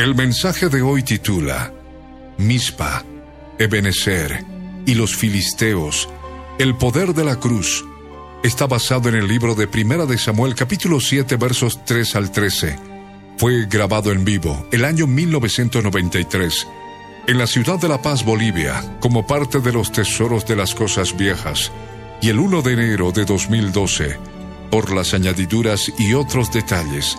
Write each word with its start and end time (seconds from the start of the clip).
El 0.00 0.14
mensaje 0.14 0.70
de 0.70 0.80
hoy 0.80 1.02
titula 1.02 1.74
Mispa, 2.38 3.04
Ebenezer 3.58 4.42
y 4.86 4.94
los 4.94 5.14
Filisteos, 5.14 6.08
el 6.58 6.74
poder 6.74 7.12
de 7.12 7.22
la 7.22 7.36
cruz. 7.36 7.84
Está 8.42 8.66
basado 8.66 9.10
en 9.10 9.16
el 9.16 9.28
libro 9.28 9.54
de 9.54 9.68
Primera 9.68 10.06
de 10.06 10.16
Samuel 10.16 10.54
capítulo 10.54 11.00
7 11.00 11.36
versos 11.36 11.84
3 11.84 12.16
al 12.16 12.32
13. 12.32 12.78
Fue 13.36 13.66
grabado 13.66 14.10
en 14.10 14.24
vivo 14.24 14.66
el 14.72 14.86
año 14.86 15.06
1993 15.06 16.66
en 17.26 17.36
la 17.36 17.46
ciudad 17.46 17.78
de 17.78 17.88
La 17.88 18.00
Paz, 18.00 18.24
Bolivia, 18.24 18.82
como 19.00 19.26
parte 19.26 19.60
de 19.60 19.70
los 19.70 19.92
tesoros 19.92 20.46
de 20.46 20.56
las 20.56 20.74
cosas 20.74 21.14
viejas, 21.14 21.70
y 22.22 22.30
el 22.30 22.38
1 22.38 22.62
de 22.62 22.72
enero 22.72 23.12
de 23.12 23.26
2012, 23.26 24.16
por 24.70 24.94
las 24.94 25.12
añadiduras 25.12 25.92
y 25.98 26.14
otros 26.14 26.50
detalles, 26.50 27.18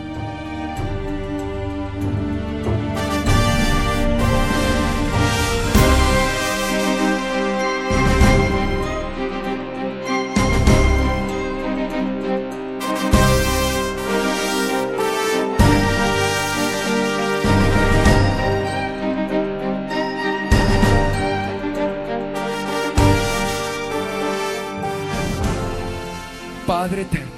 Padre 26.65 27.01
eterno, 27.03 27.31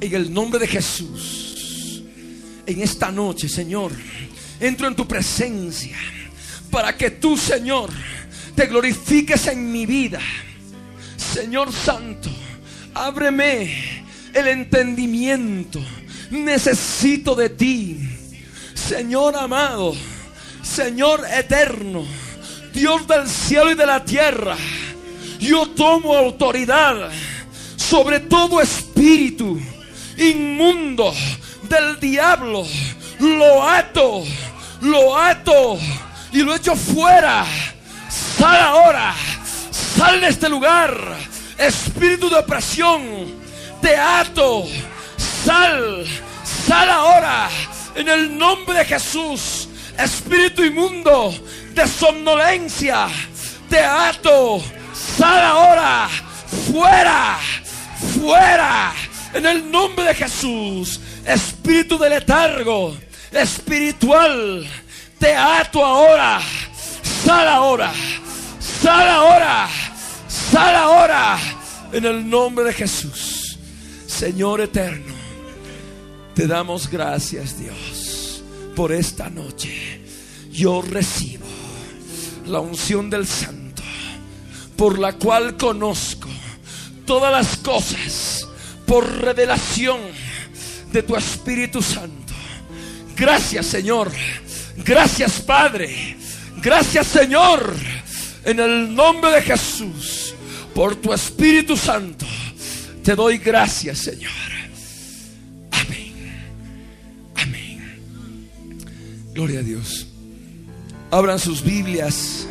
en 0.00 0.14
el 0.14 0.32
nombre 0.32 0.60
de 0.60 0.66
Jesús, 0.66 2.02
en 2.66 2.82
esta 2.82 3.10
noche, 3.10 3.48
Señor, 3.48 3.92
entro 4.60 4.88
en 4.88 4.96
tu 4.96 5.06
presencia 5.06 5.96
para 6.70 6.96
que 6.96 7.12
tú, 7.12 7.36
Señor, 7.36 7.90
te 8.54 8.66
glorifiques 8.66 9.46
en 9.46 9.70
mi 9.70 9.86
vida. 9.86 10.20
Señor 11.16 11.72
Santo, 11.72 12.30
ábreme 12.94 14.04
el 14.34 14.48
entendimiento. 14.48 15.80
Necesito 16.30 17.34
de 17.34 17.50
ti, 17.50 17.98
Señor 18.74 19.36
amado, 19.36 19.94
Señor 20.62 21.24
eterno, 21.32 22.04
Dios 22.74 23.06
del 23.06 23.28
cielo 23.28 23.70
y 23.70 23.74
de 23.74 23.86
la 23.86 24.04
tierra. 24.04 24.56
Yo 25.38 25.68
tomo 25.68 26.16
autoridad 26.16 27.10
sobre 27.88 28.18
todo 28.20 28.60
espíritu 28.60 29.60
inmundo 30.16 31.14
del 31.62 32.00
diablo. 32.00 32.66
Lo 33.20 33.62
ato, 33.62 34.24
lo 34.80 35.16
ato 35.16 35.78
y 36.32 36.42
lo 36.42 36.54
echo 36.54 36.74
fuera. 36.74 37.46
Sal 38.08 38.60
ahora, 38.60 39.14
sal 39.70 40.20
de 40.20 40.28
este 40.28 40.48
lugar. 40.48 40.96
Espíritu 41.58 42.28
de 42.28 42.36
opresión, 42.36 43.02
te 43.80 43.96
ato. 43.96 44.64
Sal, 45.44 46.04
sal 46.66 46.90
ahora 46.90 47.48
en 47.94 48.08
el 48.08 48.36
nombre 48.36 48.78
de 48.78 48.84
Jesús. 48.84 49.68
Espíritu 49.96 50.62
inmundo 50.62 51.32
de 51.72 51.86
somnolencia, 51.86 53.06
te 53.70 53.78
ato. 53.78 54.60
Sal 54.92 55.42
ahora, 55.42 56.08
fuera 56.70 57.38
fuera 58.20 58.92
en 59.34 59.46
el 59.46 59.70
nombre 59.70 60.06
de 60.06 60.14
Jesús. 60.14 61.00
Espíritu 61.24 61.98
de 61.98 62.10
letargo, 62.10 62.96
espiritual, 63.32 64.66
te 65.18 65.34
ato 65.34 65.84
ahora. 65.84 66.40
Sal 67.24 67.48
ahora, 67.48 67.92
sal 68.60 69.08
ahora, 69.08 69.68
sal 70.28 70.74
ahora 70.74 71.38
en 71.92 72.04
el 72.04 72.28
nombre 72.28 72.64
de 72.66 72.72
Jesús. 72.72 73.58
Señor 74.06 74.60
eterno, 74.60 75.14
te 76.34 76.46
damos 76.46 76.88
gracias 76.88 77.58
Dios 77.58 78.42
por 78.74 78.92
esta 78.92 79.28
noche. 79.28 80.00
Yo 80.52 80.82
recibo 80.82 81.46
la 82.46 82.60
unción 82.60 83.10
del 83.10 83.26
Santo 83.26 83.82
por 84.76 84.98
la 84.98 85.14
cual 85.14 85.56
conozco 85.56 86.28
todas 87.06 87.32
las 87.32 87.56
cosas 87.58 88.46
por 88.86 89.06
revelación 89.22 90.00
de 90.92 91.02
tu 91.02 91.16
Espíritu 91.16 91.80
Santo. 91.80 92.34
Gracias 93.16 93.66
Señor. 93.66 94.10
Gracias 94.78 95.40
Padre. 95.40 96.16
Gracias 96.62 97.06
Señor. 97.06 97.74
En 98.44 98.60
el 98.60 98.94
nombre 98.94 99.30
de 99.30 99.42
Jesús. 99.42 100.34
Por 100.74 100.96
tu 100.96 101.12
Espíritu 101.12 101.76
Santo. 101.76 102.26
Te 103.02 103.14
doy 103.14 103.38
gracias 103.38 103.98
Señor. 103.98 104.32
Amén. 105.70 106.12
Amén. 107.36 108.00
Gloria 109.32 109.60
a 109.60 109.62
Dios. 109.62 110.08
Abran 111.10 111.38
sus 111.38 111.62
Biblias 111.62 112.46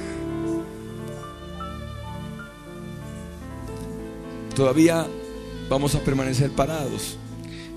Todavía 4.56 5.06
vamos 5.70 5.96
a 5.96 6.00
permanecer 6.00 6.50
parados. 6.50 7.18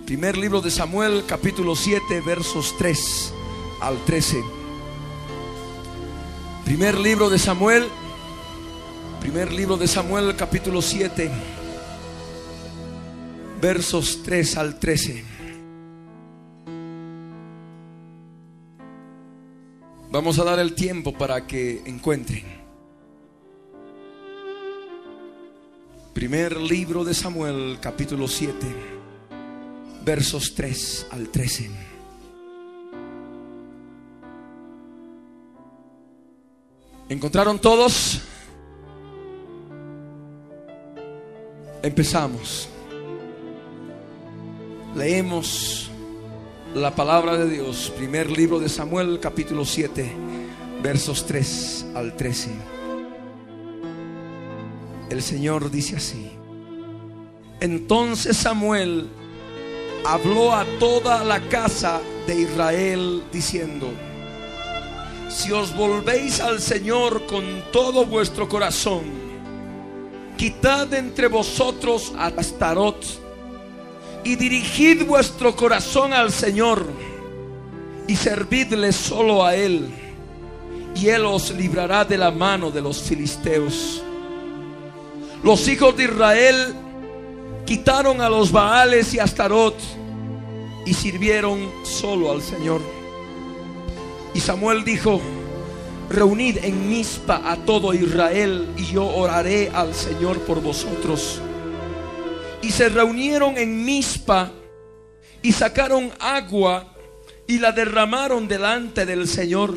Primer 0.06 0.38
libro 0.38 0.60
de 0.60 0.70
Samuel, 0.70 1.24
capítulo 1.26 1.74
7, 1.74 2.20
versos 2.20 2.76
3 2.78 3.34
al 3.80 4.04
13. 4.04 4.44
Primer 6.64 6.96
libro 6.96 7.30
de 7.30 7.38
Samuel, 7.40 7.88
primer 9.20 9.52
libro 9.52 9.76
de 9.76 9.88
Samuel, 9.88 10.36
capítulo 10.36 10.80
7, 10.80 11.28
versos 13.60 14.22
3 14.22 14.56
al 14.56 14.78
13. 14.78 15.24
Vamos 20.12 20.38
a 20.38 20.44
dar 20.44 20.60
el 20.60 20.76
tiempo 20.76 21.12
para 21.12 21.44
que 21.44 21.82
encuentren. 21.86 22.57
Primer 26.18 26.56
libro 26.56 27.04
de 27.04 27.14
Samuel, 27.14 27.78
capítulo 27.80 28.26
7, 28.26 28.66
versos 30.04 30.52
3 30.52 31.06
al 31.12 31.28
13. 31.28 31.70
¿Encontraron 37.08 37.60
todos? 37.60 38.20
Empezamos. 41.84 42.68
Leemos 44.96 45.88
la 46.74 46.96
palabra 46.96 47.36
de 47.36 47.48
Dios. 47.48 47.92
Primer 47.96 48.28
libro 48.28 48.58
de 48.58 48.68
Samuel, 48.68 49.20
capítulo 49.20 49.64
7, 49.64 50.12
versos 50.82 51.24
3 51.26 51.86
al 51.94 52.16
13 52.16 52.77
el 55.10 55.22
Señor 55.22 55.70
dice 55.70 55.96
así. 55.96 56.30
Entonces 57.60 58.36
Samuel 58.36 59.08
habló 60.04 60.54
a 60.54 60.64
toda 60.78 61.24
la 61.24 61.40
casa 61.48 62.00
de 62.26 62.42
Israel 62.42 63.22
diciendo, 63.32 63.88
si 65.28 65.52
os 65.52 65.74
volvéis 65.76 66.40
al 66.40 66.60
Señor 66.60 67.26
con 67.26 67.44
todo 67.72 68.06
vuestro 68.06 68.48
corazón, 68.48 69.02
quitad 70.36 70.92
entre 70.94 71.26
vosotros 71.26 72.12
a 72.16 72.26
Astarot 72.26 73.04
y 74.24 74.36
dirigid 74.36 75.04
vuestro 75.04 75.54
corazón 75.56 76.12
al 76.12 76.32
Señor. 76.32 76.86
y 78.08 78.16
servidle 78.16 78.90
solo 78.90 79.44
a 79.44 79.54
él, 79.54 79.86
y 80.96 81.08
él 81.08 81.26
os 81.26 81.50
librará 81.50 82.06
de 82.06 82.16
la 82.16 82.30
mano 82.30 82.70
de 82.70 82.80
los 82.80 83.02
filisteos. 83.02 84.02
Los 85.42 85.68
hijos 85.68 85.96
de 85.96 86.04
Israel 86.04 86.74
quitaron 87.64 88.20
a 88.20 88.28
los 88.28 88.50
Baales 88.50 89.14
y 89.14 89.20
Astarot 89.20 89.76
y 90.84 90.94
sirvieron 90.94 91.70
solo 91.84 92.32
al 92.32 92.42
Señor. 92.42 92.80
Y 94.34 94.40
Samuel 94.40 94.84
dijo, 94.84 95.20
reunid 96.10 96.58
en 96.64 96.88
Mizpa 96.88 97.42
a 97.44 97.56
todo 97.56 97.94
Israel 97.94 98.68
y 98.76 98.86
yo 98.86 99.06
oraré 99.06 99.70
al 99.72 99.94
Señor 99.94 100.40
por 100.40 100.60
vosotros. 100.60 101.40
Y 102.60 102.70
se 102.70 102.88
reunieron 102.88 103.56
en 103.58 103.84
Mizpa 103.84 104.50
y 105.40 105.52
sacaron 105.52 106.10
agua 106.18 106.94
y 107.46 107.58
la 107.58 107.70
derramaron 107.70 108.48
delante 108.48 109.06
del 109.06 109.28
Señor. 109.28 109.76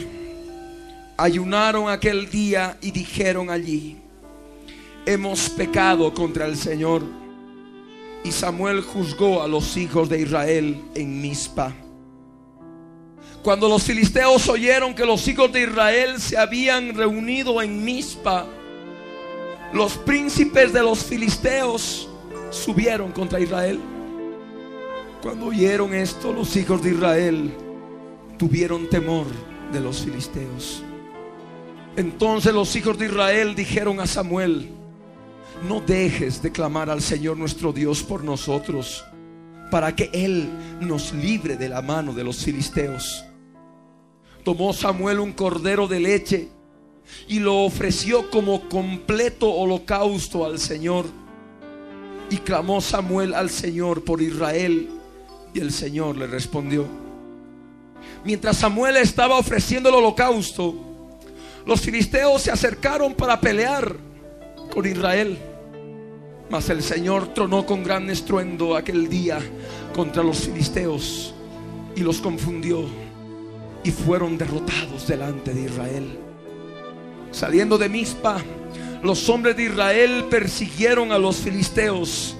Ayunaron 1.17 1.89
aquel 1.89 2.29
día 2.31 2.77
y 2.81 2.89
dijeron 2.89 3.51
allí, 3.51 4.00
hemos 5.05 5.49
pecado 5.49 6.13
contra 6.13 6.45
el 6.45 6.55
Señor. 6.55 7.03
Y 8.23 8.31
Samuel 8.31 8.81
juzgó 8.81 9.41
a 9.41 9.47
los 9.47 9.77
hijos 9.77 10.09
de 10.09 10.21
Israel 10.21 10.81
en 10.93 11.21
Mizpa. 11.21 11.73
Cuando 13.43 13.67
los 13.67 13.81
filisteos 13.83 14.47
oyeron 14.49 14.93
que 14.93 15.05
los 15.05 15.27
hijos 15.27 15.51
de 15.51 15.63
Israel 15.63 16.19
se 16.19 16.37
habían 16.37 16.93
reunido 16.93 17.61
en 17.61 17.83
Mizpa, 17.83 18.45
los 19.73 19.93
príncipes 19.97 20.71
de 20.73 20.83
los 20.83 21.03
filisteos 21.03 22.07
subieron 22.51 23.11
contra 23.11 23.39
Israel. 23.39 23.79
Cuando 25.23 25.47
oyeron 25.47 25.93
esto, 25.93 26.31
los 26.33 26.55
hijos 26.55 26.83
de 26.83 26.91
Israel 26.91 27.51
tuvieron 28.37 28.87
temor 28.89 29.25
de 29.71 29.79
los 29.79 30.01
filisteos. 30.01 30.83
Entonces 31.95 32.53
los 32.53 32.75
hijos 32.75 32.97
de 32.97 33.05
Israel 33.07 33.55
dijeron 33.55 33.99
a 33.99 34.07
Samuel, 34.07 34.69
no 35.67 35.81
dejes 35.81 36.41
de 36.41 36.51
clamar 36.51 36.89
al 36.89 37.01
Señor 37.01 37.37
nuestro 37.37 37.71
Dios 37.73 38.03
por 38.03 38.23
nosotros, 38.23 39.03
para 39.69 39.95
que 39.95 40.09
Él 40.13 40.49
nos 40.79 41.13
libre 41.13 41.55
de 41.55 41.69
la 41.69 41.81
mano 41.81 42.13
de 42.13 42.23
los 42.23 42.43
filisteos. 42.43 43.23
Tomó 44.43 44.73
Samuel 44.73 45.19
un 45.19 45.33
cordero 45.33 45.87
de 45.87 45.99
leche 45.99 46.49
y 47.27 47.39
lo 47.39 47.63
ofreció 47.63 48.29
como 48.31 48.67
completo 48.69 49.51
holocausto 49.51 50.45
al 50.45 50.59
Señor. 50.59 51.05
Y 52.29 52.37
clamó 52.37 52.81
Samuel 52.81 53.33
al 53.33 53.49
Señor 53.49 54.03
por 54.03 54.21
Israel 54.21 54.89
y 55.53 55.59
el 55.59 55.71
Señor 55.71 56.17
le 56.17 56.27
respondió. 56.27 56.87
Mientras 58.23 58.57
Samuel 58.57 58.97
estaba 58.97 59.37
ofreciendo 59.37 59.89
el 59.89 59.95
holocausto, 59.95 60.75
los 61.65 61.81
filisteos 61.81 62.41
se 62.41 62.51
acercaron 62.51 63.13
para 63.13 63.39
pelear 63.39 63.95
con 64.73 64.85
Israel. 64.85 65.50
Mas 66.51 66.69
el 66.69 66.83
Señor 66.83 67.33
tronó 67.33 67.65
con 67.65 67.81
gran 67.81 68.09
estruendo 68.09 68.75
aquel 68.75 69.07
día 69.07 69.39
contra 69.95 70.21
los 70.21 70.39
filisteos 70.39 71.33
y 71.95 72.01
los 72.01 72.19
confundió 72.19 72.83
y 73.85 73.91
fueron 73.91 74.37
derrotados 74.37 75.07
delante 75.07 75.53
de 75.53 75.61
Israel. 75.61 76.19
Saliendo 77.31 77.77
de 77.77 77.87
Mizpa, 77.87 78.43
los 79.01 79.29
hombres 79.29 79.55
de 79.55 79.63
Israel 79.63 80.25
persiguieron 80.29 81.13
a 81.13 81.17
los 81.17 81.37
filisteos, 81.37 82.35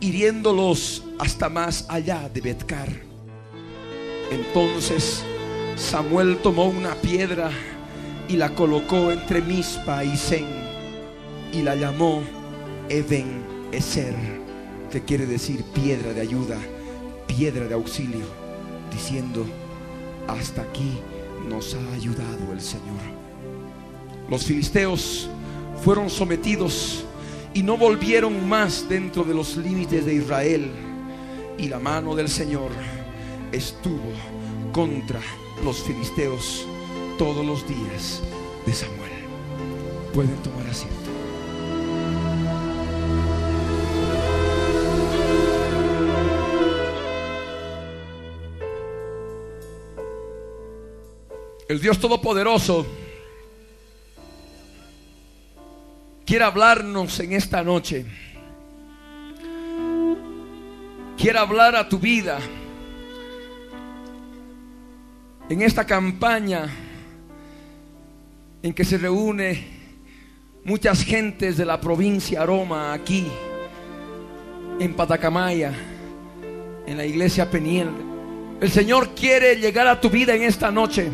hiriéndolos 0.00 1.02
hasta 1.18 1.48
más 1.48 1.86
allá 1.88 2.28
de 2.28 2.42
Betcar. 2.42 2.90
Entonces 4.30 5.24
Samuel 5.76 6.36
tomó 6.42 6.66
una 6.66 6.94
piedra 6.96 7.50
y 8.28 8.36
la 8.36 8.50
colocó 8.50 9.10
entre 9.10 9.40
Mizpa 9.40 10.04
y 10.04 10.14
Zen 10.14 10.46
y 11.54 11.62
la 11.62 11.74
llamó 11.74 12.22
Eben 12.88 13.44
Eser, 13.72 14.14
que 14.90 15.02
quiere 15.02 15.26
decir 15.26 15.64
piedra 15.74 16.12
de 16.12 16.20
ayuda, 16.20 16.58
piedra 17.26 17.66
de 17.66 17.74
auxilio, 17.74 18.26
diciendo, 18.92 19.44
hasta 20.28 20.62
aquí 20.62 20.98
nos 21.48 21.74
ha 21.74 21.94
ayudado 21.94 22.52
el 22.52 22.60
Señor. 22.60 23.00
Los 24.28 24.44
filisteos 24.44 25.28
fueron 25.82 26.10
sometidos 26.10 27.04
y 27.54 27.62
no 27.62 27.76
volvieron 27.76 28.48
más 28.48 28.88
dentro 28.88 29.24
de 29.24 29.34
los 29.34 29.56
límites 29.56 30.04
de 30.04 30.14
Israel. 30.14 30.70
Y 31.58 31.68
la 31.68 31.78
mano 31.78 32.14
del 32.14 32.28
Señor 32.28 32.70
estuvo 33.50 34.12
contra 34.72 35.20
los 35.64 35.82
filisteos 35.82 36.66
todos 37.18 37.44
los 37.46 37.66
días 37.66 38.22
de 38.66 38.72
Samuel. 38.74 39.12
Pueden 40.12 40.36
tomar 40.42 40.66
asiento. 40.66 41.05
El 51.68 51.80
Dios 51.80 51.98
Todopoderoso 51.98 52.86
quiere 56.24 56.44
hablarnos 56.44 57.18
en 57.18 57.32
esta 57.32 57.64
noche. 57.64 58.06
Quiere 61.18 61.38
hablar 61.40 61.74
a 61.74 61.88
tu 61.88 61.98
vida. 61.98 62.38
En 65.48 65.60
esta 65.60 65.84
campaña 65.84 66.68
en 68.62 68.72
que 68.72 68.84
se 68.84 68.96
reúne 68.96 69.66
muchas 70.64 71.02
gentes 71.02 71.56
de 71.56 71.64
la 71.64 71.80
provincia 71.80 72.42
Aroma 72.42 72.92
aquí 72.92 73.26
en 74.78 74.94
Patacamaya, 74.94 75.72
en 76.86 76.96
la 76.96 77.04
iglesia 77.04 77.50
Peniel. 77.50 77.88
El 78.60 78.70
Señor 78.70 79.16
quiere 79.16 79.56
llegar 79.56 79.88
a 79.88 80.00
tu 80.00 80.08
vida 80.08 80.32
en 80.36 80.44
esta 80.44 80.70
noche 80.70 81.10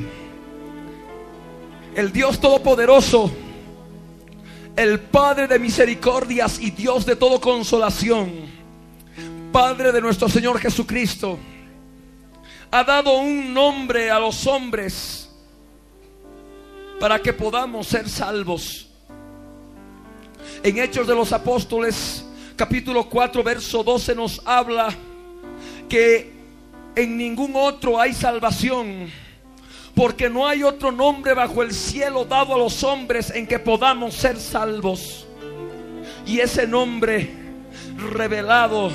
el 1.95 2.13
Dios 2.13 2.41
Todopoderoso, 2.41 3.31
el 4.77 5.01
Padre 5.01 5.47
de 5.47 5.59
misericordias 5.59 6.59
y 6.61 6.71
Dios 6.71 7.05
de 7.05 7.17
todo 7.17 7.41
consolación, 7.41 8.31
Padre 9.53 9.93
de 9.93 10.01
nuestro 10.01 10.29
Señor 10.29 10.59
Jesucristo, 10.59 11.39
ha 12.71 12.85
dado 12.85 13.19
un 13.19 13.53
nombre 13.53 14.11
a 14.11 14.19
los 14.19 14.47
hombres 14.47 15.31
para 16.99 17.19
que 17.19 17.33
podamos 17.33 17.87
ser 17.87 18.09
salvos. 18.09 18.89
En 20.63 20.79
Hechos 20.79 21.07
de 21.07 21.15
los 21.15 21.33
Apóstoles, 21.33 22.25
capítulo 22.57 23.09
4, 23.09 23.43
verso 23.43 23.83
12 23.83 24.15
nos 24.15 24.41
habla 24.47 24.89
que 25.89 26.33
en 26.95 27.19
ningún 27.19 27.53
otro 27.55 28.01
hay 28.01 28.15
salvación 28.15 29.11
porque 29.95 30.31
no 30.31 30.47
hay 30.47 30.63
otro 30.63 30.91
nombre 30.91 31.35
bajo 31.35 31.63
el 31.63 31.73
cielo 31.73 32.25
dado 32.25 32.55
a 32.55 32.59
los 32.59 32.83
hombres 32.83 33.31
en 33.31 33.47
que 33.47 33.59
podamos 33.59 34.15
ser 34.15 34.39
salvos. 34.39 35.27
Y 36.27 36.41
ese 36.41 36.67
nombre 36.67 37.31
revelado 38.11 38.91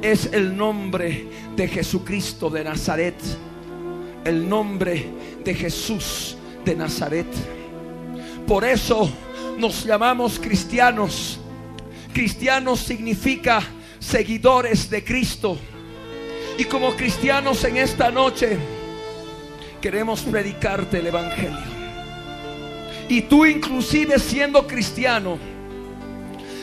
es 0.00 0.30
el 0.32 0.56
nombre 0.56 1.26
de 1.56 1.68
Jesucristo 1.68 2.48
de 2.48 2.64
Nazaret. 2.64 3.16
El 4.24 4.48
nombre 4.48 5.10
de 5.44 5.54
Jesús 5.54 6.36
de 6.64 6.74
Nazaret. 6.74 7.26
Por 8.46 8.64
eso 8.64 9.10
nos 9.58 9.84
llamamos 9.84 10.38
cristianos. 10.38 11.38
Cristianos 12.14 12.80
significa 12.80 13.62
seguidores 13.98 14.88
de 14.88 15.04
Cristo. 15.04 15.58
Y 16.58 16.64
como 16.64 16.94
cristianos 16.96 17.62
en 17.64 17.76
esta 17.76 18.10
noche, 18.10 18.58
queremos 19.80 20.20
predicarte 20.22 20.98
el 20.98 21.06
Evangelio. 21.06 21.80
Y 23.08 23.22
tú 23.22 23.44
inclusive 23.44 24.18
siendo 24.18 24.66
cristiano, 24.66 25.38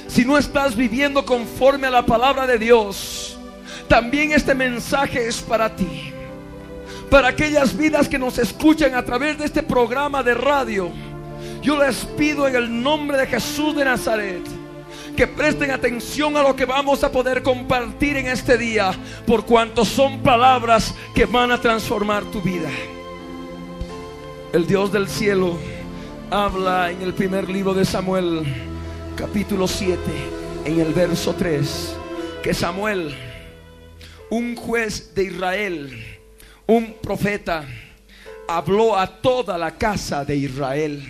si 0.08 0.24
no 0.24 0.38
estás 0.38 0.76
viviendo 0.76 1.26
conforme 1.26 1.88
a 1.88 1.92
la 1.92 2.06
palabra 2.06 2.48
de 2.48 2.58
Dios, 2.58 3.38
también 3.88 4.32
este 4.32 4.56
mensaje 4.56 5.28
es 5.28 5.42
para 5.42 5.76
ti. 5.76 6.14
Para 7.10 7.30
aquellas 7.30 7.76
vidas 7.76 8.08
que 8.08 8.20
nos 8.20 8.38
escuchan 8.38 8.96
a 8.96 9.04
través 9.04 9.38
de 9.38 9.46
este 9.46 9.64
programa 9.64 10.24
de 10.24 10.34
radio, 10.34 10.92
yo 11.62 11.82
les 11.82 12.06
pido 12.18 12.48
en 12.48 12.56
el 12.56 12.82
nombre 12.82 13.18
de 13.18 13.28
Jesús 13.28 13.76
de 13.76 13.86
Nazaret 13.86 14.42
que 15.16 15.28
presten 15.28 15.72
atención 15.72 16.38
a 16.38 16.44
lo 16.44 16.56
que 16.56 16.66
vamos 16.66 17.04
a 17.04 17.12
poder 17.12 17.42
compartir 17.42 18.18
en 18.18 18.28
este 18.28 18.58
día, 18.58 18.92
por 19.26 19.46
cuanto 19.46 19.84
son 19.84 20.20
palabras 20.20 20.94
que 21.16 21.26
van 21.26 21.52
a 21.52 21.60
transformar 21.60 22.24
tu 22.26 22.40
vida. 22.42 22.70
El 24.54 24.66
Dios 24.66 24.94
del 24.94 25.10
cielo 25.10 25.58
habla 26.32 26.90
en 26.90 27.02
el 27.02 27.14
primer 27.14 27.50
libro 27.50 27.74
de 27.74 27.84
Samuel, 27.84 28.46
capítulo 29.18 29.68
7, 29.68 30.00
en 30.64 30.80
el 30.80 30.94
verso 30.94 31.36
3, 31.36 31.96
que 32.42 32.54
Samuel, 32.54 33.14
un 34.30 34.56
juez 34.56 35.14
de 35.14 35.26
Israel, 35.26 36.20
un 36.66 36.94
profeta, 37.02 37.66
habló 38.48 38.98
a 38.98 39.20
toda 39.20 39.58
la 39.58 39.78
casa 39.78 40.24
de 40.24 40.38
Israel, 40.38 41.04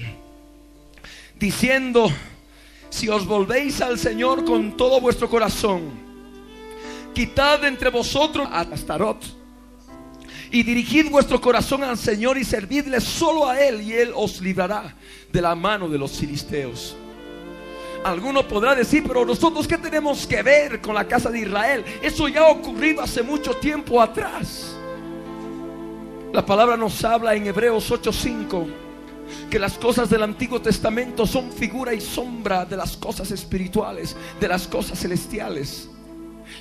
diciendo, 1.36 2.10
si 2.90 3.08
os 3.08 3.28
volvéis 3.28 3.82
al 3.82 4.00
Señor 4.00 4.46
con 4.46 4.76
todo 4.76 5.00
vuestro 5.00 5.30
corazón, 5.30 5.92
quitad 7.14 7.64
entre 7.66 7.92
vosotros 7.92 8.48
a 8.52 8.62
Astarot 8.62 9.37
y 10.52 10.64
dirigid 10.64 11.10
vuestro 11.10 11.40
corazón 11.42 11.84
al 11.84 11.98
Señor 11.98 12.38
y 12.38 12.44
servidle 12.44 13.02
solo 13.02 13.48
a 13.48 13.60
Él 13.60 13.82
y 13.82 13.94
Él 13.94 14.12
os 14.16 14.42
librará 14.42 14.96
de 15.32 15.42
la 15.42 15.56
mano 15.56 15.90
de 15.90 15.98
los 15.98 16.18
filisteos. 16.18 16.96
Alguno 18.04 18.48
podrá 18.48 18.76
decir, 18.76 19.04
pero 19.06 19.26
nosotros 19.26 19.68
qué 19.68 19.78
tenemos 19.78 20.26
que 20.26 20.42
ver 20.42 20.80
con 20.82 20.96
la 20.96 21.08
casa 21.08 21.30
de 21.30 21.40
Israel? 21.40 21.84
Eso 22.02 22.28
ya 22.28 22.42
ha 22.42 22.52
ocurrido 22.52 23.02
hace 23.02 23.22
mucho 23.22 23.56
tiempo 23.56 24.02
atrás. 24.02 24.76
La 26.32 26.46
palabra 26.46 26.78
nos 26.78 27.04
habla 27.04 27.36
en 27.36 27.48
Hebreos 27.48 27.90
8:5 27.92 28.68
que 29.50 29.60
las 29.60 29.78
cosas 29.78 30.10
del 30.10 30.24
Antiguo 30.24 30.62
Testamento 30.62 31.26
son 31.26 31.52
figura 31.52 31.94
y 31.94 32.02
sombra 32.02 32.66
de 32.66 32.78
las 32.78 32.96
cosas 32.96 33.32
espirituales, 33.32 34.16
de 34.40 34.48
las 34.48 34.68
cosas 34.68 35.00
celestiales. 35.00 35.90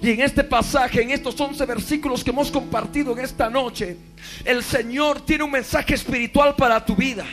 Y 0.02 0.10
en 0.10 0.20
este 0.20 0.44
pasaje, 0.44 1.02
en 1.02 1.10
estos 1.10 1.40
11 1.40 1.64
versículos 1.64 2.22
que 2.22 2.30
hemos 2.30 2.50
compartido 2.50 3.12
en 3.12 3.24
esta 3.24 3.48
noche, 3.48 3.96
el 4.44 4.62
Señor 4.62 5.20
tiene 5.20 5.44
un 5.44 5.50
mensaje 5.50 5.94
espiritual 5.94 6.54
para 6.54 6.84
tu 6.84 6.94
vida. 6.94 7.24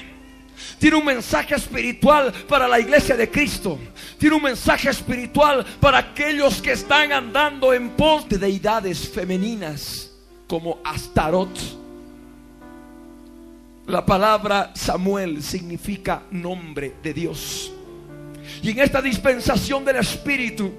Tiene 0.80 0.98
un 0.98 1.06
mensaje 1.06 1.56
espiritual 1.56 2.34
para 2.48 2.68
la 2.68 2.80
iglesia 2.80 3.16
de 3.16 3.30
Cristo. 3.30 3.78
Tiene 4.18 4.36
un 4.36 4.44
mensaje 4.44 4.90
espiritual 4.90 5.66
para 5.80 5.98
aquellos 5.98 6.62
que 6.62 6.74
están 6.74 7.12
andando 7.12 7.74
en 7.74 7.90
pos 7.92 8.28
de 8.30 8.38
deidades 8.38 9.10
femeninas 9.10 10.12
como 10.48 10.80
Astarot. 10.84 11.58
La 13.88 14.06
palabra 14.06 14.72
Samuel 14.76 15.44
significa 15.44 16.24
nombre 16.32 16.96
de 17.04 17.14
Dios. 17.14 17.72
Y 18.62 18.72
en 18.72 18.80
esta 18.80 19.02
dispensación 19.02 19.84
del 19.84 19.98
Espíritu 19.98 20.72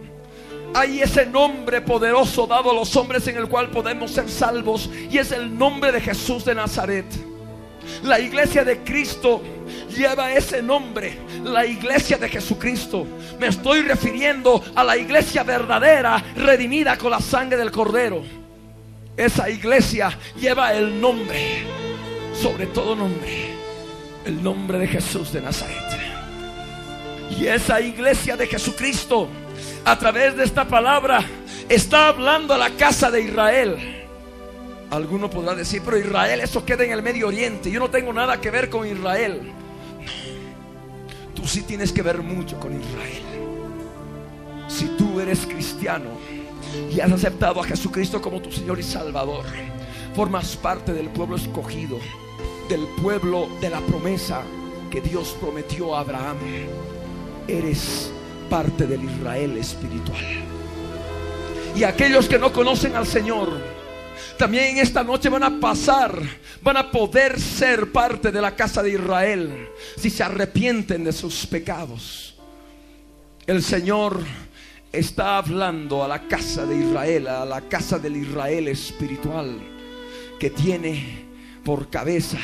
hay 0.75 1.01
ese 1.01 1.25
nombre 1.25 1.81
poderoso 1.81 2.47
dado 2.49 2.73
a 2.73 2.75
los 2.75 2.95
hombres 2.97 3.27
en 3.29 3.37
el 3.37 3.49
cual 3.49 3.71
podemos 3.71 4.11
ser 4.11 4.29
salvos. 4.29 4.91
Y 5.09 5.19
es 5.19 5.31
el 5.31 5.57
nombre 5.57 5.93
de 5.93 6.01
Jesús 6.01 6.45
de 6.45 6.55
Nazaret. 6.55 7.07
La 8.03 8.19
iglesia 8.19 8.65
de 8.65 8.79
Cristo 8.79 9.41
lleva 9.97 10.33
ese 10.33 10.63
nombre, 10.63 11.19
la 11.45 11.65
iglesia 11.65 12.19
de 12.19 12.29
Jesucristo. 12.29 13.07
Me 13.39 13.47
estoy 13.47 13.83
refiriendo 13.83 14.63
a 14.75 14.83
la 14.83 14.97
iglesia 14.97 15.45
verdadera, 15.45 16.23
redimida 16.37 16.99
con 16.99 17.13
la 17.13 17.21
sangre 17.21 17.57
del 17.57 17.71
Cordero. 17.71 18.23
Esa 19.17 19.49
iglesia 19.49 20.19
lleva 20.41 20.75
el 20.75 21.01
nombre, 21.01 21.63
sobre 22.41 22.67
todo 22.67 22.97
nombre, 22.97 23.55
el 24.25 24.43
nombre 24.43 24.79
de 24.79 24.89
Jesús 24.89 25.33
de 25.33 25.41
Nazaret. 25.41 25.77
Y 27.39 27.47
esa 27.47 27.81
iglesia 27.81 28.37
de 28.37 28.47
Jesucristo, 28.47 29.29
a 29.85 29.99
través 29.99 30.37
de 30.37 30.45
esta 30.45 30.67
palabra, 30.67 31.25
está 31.69 32.09
hablando 32.09 32.55
a 32.55 32.59
la 32.59 32.71
casa 32.71 33.11
de 33.11 33.23
Israel. 33.23 34.05
Alguno 34.91 35.29
podrá 35.29 35.55
decir, 35.55 35.83
pero 35.85 35.99
Israel, 35.99 36.41
eso 36.41 36.65
queda 36.65 36.85
en 36.85 36.93
el 36.93 37.03
Medio 37.03 37.29
Oriente. 37.29 37.71
Yo 37.71 37.81
no 37.81 37.91
tengo 37.91 38.13
nada 38.13 38.41
que 38.41 38.51
ver 38.51 38.71
con 38.71 38.87
Israel. 38.87 39.53
Tú 41.35 41.47
sí 41.47 41.63
tienes 41.63 41.93
que 41.93 42.03
ver 42.03 42.23
mucho 42.23 42.59
con 42.61 42.81
Israel. 42.81 43.23
Si 44.69 44.87
tú 44.97 45.21
eres 45.21 45.47
cristiano 45.47 46.11
y 46.91 47.01
has 47.01 47.13
aceptado 47.13 47.61
a 47.61 47.65
Jesucristo 47.65 48.21
como 48.21 48.41
tu 48.41 48.51
Señor 48.51 48.79
y 48.79 48.83
Salvador, 48.83 49.45
formas 50.15 50.57
parte 50.57 50.93
del 50.93 51.09
pueblo 51.09 51.37
escogido, 51.37 51.99
del 52.69 52.87
pueblo 53.03 53.49
de 53.61 53.71
la 53.71 53.81
promesa 53.81 54.43
que 54.91 55.01
Dios 55.01 55.37
prometió 55.41 55.97
a 55.97 56.01
Abraham. 56.01 56.37
Eres 57.49 58.14
parte 58.49 58.87
del 58.87 59.05
Israel 59.05 59.57
espiritual. 59.57 60.25
Y 61.77 61.83
aquellos 61.83 62.29
que 62.29 62.39
no 62.39 62.53
conocen 62.53 62.95
al 62.95 63.07
Señor, 63.07 63.51
también 64.39 64.77
en 64.77 64.79
esta 64.79 65.03
noche 65.03 65.29
van 65.29 65.43
a 65.43 65.61
pasar, 65.61 66.17
van 66.63 66.77
a 66.77 66.91
poder 66.91 67.41
ser 67.41 67.91
parte 67.93 68.31
de 68.31 68.41
la 68.41 68.55
casa 68.55 68.83
de 68.83 68.93
Israel 68.93 69.69
si 69.97 70.11
se 70.11 70.23
arrepienten 70.23 71.05
de 71.05 71.13
sus 71.13 71.47
pecados. 71.47 72.35
El 73.47 73.63
Señor 73.63 74.21
está 74.93 75.39
hablando 75.39 76.05
a 76.05 76.09
la 76.09 76.29
casa 76.29 76.65
de 76.65 76.77
Israel, 76.77 77.27
a 77.29 77.45
la 77.45 77.63
casa 77.63 77.99
del 77.99 78.17
Israel 78.17 78.69
espiritual 78.69 79.61
que 80.39 80.51
tiene 80.51 81.27
por 81.65 81.91
cabeza 81.91 82.39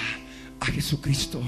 a 0.60 0.66
Jesucristo. 0.66 1.40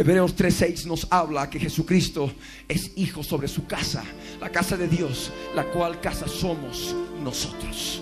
Hebreos 0.00 0.34
3:6 0.34 0.86
nos 0.86 1.06
habla 1.10 1.50
que 1.50 1.60
Jesucristo 1.60 2.32
es 2.66 2.92
hijo 2.96 3.22
sobre 3.22 3.48
su 3.48 3.66
casa, 3.66 4.02
la 4.40 4.48
casa 4.48 4.74
de 4.78 4.88
Dios, 4.88 5.30
la 5.54 5.64
cual 5.64 6.00
casa 6.00 6.26
somos 6.26 6.96
nosotros, 7.22 8.00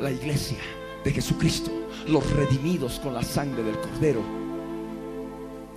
la 0.00 0.10
iglesia 0.10 0.56
de 1.04 1.12
Jesucristo, 1.12 1.70
los 2.08 2.24
redimidos 2.30 2.98
con 3.00 3.12
la 3.12 3.22
sangre 3.22 3.62
del 3.62 3.78
Cordero. 3.80 4.22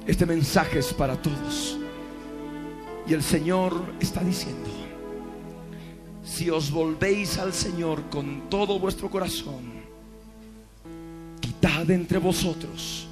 Este 0.07 0.25
mensaje 0.25 0.79
es 0.79 0.93
para 0.93 1.21
todos. 1.21 1.77
Y 3.05 3.13
el 3.13 3.21
Señor 3.21 3.83
está 4.00 4.23
diciendo, 4.23 4.69
si 6.23 6.50
os 6.50 6.71
volvéis 6.71 7.38
al 7.38 7.51
Señor 7.51 8.09
con 8.09 8.50
todo 8.50 8.79
vuestro 8.79 9.09
corazón, 9.09 9.73
quitad 11.41 11.91
entre 11.91 12.17
vosotros 12.17 13.09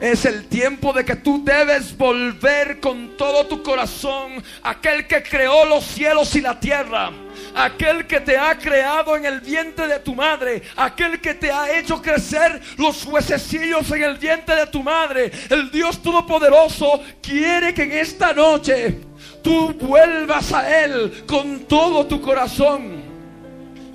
Es 0.00 0.24
el 0.24 0.46
tiempo 0.46 0.94
de 0.94 1.04
que 1.04 1.16
tú 1.16 1.44
debes 1.44 1.94
volver 1.94 2.80
con 2.80 3.18
todo 3.18 3.46
tu 3.46 3.62
corazón 3.62 4.42
aquel 4.62 5.06
que 5.06 5.22
creó 5.22 5.66
los 5.66 5.84
cielos 5.84 6.34
y 6.36 6.40
la 6.40 6.58
tierra, 6.58 7.10
aquel 7.54 8.06
que 8.06 8.20
te 8.20 8.38
ha 8.38 8.56
creado 8.56 9.14
en 9.14 9.26
el 9.26 9.42
vientre 9.42 9.86
de 9.86 9.98
tu 9.98 10.14
madre, 10.14 10.62
aquel 10.74 11.20
que 11.20 11.34
te 11.34 11.52
ha 11.52 11.78
hecho 11.78 12.00
crecer 12.00 12.62
los 12.78 13.04
huesecillos 13.04 13.90
en 13.90 14.04
el 14.04 14.16
vientre 14.16 14.56
de 14.56 14.66
tu 14.68 14.82
madre. 14.82 15.30
El 15.50 15.70
Dios 15.70 16.02
Todopoderoso 16.02 17.02
quiere 17.20 17.74
que 17.74 17.82
en 17.82 17.92
esta 17.92 18.32
noche 18.32 19.00
tú 19.42 19.74
vuelvas 19.74 20.50
a 20.54 20.82
Él 20.82 21.24
con 21.26 21.60
todo 21.66 22.06
tu 22.06 22.22
corazón. 22.22 23.02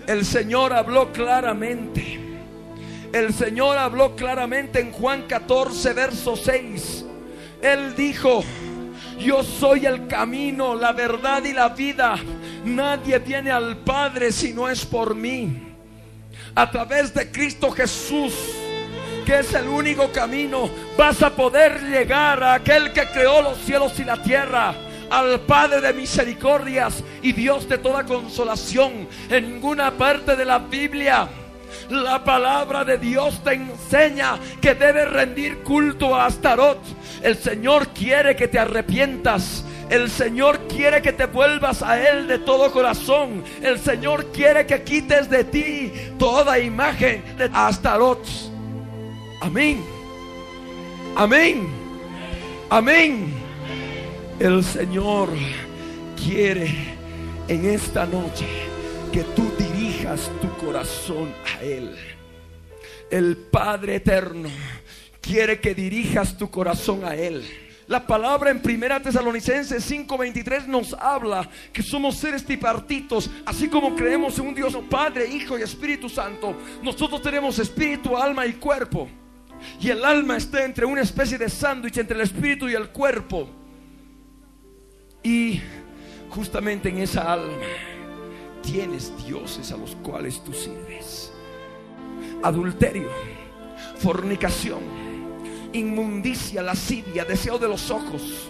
El 0.05 0.23
Señor 0.23 0.71
habló 0.71 1.11
claramente 1.11 2.24
el 3.15 3.33
Señor 3.33 3.77
habló 3.77 4.13
claramente 4.13 4.81
en 4.81 4.91
Juan 4.91 5.21
14, 5.21 5.93
verso 5.93 6.35
6. 6.35 7.05
Él 7.61 7.95
dijo, 7.95 8.43
yo 9.17 9.41
soy 9.41 9.85
el 9.85 10.05
camino, 10.07 10.75
la 10.75 10.91
verdad 10.91 11.41
y 11.45 11.53
la 11.53 11.69
vida. 11.69 12.17
Nadie 12.65 13.19
viene 13.19 13.51
al 13.51 13.77
Padre 13.77 14.33
si 14.33 14.51
no 14.53 14.67
es 14.67 14.85
por 14.85 15.15
mí. 15.15 15.77
A 16.55 16.69
través 16.69 17.13
de 17.13 17.31
Cristo 17.31 17.71
Jesús, 17.71 18.33
que 19.25 19.39
es 19.39 19.53
el 19.53 19.69
único 19.69 20.11
camino, 20.11 20.69
vas 20.97 21.23
a 21.23 21.29
poder 21.29 21.83
llegar 21.83 22.43
a 22.43 22.55
aquel 22.55 22.91
que 22.91 23.07
creó 23.07 23.41
los 23.41 23.59
cielos 23.59 23.97
y 23.97 24.03
la 24.03 24.21
tierra 24.21 24.75
al 25.09 25.39
Padre 25.39 25.79
de 25.79 25.93
misericordias 25.93 27.01
y 27.21 27.31
Dios 27.31 27.69
de 27.69 27.77
toda 27.77 28.03
consolación. 28.03 29.07
En 29.29 29.53
ninguna 29.53 29.91
parte 29.91 30.35
de 30.35 30.43
la 30.43 30.59
Biblia 30.59 31.29
la 31.89 32.23
palabra 32.23 32.83
de 32.83 32.97
Dios 32.97 33.43
te 33.43 33.53
enseña 33.53 34.39
que 34.61 34.75
debes 34.75 35.11
rendir 35.11 35.59
culto 35.63 36.15
a 36.15 36.25
Astarot. 36.25 36.79
El 37.21 37.35
Señor 37.37 37.89
quiere 37.89 38.35
que 38.35 38.47
te 38.47 38.59
arrepientas. 38.59 39.63
El 39.89 40.09
Señor 40.09 40.61
quiere 40.67 41.01
que 41.01 41.13
te 41.13 41.27
vuelvas 41.27 41.83
a 41.83 42.01
Él 42.01 42.27
de 42.27 42.39
todo 42.39 42.71
corazón. 42.71 43.43
El 43.61 43.79
Señor 43.79 44.31
quiere 44.31 44.65
que 44.65 44.83
quites 44.83 45.29
de 45.29 45.43
ti 45.43 45.93
toda 46.17 46.59
imagen 46.59 47.23
de 47.37 47.49
Astarot. 47.53 48.25
Amén. 49.41 49.83
Amén. 51.15 51.67
Amén. 52.69 53.33
El 54.39 54.63
Señor 54.63 55.29
quiere 56.21 56.95
en 57.47 57.69
esta 57.69 58.05
noche 58.05 58.45
que 59.11 59.23
tú 59.35 59.54
tu 60.39 60.55
corazón 60.63 61.33
a 61.45 61.63
Él. 61.63 61.95
El 63.09 63.37
Padre 63.37 63.95
Eterno 63.95 64.49
quiere 65.19 65.59
que 65.59 65.73
dirijas 65.73 66.37
tu 66.37 66.49
corazón 66.49 67.03
a 67.03 67.15
Él. 67.15 67.43
La 67.87 68.05
palabra 68.05 68.51
en 68.51 68.61
Primera 68.61 68.99
Tesalonicenses 68.99 69.83
5:23 69.83 70.67
nos 70.67 70.93
habla 70.93 71.49
que 71.73 71.81
somos 71.81 72.17
seres 72.17 72.45
tripartitos, 72.45 73.29
así 73.45 73.67
como 73.67 73.95
creemos 73.95 74.37
en 74.37 74.47
un 74.47 74.55
Dios 74.55 74.77
Padre, 74.89 75.27
Hijo 75.27 75.57
y 75.57 75.63
Espíritu 75.63 76.07
Santo. 76.07 76.55
Nosotros 76.83 77.21
tenemos 77.21 77.57
espíritu, 77.57 78.15
alma 78.15 78.45
y 78.45 78.53
cuerpo. 78.53 79.09
Y 79.79 79.89
el 79.89 80.05
alma 80.05 80.37
está 80.37 80.65
entre 80.65 80.85
una 80.85 81.01
especie 81.01 81.39
de 81.39 81.49
sándwich 81.49 81.97
entre 81.97 82.15
el 82.15 82.21
espíritu 82.21 82.69
y 82.69 82.75
el 82.75 82.89
cuerpo. 82.89 83.49
Y 85.23 85.61
justamente 86.29 86.89
en 86.89 86.99
esa 86.99 87.33
alma 87.33 87.94
tienes 88.65 89.13
dioses 89.25 89.71
a 89.71 89.77
los 89.77 89.95
cuales 89.97 90.43
tú 90.43 90.53
sirves. 90.53 91.31
adulterio, 92.43 93.09
fornicación, 93.97 94.79
inmundicia, 95.73 96.61
lascivia, 96.61 97.25
deseo 97.25 97.57
de 97.57 97.67
los 97.67 97.89
ojos, 97.89 98.49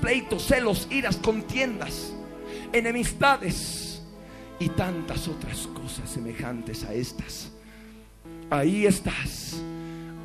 pleitos, 0.00 0.46
celos, 0.46 0.86
iras, 0.90 1.16
contiendas, 1.16 2.14
enemistades 2.72 4.02
y 4.58 4.68
tantas 4.70 5.28
otras 5.28 5.66
cosas 5.68 6.08
semejantes 6.08 6.84
a 6.84 6.94
estas. 6.94 7.50
Ahí 8.48 8.86
estás, 8.86 9.56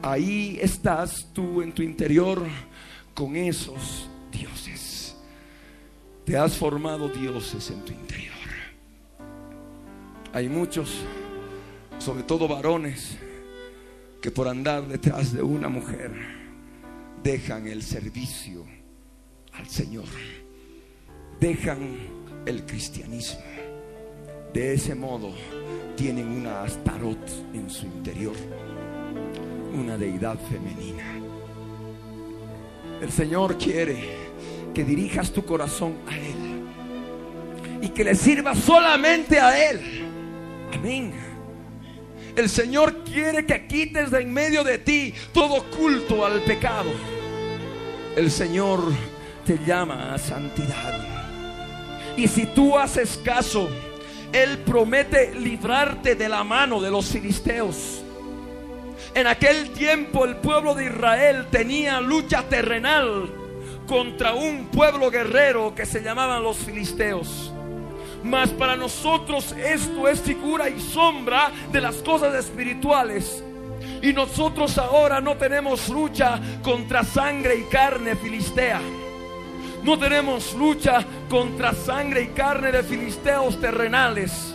ahí 0.02 0.58
estás 0.62 1.28
tú 1.34 1.62
en 1.62 1.74
tu 1.74 1.82
interior 1.82 2.42
con 3.14 3.36
esos 3.36 4.08
dioses. 4.32 5.16
Te 6.26 6.38
has 6.38 6.56
formado 6.56 7.10
dioses 7.10 7.72
en 7.72 7.84
tu 7.84 7.92
interior. 7.92 8.31
Hay 10.34 10.48
muchos, 10.48 11.02
sobre 12.00 12.24
todo 12.24 12.48
varones, 12.48 13.18
que 14.22 14.32
por 14.32 14.48
andar 14.48 14.88
detrás 14.88 15.34
de 15.34 15.42
una 15.42 15.68
mujer 15.68 16.12
dejan 17.22 17.68
el 17.68 17.84
servicio 17.84 18.66
al 19.52 19.68
Señor, 19.68 20.06
dejan 21.38 21.98
el 22.46 22.66
cristianismo. 22.66 23.42
De 24.54 24.74
ese 24.74 24.96
modo 24.96 25.34
tienen 25.98 26.28
una 26.28 26.64
astarot 26.64 27.30
en 27.54 27.70
su 27.70 27.86
interior, 27.86 28.36
una 29.74 29.98
deidad 29.98 30.38
femenina. 30.50 31.04
El 33.02 33.12
Señor 33.12 33.58
quiere 33.58 33.98
que 34.74 34.86
dirijas 34.86 35.32
tu 35.32 35.44
corazón 35.44 35.96
a 36.08 36.18
Él 36.18 37.82
y 37.82 37.90
que 37.90 38.06
le 38.06 38.16
sirva 38.16 38.56
solamente 38.56 39.38
a 39.38 39.72
Él. 39.72 40.11
Amén. 40.74 41.13
El 42.36 42.50
Señor 42.50 43.04
quiere 43.04 43.46
que 43.46 43.68
quites 43.68 44.10
de 44.12 44.22
en 44.22 44.34
medio 44.34 44.63
de 44.63 44.78
ti 44.78 45.13
todo 45.34 45.63
culto 45.70 46.25
al 46.25 46.42
pecado. 46.42 46.92
El 48.16 48.32
Señor 48.32 48.82
te 49.46 49.58
llama 49.66 50.13
a 50.13 50.18
santidad. 50.18 51.08
Y 52.16 52.28
si 52.28 52.46
tú 52.48 52.78
haces 52.78 53.20
caso, 53.24 53.70
Él 54.32 54.60
promete 54.60 55.34
librarte 55.36 56.16
de 56.16 56.30
la 56.30 56.44
mano 56.44 56.82
de 56.82 56.92
los 56.92 57.08
filisteos. 57.08 58.01
En 59.14 59.27
aquel 59.27 59.72
tiempo 59.72 60.24
el 60.24 60.38
pueblo 60.38 60.74
de 60.74 60.86
Israel 60.86 61.48
tenía 61.51 62.00
lucha 62.00 62.44
terrenal 62.44 63.29
contra 63.88 64.34
un 64.34 64.68
pueblo 64.68 65.12
guerrero 65.12 65.75
que 65.75 65.86
se 65.86 66.01
llamaban 66.01 66.44
los 66.44 66.57
filisteos. 66.57 67.50
Mas 68.24 68.50
para 68.51 68.75
nosotros 68.75 69.53
esto 69.53 70.07
es 70.07 70.20
figura 70.22 70.70
y 70.70 70.79
sombra 70.79 71.51
de 71.72 71.81
las 71.81 71.96
cosas 71.98 72.34
espirituales. 72.36 73.44
Y 74.01 74.14
nosotros 74.14 74.77
ahora 74.77 75.22
no 75.22 75.38
tenemos 75.38 75.90
lucha 75.90 76.40
contra 76.62 77.03
sangre 77.03 77.55
y 77.55 77.64
carne 77.64 78.16
filistea. 78.16 78.81
No 79.84 79.98
tenemos 79.98 80.53
lucha 80.53 81.03
contra 81.29 81.74
sangre 81.74 82.24
y 82.24 82.27
carne 82.27 82.72
de 82.72 82.84
filisteos 82.84 83.60
terrenales 83.60 84.50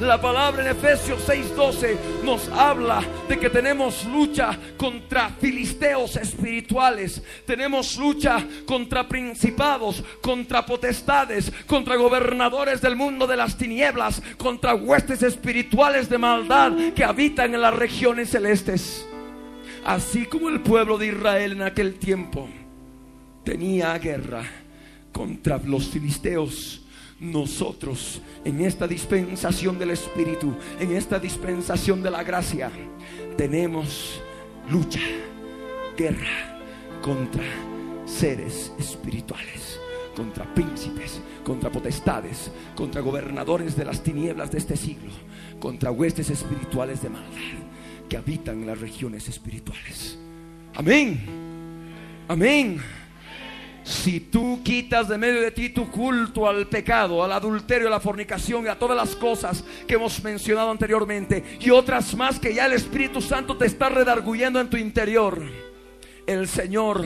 la 0.00 0.20
palabra 0.20 0.62
en 0.62 0.76
Efesios 0.76 1.22
6:12 1.26 1.96
nos 2.24 2.48
habla 2.48 3.02
de 3.28 3.38
que 3.38 3.48
tenemos 3.48 4.04
lucha 4.06 4.58
contra 4.76 5.30
filisteos 5.30 6.16
espirituales, 6.16 7.22
tenemos 7.46 7.96
lucha 7.96 8.44
contra 8.66 9.08
principados, 9.08 10.02
contra 10.20 10.66
potestades, 10.66 11.52
contra 11.66 11.96
gobernadores 11.96 12.80
del 12.80 12.96
mundo 12.96 13.26
de 13.26 13.36
las 13.36 13.56
tinieblas, 13.56 14.22
contra 14.36 14.74
huestes 14.74 15.22
espirituales 15.22 16.08
de 16.08 16.18
maldad 16.18 16.72
que 16.94 17.04
habitan 17.04 17.54
en 17.54 17.60
las 17.60 17.74
regiones 17.74 18.30
celestes. 18.30 19.06
Así 19.84 20.26
como 20.26 20.48
el 20.48 20.60
pueblo 20.60 20.98
de 20.98 21.08
Israel 21.08 21.52
en 21.52 21.62
aquel 21.62 21.94
tiempo 21.94 22.48
tenía 23.44 23.96
guerra 23.98 24.44
contra 25.12 25.58
los 25.58 25.88
filisteos 25.88 26.83
nosotros 27.32 28.20
en 28.44 28.60
esta 28.60 28.86
dispensación 28.86 29.78
del 29.78 29.90
Espíritu, 29.90 30.54
en 30.78 30.94
esta 30.94 31.18
dispensación 31.18 32.02
de 32.02 32.10
la 32.10 32.22
gracia, 32.22 32.70
tenemos 33.36 34.20
lucha, 34.70 35.00
guerra 35.96 36.60
contra 37.02 37.44
seres 38.04 38.72
espirituales, 38.78 39.78
contra 40.14 40.44
príncipes, 40.54 41.20
contra 41.44 41.70
potestades, 41.70 42.50
contra 42.74 43.00
gobernadores 43.00 43.76
de 43.76 43.84
las 43.84 44.02
tinieblas 44.02 44.50
de 44.50 44.58
este 44.58 44.76
siglo, 44.76 45.12
contra 45.60 45.90
huestes 45.90 46.30
espirituales 46.30 47.02
de 47.02 47.10
maldad 47.10 47.30
que 48.08 48.16
habitan 48.16 48.60
en 48.60 48.66
las 48.66 48.80
regiones 48.80 49.28
espirituales. 49.28 50.18
Amén. 50.74 51.20
Amén. 52.28 52.80
Si 53.84 54.18
tú 54.18 54.62
quitas 54.64 55.08
de 55.08 55.18
medio 55.18 55.42
de 55.42 55.50
ti 55.50 55.68
tu 55.68 55.90
culto 55.90 56.48
al 56.48 56.66
pecado, 56.66 57.22
al 57.22 57.32
adulterio, 57.32 57.88
a 57.88 57.90
la 57.90 58.00
fornicación 58.00 58.64
y 58.64 58.68
a 58.68 58.78
todas 58.78 58.96
las 58.96 59.14
cosas 59.14 59.62
que 59.86 59.94
hemos 59.94 60.24
mencionado 60.24 60.70
anteriormente 60.70 61.44
y 61.60 61.68
otras 61.68 62.16
más 62.16 62.40
que 62.40 62.54
ya 62.54 62.64
el 62.64 62.72
Espíritu 62.72 63.20
Santo 63.20 63.58
te 63.58 63.66
está 63.66 63.90
redarguyendo 63.90 64.58
en 64.58 64.70
tu 64.70 64.78
interior, 64.78 65.42
el 66.26 66.48
Señor 66.48 67.04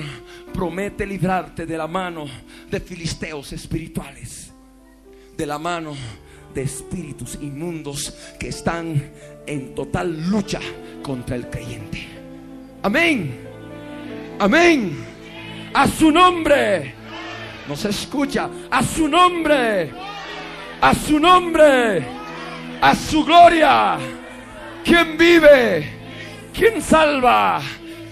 promete 0.55 1.05
librarte 1.05 1.67
de 1.67 1.77
la 1.77 1.89
mano 1.89 2.27
de 2.71 2.79
filisteos 2.79 3.53
espirituales, 3.53 4.53
de 5.37 5.47
la 5.47 5.59
mano 5.59 5.97
de 6.55 6.63
espíritus 6.63 7.39
inmundos 7.43 8.15
que 8.39 8.49
están 8.49 9.11
en 9.49 9.75
total 9.75 10.31
lucha 10.31 10.61
contra 11.03 11.35
el 11.35 11.51
creyente. 11.51 12.07
Amén. 12.85 13.37
Amén 14.39 15.18
a 15.75 15.87
su 15.87 16.11
nombre. 16.11 16.95
No 17.67 17.77
se 17.77 17.91
escucha. 17.91 18.49
A 18.71 18.83
su 18.83 19.09
nombre. 19.09 19.91
A 20.81 20.95
su 20.95 21.19
nombre. 21.19 22.05
A 22.81 22.95
su 22.95 23.25
gloria. 23.25 23.99
¿Quién 24.85 25.17
vive? 25.19 26.51
¿Quién 26.53 26.81
salva? 26.81 27.61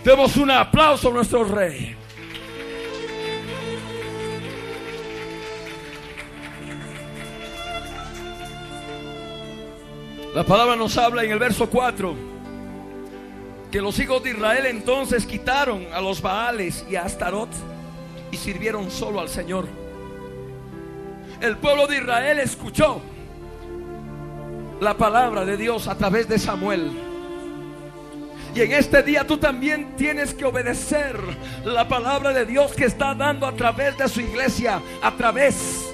Demos 0.05 0.37
un 0.37 0.51
aplauso 0.51 1.09
a 1.09 1.13
nuestro 1.13 1.45
rey. 1.45 1.97
La 10.35 10.45
palabra 10.45 10.77
nos 10.77 10.99
habla 10.99 11.25
en 11.25 11.31
el 11.31 11.39
verso 11.39 11.71
4 11.71 12.26
que 13.77 13.83
los 13.83 13.99
hijos 13.99 14.23
de 14.23 14.31
Israel 14.31 14.65
entonces 14.65 15.27
quitaron 15.27 15.87
a 15.93 16.01
los 16.01 16.23
Baales 16.23 16.83
y 16.89 16.97
a 16.97 17.03
Astarot 17.03 17.51
y 18.31 18.37
sirvieron 18.39 18.91
solo 18.91 19.21
al 19.21 19.29
Señor. 19.29 19.69
El 21.43 21.59
pueblo 21.59 21.87
de 21.87 21.99
Israel 21.99 22.39
escuchó 22.39 23.03
la 24.81 24.97
palabra 24.97 25.45
de 25.45 25.59
Dios 25.59 25.89
a 25.89 25.95
través 25.95 26.27
de 26.27 26.39
Samuel. 26.39 26.91
Y 28.55 28.63
en 28.63 28.73
este 28.73 29.03
día 29.03 29.27
tú 29.27 29.37
también 29.37 29.95
tienes 29.95 30.33
que 30.33 30.47
obedecer 30.47 31.21
la 31.67 31.87
palabra 31.87 32.33
de 32.33 32.47
Dios 32.47 32.73
que 32.73 32.87
está 32.87 33.15
dando 33.15 33.47
a 33.47 33.53
través 33.53 33.99
de 33.99 34.09
su 34.09 34.23
iglesia, 34.23 34.81
a 35.03 35.15
través 35.19 35.85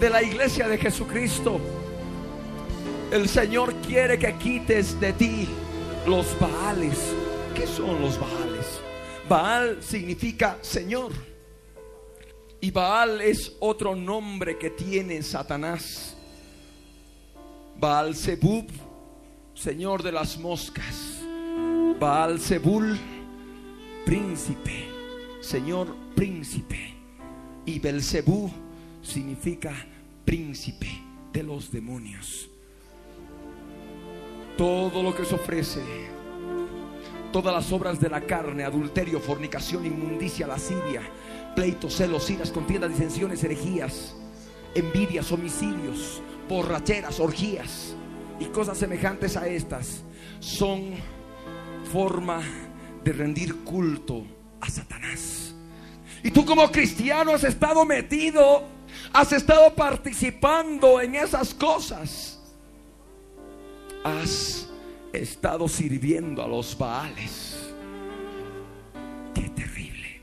de 0.00 0.10
la 0.10 0.24
iglesia 0.24 0.66
de 0.66 0.76
Jesucristo. 0.76 1.60
El 3.12 3.28
Señor 3.28 3.76
quiere 3.76 4.18
que 4.18 4.34
quites 4.34 4.98
de 4.98 5.12
ti 5.12 5.48
los 6.06 6.38
Baales. 6.38 7.14
¿Qué 7.54 7.66
son 7.66 8.00
los 8.00 8.18
Baales? 8.18 8.80
Baal 9.28 9.82
significa 9.82 10.58
Señor. 10.60 11.12
Y 12.60 12.70
Baal 12.70 13.20
es 13.20 13.56
otro 13.60 13.94
nombre 13.94 14.58
que 14.58 14.70
tiene 14.70 15.22
Satanás. 15.22 16.16
Baal 17.78 18.14
Zebub, 18.14 18.66
Señor 19.54 20.02
de 20.02 20.12
las 20.12 20.38
moscas. 20.38 21.22
Baal 21.98 22.40
Zebul, 22.40 22.98
príncipe, 24.04 24.88
Señor 25.40 25.94
príncipe. 26.14 26.94
Y 27.66 27.78
Belzebú 27.78 28.50
significa 29.02 29.72
príncipe 30.24 30.88
de 31.32 31.42
los 31.42 31.70
demonios 31.70 32.49
todo 34.60 35.02
lo 35.02 35.16
que 35.16 35.24
se 35.24 35.34
ofrece, 35.34 35.80
todas 37.32 37.54
las 37.54 37.72
obras 37.72 37.98
de 37.98 38.10
la 38.10 38.20
carne, 38.20 38.62
adulterio, 38.62 39.18
fornicación, 39.18 39.86
inmundicia, 39.86 40.46
lascivia, 40.46 41.00
pleitos, 41.56 41.96
celos, 41.96 42.28
iras, 42.28 42.50
contiendas, 42.50 42.90
disensiones, 42.90 43.42
herejías, 43.42 44.14
envidias, 44.74 45.32
homicidios, 45.32 46.20
borracheras, 46.46 47.20
orgías 47.20 47.94
y 48.38 48.44
cosas 48.48 48.76
semejantes 48.76 49.34
a 49.38 49.48
estas, 49.48 50.02
son 50.40 50.90
forma 51.90 52.42
de 53.02 53.14
rendir 53.14 53.64
culto 53.64 54.26
a 54.60 54.68
Satanás. 54.68 55.54
Y 56.22 56.30
tú 56.32 56.44
como 56.44 56.70
cristiano 56.70 57.32
has 57.32 57.44
estado 57.44 57.86
metido, 57.86 58.64
has 59.14 59.32
estado 59.32 59.74
participando 59.74 61.00
en 61.00 61.14
esas 61.14 61.54
cosas 61.54 62.39
has 64.04 64.68
estado 65.12 65.68
sirviendo 65.68 66.42
a 66.42 66.48
los 66.48 66.76
Baales. 66.76 67.72
Qué 69.34 69.48
terrible. 69.50 70.20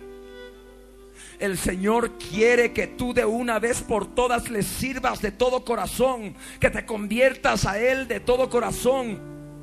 El 1.40 1.58
Señor 1.58 2.18
quiere 2.18 2.74
que 2.74 2.88
tú 2.88 3.14
de 3.14 3.26
una 3.26 3.60
vez 3.60 3.82
por 3.82 4.08
todas 4.16 4.50
le 4.50 4.64
sirvas 4.64 5.22
de 5.22 5.32
todo 5.32 5.64
corazón, 5.64 6.36
que 6.60 6.70
te 6.70 6.86
conviertas 6.86 7.66
a 7.66 7.80
Él 7.80 8.08
de 8.08 8.20
todo 8.20 8.50
corazón. 8.50 9.20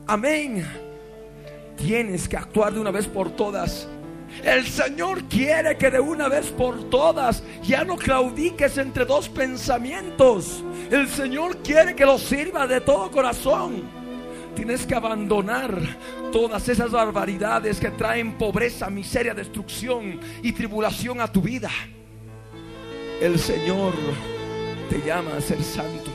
Amén. 0.07 0.65
Tienes 1.77 2.29
que 2.29 2.37
actuar 2.37 2.73
de 2.73 2.81
una 2.81 2.91
vez 2.91 3.07
por 3.07 3.31
todas. 3.31 3.89
El 4.43 4.67
Señor 4.67 5.25
quiere 5.25 5.77
que 5.77 5.91
de 5.91 6.01
una 6.01 6.29
vez 6.29 6.47
por 6.47 6.91
todas 6.91 7.43
ya 7.63 7.85
no 7.85 7.97
claudiques 7.97 8.79
entre 8.79 9.05
dos 9.05 9.29
pensamientos. 9.29 10.63
El 10.91 11.09
Señor 11.09 11.59
quiere 11.59 11.95
que 11.95 12.05
lo 12.05 12.19
sirva 12.19 12.67
de 12.67 12.81
todo 12.81 13.11
corazón. 13.11 14.04
Tienes 14.55 14.87
que 14.87 14.95
abandonar 14.95 15.77
todas 16.33 16.69
esas 16.69 16.91
barbaridades 16.91 17.81
que 17.81 17.91
traen 17.91 18.39
pobreza, 18.39 18.89
miseria, 18.89 19.35
destrucción 19.35 20.21
y 20.43 20.53
tribulación 20.53 21.21
a 21.21 21.31
tu 21.31 21.43
vida. 21.43 21.71
El 23.21 23.39
Señor 23.39 23.95
te 24.89 25.01
llama 25.01 25.37
a 25.37 25.41
ser 25.41 25.63
santo. 25.63 26.11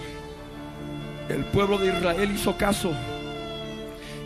El 1.27 1.45
pueblo 1.45 1.77
de 1.77 1.87
Israel 1.87 2.31
hizo 2.33 2.57
caso 2.57 2.91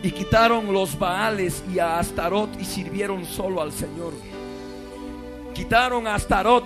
y 0.04 0.12
quitaron 0.12 0.72
los 0.72 0.98
Baales 1.00 1.64
y 1.74 1.80
a 1.80 1.98
Astarot 1.98 2.50
y 2.60 2.66
sirvieron 2.66 3.26
solo 3.26 3.62
al 3.62 3.72
Señor. 3.72 4.14
Quitaron 5.54 6.08
a 6.08 6.16
Astarot. 6.16 6.66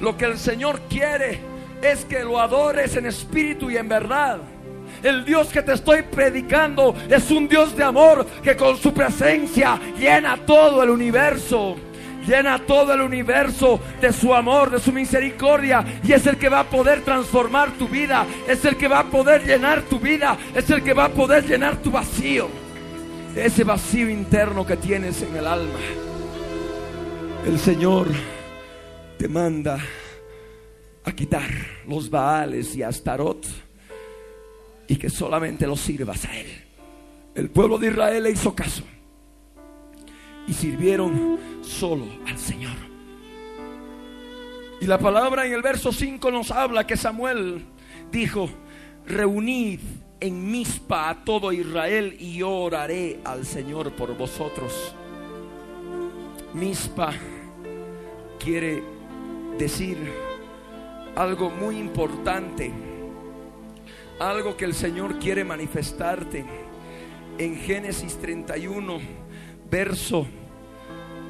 Lo 0.00 0.16
que 0.16 0.26
el 0.26 0.36
Señor 0.36 0.80
quiere 0.90 1.40
es 1.80 2.04
que 2.04 2.22
lo 2.22 2.40
adores 2.40 2.96
en 2.96 3.06
espíritu 3.06 3.70
y 3.70 3.76
en 3.76 3.88
verdad. 3.88 4.40
El 5.02 5.24
Dios 5.24 5.48
que 5.48 5.62
te 5.62 5.74
estoy 5.74 6.02
predicando 6.02 6.94
es 7.08 7.30
un 7.30 7.48
Dios 7.48 7.76
de 7.76 7.84
amor 7.84 8.26
que 8.42 8.56
con 8.56 8.76
su 8.76 8.92
presencia 8.92 9.78
llena 9.98 10.36
todo 10.36 10.82
el 10.82 10.90
universo. 10.90 11.76
Llena 12.26 12.58
todo 12.58 12.92
el 12.92 13.02
universo 13.02 13.78
de 14.00 14.12
su 14.12 14.34
amor, 14.34 14.70
de 14.70 14.80
su 14.80 14.92
misericordia. 14.92 15.84
Y 16.02 16.12
es 16.12 16.26
el 16.26 16.36
que 16.36 16.48
va 16.48 16.60
a 16.60 16.64
poder 16.64 17.02
transformar 17.02 17.70
tu 17.72 17.86
vida. 17.86 18.26
Es 18.48 18.64
el 18.64 18.76
que 18.76 18.88
va 18.88 19.00
a 19.00 19.04
poder 19.04 19.46
llenar 19.46 19.82
tu 19.82 20.00
vida. 20.00 20.36
Es 20.52 20.68
el 20.70 20.82
que 20.82 20.92
va 20.92 21.04
a 21.04 21.08
poder 21.08 21.46
llenar 21.46 21.76
tu 21.76 21.92
vacío. 21.92 22.48
Ese 23.36 23.62
vacío 23.62 24.10
interno 24.10 24.66
que 24.66 24.76
tienes 24.76 25.22
en 25.22 25.36
el 25.36 25.46
alma. 25.46 25.78
El 27.46 27.60
Señor 27.60 28.08
te 29.18 29.28
manda 29.28 29.78
a 31.04 31.12
quitar 31.12 31.48
los 31.86 32.10
Baales 32.10 32.74
y 32.74 32.82
Astarot 32.82 33.46
y 34.88 34.96
que 34.96 35.10
solamente 35.10 35.66
lo 35.66 35.76
sirvas 35.76 36.24
a 36.24 36.36
Él. 36.36 36.46
El 37.34 37.50
pueblo 37.50 37.78
de 37.78 37.88
Israel 37.88 38.22
le 38.22 38.30
hizo 38.30 38.54
caso 38.54 38.82
y 40.46 40.52
sirvieron 40.52 41.38
solo 41.62 42.06
al 42.26 42.38
Señor. 42.38 42.76
Y 44.80 44.86
la 44.86 44.98
palabra 44.98 45.46
en 45.46 45.52
el 45.52 45.62
verso 45.62 45.92
5 45.92 46.30
nos 46.30 46.50
habla 46.50 46.86
que 46.86 46.96
Samuel 46.96 47.64
dijo, 48.10 48.48
reunid 49.06 49.80
en 50.20 50.50
Mispa 50.50 51.10
a 51.10 51.24
todo 51.24 51.52
Israel 51.52 52.16
y 52.18 52.38
yo 52.38 52.50
oraré 52.50 53.20
al 53.24 53.44
Señor 53.44 53.92
por 53.92 54.16
vosotros. 54.16 54.94
Mispa 56.54 57.12
quiere 58.38 58.82
decir 59.58 59.98
algo 61.14 61.50
muy 61.50 61.78
importante 61.78 62.72
algo 64.18 64.56
que 64.56 64.64
el 64.64 64.74
Señor 64.74 65.18
quiere 65.18 65.44
manifestarte. 65.44 66.44
En 67.38 67.56
Génesis 67.56 68.16
31, 68.18 68.98
verso 69.70 70.26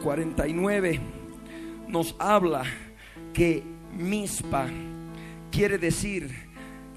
49, 0.02 1.00
nos 1.88 2.14
habla 2.18 2.62
que 3.32 3.62
Mispa 3.92 4.68
quiere 5.50 5.78
decir 5.78 6.30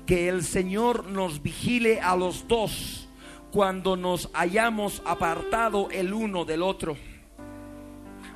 que 0.06 0.28
el 0.28 0.44
Señor 0.44 1.08
nos 1.08 1.42
vigile 1.42 2.02
a 2.02 2.16
los 2.16 2.48
dos 2.48 3.08
cuando 3.52 3.96
nos 3.96 4.30
hayamos 4.34 5.02
apartado 5.06 5.90
el 5.92 6.14
uno 6.14 6.46
del 6.46 6.62
otro. 6.62 6.98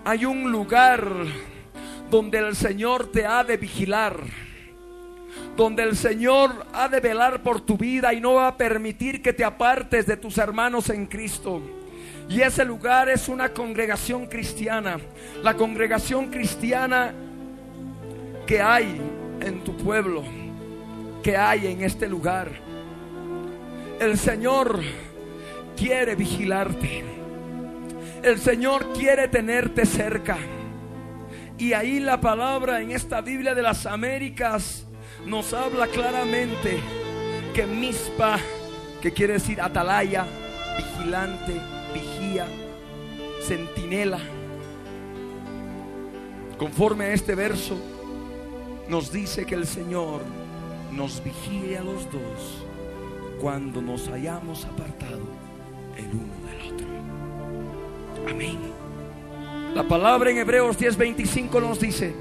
Hay 0.05 0.25
un 0.25 0.51
lugar 0.51 1.07
donde 2.09 2.39
el 2.39 2.55
Señor 2.55 3.11
te 3.11 3.25
ha 3.25 3.43
de 3.43 3.57
vigilar 3.57 4.23
donde 5.55 5.83
el 5.83 5.95
Señor 5.95 6.65
ha 6.73 6.87
de 6.87 6.99
velar 6.99 7.43
por 7.43 7.61
tu 7.61 7.77
vida 7.77 8.13
y 8.13 8.19
no 8.19 8.35
va 8.35 8.47
a 8.47 8.57
permitir 8.57 9.21
que 9.21 9.33
te 9.33 9.43
apartes 9.43 10.05
de 10.05 10.17
tus 10.17 10.37
hermanos 10.37 10.89
en 10.89 11.05
Cristo. 11.05 11.61
Y 12.27 12.41
ese 12.41 12.65
lugar 12.65 13.09
es 13.09 13.29
una 13.29 13.49
congregación 13.49 14.25
cristiana, 14.25 14.97
la 15.43 15.55
congregación 15.55 16.31
cristiana 16.31 17.13
que 18.47 18.61
hay 18.61 18.99
en 19.41 19.63
tu 19.63 19.77
pueblo, 19.77 20.23
que 21.21 21.37
hay 21.37 21.67
en 21.67 21.83
este 21.83 22.07
lugar. 22.07 22.49
El 23.99 24.17
Señor 24.17 24.81
quiere 25.77 26.15
vigilarte. 26.15 27.03
El 28.23 28.39
Señor 28.39 28.93
quiere 28.93 29.27
tenerte 29.27 29.85
cerca. 29.85 30.37
Y 31.57 31.73
ahí 31.73 31.99
la 31.99 32.19
palabra 32.19 32.81
en 32.81 32.91
esta 32.91 33.21
Biblia 33.21 33.53
de 33.53 33.61
las 33.61 33.85
Américas 33.85 34.87
nos 35.25 35.53
habla 35.53 35.87
claramente 35.87 36.79
que 37.53 37.65
mispa, 37.65 38.39
que 39.01 39.11
quiere 39.11 39.33
decir 39.33 39.61
atalaya, 39.61 40.25
vigilante, 40.77 41.53
vigía, 41.93 42.47
centinela. 43.41 44.19
Conforme 46.57 47.05
a 47.05 47.13
este 47.13 47.35
verso, 47.35 47.77
nos 48.87 49.11
dice 49.11 49.45
que 49.45 49.55
el 49.55 49.67
Señor 49.67 50.21
nos 50.91 51.23
vigile 51.23 51.77
a 51.77 51.83
los 51.83 52.11
dos 52.11 52.65
cuando 53.41 53.81
nos 53.81 54.07
hayamos 54.07 54.65
apartado 54.65 55.21
el 55.97 56.05
uno 56.05 56.33
del 56.47 56.73
otro. 56.73 56.87
Amén. 58.29 58.57
La 59.73 59.83
palabra 59.87 60.29
en 60.29 60.37
Hebreos 60.37 60.77
10:25 60.77 61.59
nos 61.59 61.79
dice, 61.79 62.13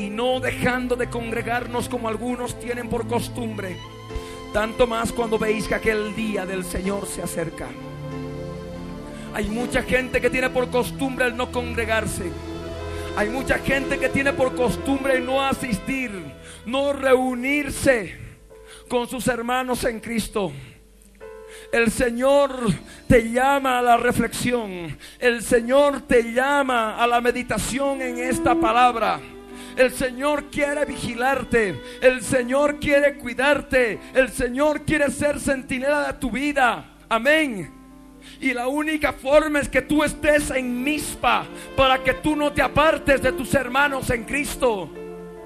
y 0.00 0.08
no 0.08 0.40
dejando 0.40 0.96
de 0.96 1.10
congregarnos 1.10 1.86
como 1.88 2.08
algunos 2.08 2.58
tienen 2.58 2.88
por 2.88 3.06
costumbre, 3.06 3.76
tanto 4.50 4.86
más 4.86 5.12
cuando 5.12 5.38
veis 5.38 5.68
que 5.68 5.74
aquel 5.74 6.16
día 6.16 6.46
del 6.46 6.64
Señor 6.64 7.06
se 7.06 7.22
acerca. 7.22 7.68
Hay 9.34 9.48
mucha 9.48 9.82
gente 9.82 10.20
que 10.20 10.30
tiene 10.30 10.48
por 10.48 10.70
costumbre 10.70 11.26
el 11.26 11.36
no 11.36 11.52
congregarse. 11.52 12.30
Hay 13.14 13.28
mucha 13.28 13.58
gente 13.58 13.98
que 13.98 14.08
tiene 14.08 14.32
por 14.32 14.54
costumbre 14.54 15.20
no 15.20 15.42
asistir, 15.42 16.10
no 16.64 16.94
reunirse 16.94 18.16
con 18.88 19.06
sus 19.06 19.28
hermanos 19.28 19.84
en 19.84 20.00
Cristo. 20.00 20.50
El 21.72 21.90
Señor 21.90 22.50
te 23.06 23.30
llama 23.30 23.78
a 23.78 23.82
la 23.82 23.98
reflexión. 23.98 24.96
El 25.18 25.42
Señor 25.42 26.00
te 26.02 26.32
llama 26.32 26.96
a 26.96 27.06
la 27.06 27.20
meditación 27.20 28.00
en 28.00 28.18
esta 28.18 28.54
palabra. 28.54 29.20
El 29.76 29.90
Señor 29.92 30.50
quiere 30.50 30.84
vigilarte. 30.84 31.80
El 32.00 32.22
Señor 32.22 32.78
quiere 32.78 33.16
cuidarte. 33.16 33.98
El 34.14 34.30
Señor 34.30 34.84
quiere 34.84 35.10
ser 35.10 35.40
centinela 35.40 36.06
de 36.06 36.12
tu 36.14 36.30
vida. 36.30 36.96
Amén. 37.08 37.80
Y 38.40 38.52
la 38.52 38.68
única 38.68 39.12
forma 39.12 39.60
es 39.60 39.68
que 39.68 39.82
tú 39.82 40.02
estés 40.04 40.50
en 40.50 40.82
mispa 40.82 41.44
para 41.76 42.02
que 42.02 42.14
tú 42.14 42.36
no 42.36 42.52
te 42.52 42.62
apartes 42.62 43.22
de 43.22 43.32
tus 43.32 43.54
hermanos 43.54 44.10
en 44.10 44.24
Cristo. 44.24 44.90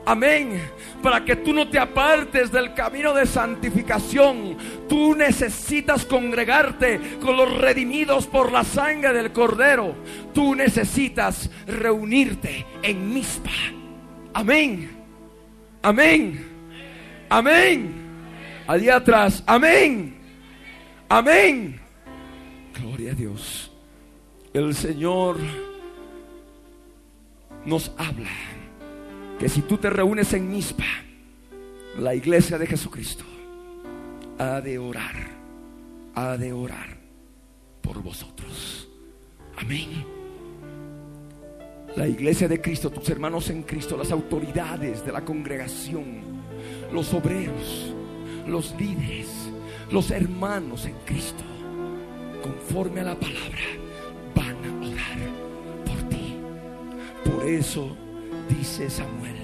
Amén. 0.06 0.60
Para 1.02 1.24
que 1.24 1.36
tú 1.36 1.52
no 1.52 1.68
te 1.68 1.78
apartes 1.78 2.52
del 2.52 2.74
camino 2.74 3.14
de 3.14 3.26
santificación. 3.26 4.56
Tú 4.88 5.14
necesitas 5.14 6.04
congregarte 6.04 7.18
con 7.22 7.36
los 7.36 7.56
redimidos 7.56 8.26
por 8.26 8.52
la 8.52 8.64
sangre 8.64 9.12
del 9.12 9.32
Cordero. 9.32 9.94
Tú 10.34 10.54
necesitas 10.54 11.50
reunirte 11.66 12.66
en 12.82 13.12
mispa. 13.12 13.50
Amén. 14.34 14.90
Amén. 15.80 16.44
Amén. 17.30 17.94
Allá 18.66 18.96
atrás. 18.96 19.42
Amén. 19.46 20.16
Amén. 21.08 21.80
Gloria 22.78 23.12
a 23.12 23.14
Dios. 23.14 23.70
El 24.52 24.74
Señor 24.74 25.36
nos 27.64 27.92
habla 27.96 28.30
que 29.38 29.48
si 29.48 29.62
tú 29.62 29.78
te 29.78 29.88
reúnes 29.88 30.32
en 30.32 30.50
Mispa, 30.50 30.84
la 31.98 32.14
iglesia 32.14 32.58
de 32.58 32.66
Jesucristo 32.66 33.24
ha 34.38 34.60
de 34.60 34.78
orar, 34.78 35.14
ha 36.14 36.36
de 36.36 36.52
orar 36.52 36.96
por 37.80 38.02
vosotros. 38.02 38.88
Amén 39.56 40.13
la 41.96 42.08
iglesia 42.08 42.48
de 42.48 42.60
Cristo, 42.60 42.90
tus 42.90 43.08
hermanos 43.08 43.50
en 43.50 43.62
Cristo, 43.62 43.96
las 43.96 44.10
autoridades 44.10 45.04
de 45.04 45.12
la 45.12 45.24
congregación, 45.24 46.22
los 46.92 47.14
obreros, 47.14 47.94
los 48.46 48.74
líderes, 48.78 49.28
los 49.90 50.10
hermanos 50.10 50.86
en 50.86 50.94
Cristo, 51.04 51.44
conforme 52.42 53.00
a 53.00 53.04
la 53.04 53.14
palabra, 53.14 53.62
van 54.34 54.56
a 54.64 54.88
orar 54.88 55.18
por 55.84 56.08
ti. 56.08 56.36
Por 57.24 57.46
eso 57.46 57.96
dice 58.48 58.90
Samuel. 58.90 59.36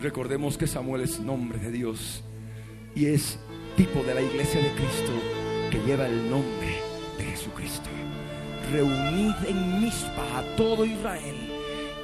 Recordemos 0.00 0.56
que 0.56 0.66
Samuel 0.66 1.02
es 1.02 1.20
nombre 1.20 1.58
de 1.58 1.70
Dios 1.70 2.22
y 2.94 3.06
es 3.06 3.38
tipo 3.76 4.02
de 4.02 4.14
la 4.14 4.22
iglesia 4.22 4.62
de 4.62 4.70
Cristo 4.70 5.12
que 5.70 5.78
lleva 5.86 6.06
el 6.06 6.30
nombre 6.30 6.80
de 7.18 7.24
Jesucristo. 7.24 7.88
Reunid 8.72 9.34
en 9.46 9.80
Mispa 9.82 10.38
a 10.38 10.56
todo 10.56 10.84
Israel 10.84 11.45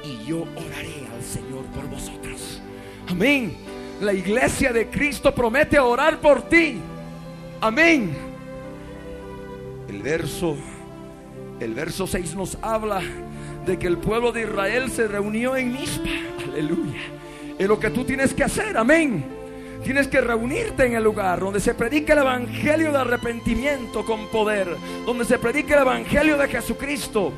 y 0.03 0.25
yo 0.25 0.41
oraré 0.41 1.07
al 1.13 1.23
Señor 1.23 1.65
por 1.73 1.87
vosotros. 1.87 2.61
Amén. 3.07 3.55
La 4.01 4.13
iglesia 4.13 4.73
de 4.73 4.89
Cristo 4.89 5.33
promete 5.33 5.79
orar 5.79 6.19
por 6.19 6.41
ti. 6.43 6.79
Amén. 7.61 8.15
El 9.87 10.01
verso 10.01 10.57
el 11.59 11.73
verso 11.73 12.07
6 12.07 12.35
nos 12.35 12.57
habla 12.61 13.01
de 13.65 13.79
que 13.79 13.87
el 13.87 13.97
pueblo 13.97 14.31
de 14.31 14.41
Israel 14.41 14.91
se 14.91 15.07
reunió 15.07 15.55
en 15.55 15.71
Mispa. 15.71 16.09
Aleluya. 16.43 16.99
Es 17.57 17.67
lo 17.67 17.79
que 17.79 17.89
tú 17.89 18.03
tienes 18.03 18.33
que 18.33 18.43
hacer. 18.43 18.77
Amén. 18.77 19.23
Tienes 19.83 20.07
que 20.07 20.19
reunirte 20.21 20.85
en 20.85 20.95
el 20.95 21.03
lugar 21.03 21.39
donde 21.39 21.59
se 21.59 21.73
predica 21.73 22.13
el 22.13 22.19
evangelio 22.19 22.91
de 22.91 22.97
arrepentimiento 22.97 24.05
con 24.05 24.27
poder, 24.27 24.75
donde 25.05 25.25
se 25.25 25.37
predica 25.37 25.75
el 25.75 25.81
evangelio 25.81 26.37
de 26.37 26.47
Jesucristo, 26.47 27.31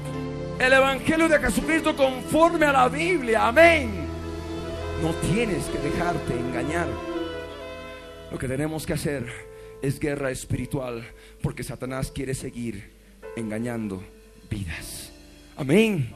el 0.59 0.73
evangelio 0.73 1.27
de 1.27 1.39
Jesucristo 1.39 1.95
conforme 1.95 2.65
a 2.65 2.71
la 2.71 2.89
Biblia. 2.89 3.47
Amén. 3.47 3.91
No 5.01 5.13
tienes 5.31 5.65
que 5.65 5.77
dejarte 5.79 6.33
engañar. 6.33 6.87
Lo 8.31 8.37
que 8.37 8.47
tenemos 8.47 8.85
que 8.85 8.93
hacer 8.93 9.27
es 9.81 9.99
guerra 9.99 10.31
espiritual 10.31 11.05
porque 11.41 11.63
Satanás 11.63 12.11
quiere 12.11 12.33
seguir 12.33 12.91
engañando 13.35 14.03
vidas. 14.49 15.11
Amén. 15.57 16.13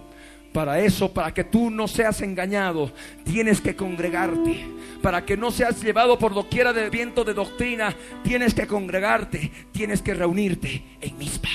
Para 0.54 0.80
eso, 0.80 1.14
para 1.14 1.32
que 1.34 1.44
tú 1.44 1.70
no 1.70 1.88
seas 1.88 2.22
engañado, 2.22 2.92
tienes 3.24 3.62
que 3.62 3.76
congregarte. 3.76 4.66
Para 5.02 5.24
que 5.24 5.38
no 5.38 5.52
seas 5.52 5.82
llevado 5.82 6.18
por 6.18 6.34
doquiera 6.34 6.74
del 6.74 6.90
viento 6.90 7.24
de 7.24 7.34
doctrina, 7.34 7.96
tienes 8.24 8.54
que 8.54 8.66
congregarte, 8.66 9.52
tienes 9.72 10.02
que 10.02 10.14
reunirte 10.14 10.84
en 11.00 11.18
Mispa. 11.18 11.50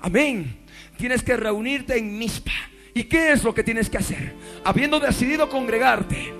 Amén. 0.00 0.67
Tienes 0.98 1.22
que 1.22 1.36
reunirte 1.36 1.96
en 1.96 2.18
Mispa. 2.18 2.52
¿Y 2.92 3.04
qué 3.04 3.30
es 3.30 3.44
lo 3.44 3.54
que 3.54 3.62
tienes 3.62 3.88
que 3.88 3.98
hacer? 3.98 4.34
Habiendo 4.64 4.98
decidido 4.98 5.48
congregarte, 5.48 6.34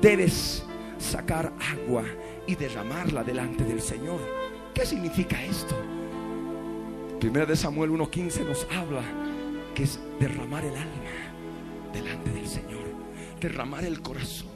debes 0.00 0.64
sacar 0.98 1.52
agua 1.72 2.04
y 2.46 2.54
derramarla 2.54 3.24
delante 3.24 3.64
del 3.64 3.82
Señor. 3.82 4.20
¿Qué 4.72 4.86
significa 4.86 5.42
esto? 5.44 5.76
Primera 7.18 7.44
de 7.44 7.56
Samuel 7.56 7.90
1.15 7.90 8.46
nos 8.46 8.66
habla 8.70 9.02
que 9.74 9.82
es 9.82 9.98
derramar 10.20 10.64
el 10.64 10.76
alma 10.76 11.92
delante 11.92 12.30
del 12.30 12.46
Señor, 12.46 12.84
derramar 13.40 13.84
el 13.84 14.00
corazón. 14.00 14.53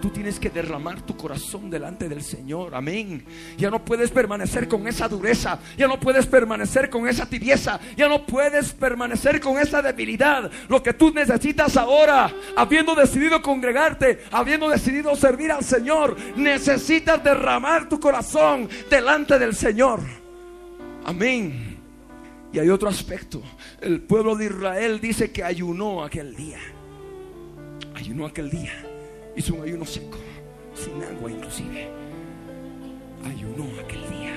Tú 0.00 0.10
tienes 0.10 0.38
que 0.38 0.50
derramar 0.50 1.02
tu 1.02 1.16
corazón 1.16 1.70
delante 1.70 2.08
del 2.08 2.22
Señor. 2.22 2.74
Amén. 2.74 3.24
Ya 3.56 3.70
no 3.70 3.84
puedes 3.84 4.10
permanecer 4.10 4.68
con 4.68 4.86
esa 4.86 5.08
dureza. 5.08 5.58
Ya 5.76 5.86
no 5.86 5.98
puedes 5.98 6.26
permanecer 6.26 6.90
con 6.90 7.08
esa 7.08 7.26
tibieza. 7.26 7.78
Ya 7.96 8.08
no 8.08 8.26
puedes 8.26 8.72
permanecer 8.72 9.40
con 9.40 9.58
esa 9.58 9.82
debilidad. 9.82 10.50
Lo 10.68 10.82
que 10.82 10.92
tú 10.92 11.12
necesitas 11.12 11.76
ahora, 11.76 12.32
habiendo 12.56 12.94
decidido 12.94 13.40
congregarte, 13.42 14.24
habiendo 14.30 14.68
decidido 14.68 15.14
servir 15.16 15.52
al 15.52 15.64
Señor, 15.64 16.16
necesitas 16.36 17.22
derramar 17.22 17.88
tu 17.88 17.98
corazón 18.00 18.68
delante 18.90 19.38
del 19.38 19.54
Señor. 19.54 20.00
Amén. 21.04 21.78
Y 22.52 22.58
hay 22.58 22.68
otro 22.68 22.88
aspecto. 22.88 23.42
El 23.80 24.02
pueblo 24.02 24.36
de 24.36 24.46
Israel 24.46 25.00
dice 25.00 25.32
que 25.32 25.42
ayunó 25.42 26.04
aquel 26.04 26.36
día. 26.36 26.58
Ayunó 27.94 28.26
aquel 28.26 28.50
día. 28.50 28.91
Hizo 29.36 29.54
un 29.54 29.62
ayuno 29.62 29.84
seco, 29.84 30.18
sin 30.74 31.02
agua 31.02 31.30
inclusive. 31.30 31.88
Ayunó 33.24 33.64
aquel 33.80 34.10
día. 34.10 34.34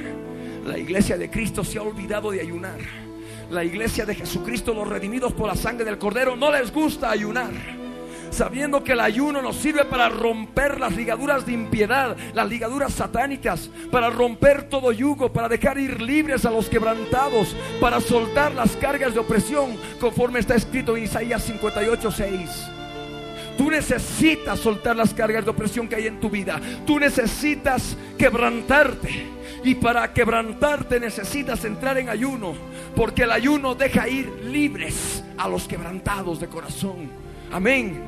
La 0.65 0.77
iglesia 0.77 1.17
de 1.17 1.29
Cristo 1.29 1.63
se 1.63 1.77
ha 1.77 1.81
olvidado 1.81 2.31
de 2.31 2.41
ayunar. 2.41 2.79
La 3.49 3.63
iglesia 3.63 4.05
de 4.05 4.15
Jesucristo, 4.15 4.73
los 4.73 4.87
redimidos 4.87 5.33
por 5.33 5.47
la 5.47 5.55
sangre 5.55 5.85
del 5.85 5.97
Cordero, 5.97 6.35
no 6.35 6.51
les 6.51 6.71
gusta 6.71 7.11
ayunar 7.11 7.51
sabiendo 8.35 8.83
que 8.83 8.91
el 8.91 8.99
ayuno 8.99 9.41
nos 9.41 9.55
sirve 9.55 9.85
para 9.85 10.09
romper 10.09 10.79
las 10.79 10.93
ligaduras 10.93 11.45
de 11.45 11.53
impiedad, 11.53 12.17
las 12.33 12.49
ligaduras 12.49 12.93
satánicas, 12.93 13.69
para 13.91 14.09
romper 14.09 14.63
todo 14.63 14.91
yugo, 14.91 15.31
para 15.31 15.47
dejar 15.47 15.77
ir 15.77 16.01
libres 16.01 16.45
a 16.45 16.51
los 16.51 16.67
quebrantados, 16.67 17.55
para 17.79 18.01
soltar 18.01 18.53
las 18.53 18.75
cargas 18.75 19.13
de 19.13 19.21
opresión, 19.21 19.77
conforme 20.01 20.39
está 20.39 20.55
escrito 20.55 20.97
en 20.97 21.05
Isaías 21.05 21.43
58, 21.43 22.11
6. 22.11 22.84
Tú 23.65 23.71
necesitas 23.71 24.59
soltar 24.59 24.95
las 24.95 25.11
cargas 25.11 25.43
de 25.43 25.49
opresión 25.49 25.87
que 25.87 25.95
hay 25.95 26.05
en 26.05 26.19
tu 26.19 26.29
vida. 26.29 26.61
Tú 26.85 26.99
necesitas 26.99 27.97
quebrantarte. 28.15 29.25
Y 29.63 29.73
para 29.73 30.13
quebrantarte 30.13 30.99
necesitas 30.99 31.65
entrar 31.65 31.97
en 31.97 32.09
ayuno. 32.09 32.53
Porque 32.95 33.23
el 33.23 33.31
ayuno 33.31 33.73
deja 33.73 34.07
ir 34.07 34.29
libres 34.43 35.23
a 35.35 35.49
los 35.49 35.67
quebrantados 35.67 36.39
de 36.39 36.47
corazón. 36.47 37.09
Amén. 37.51 38.03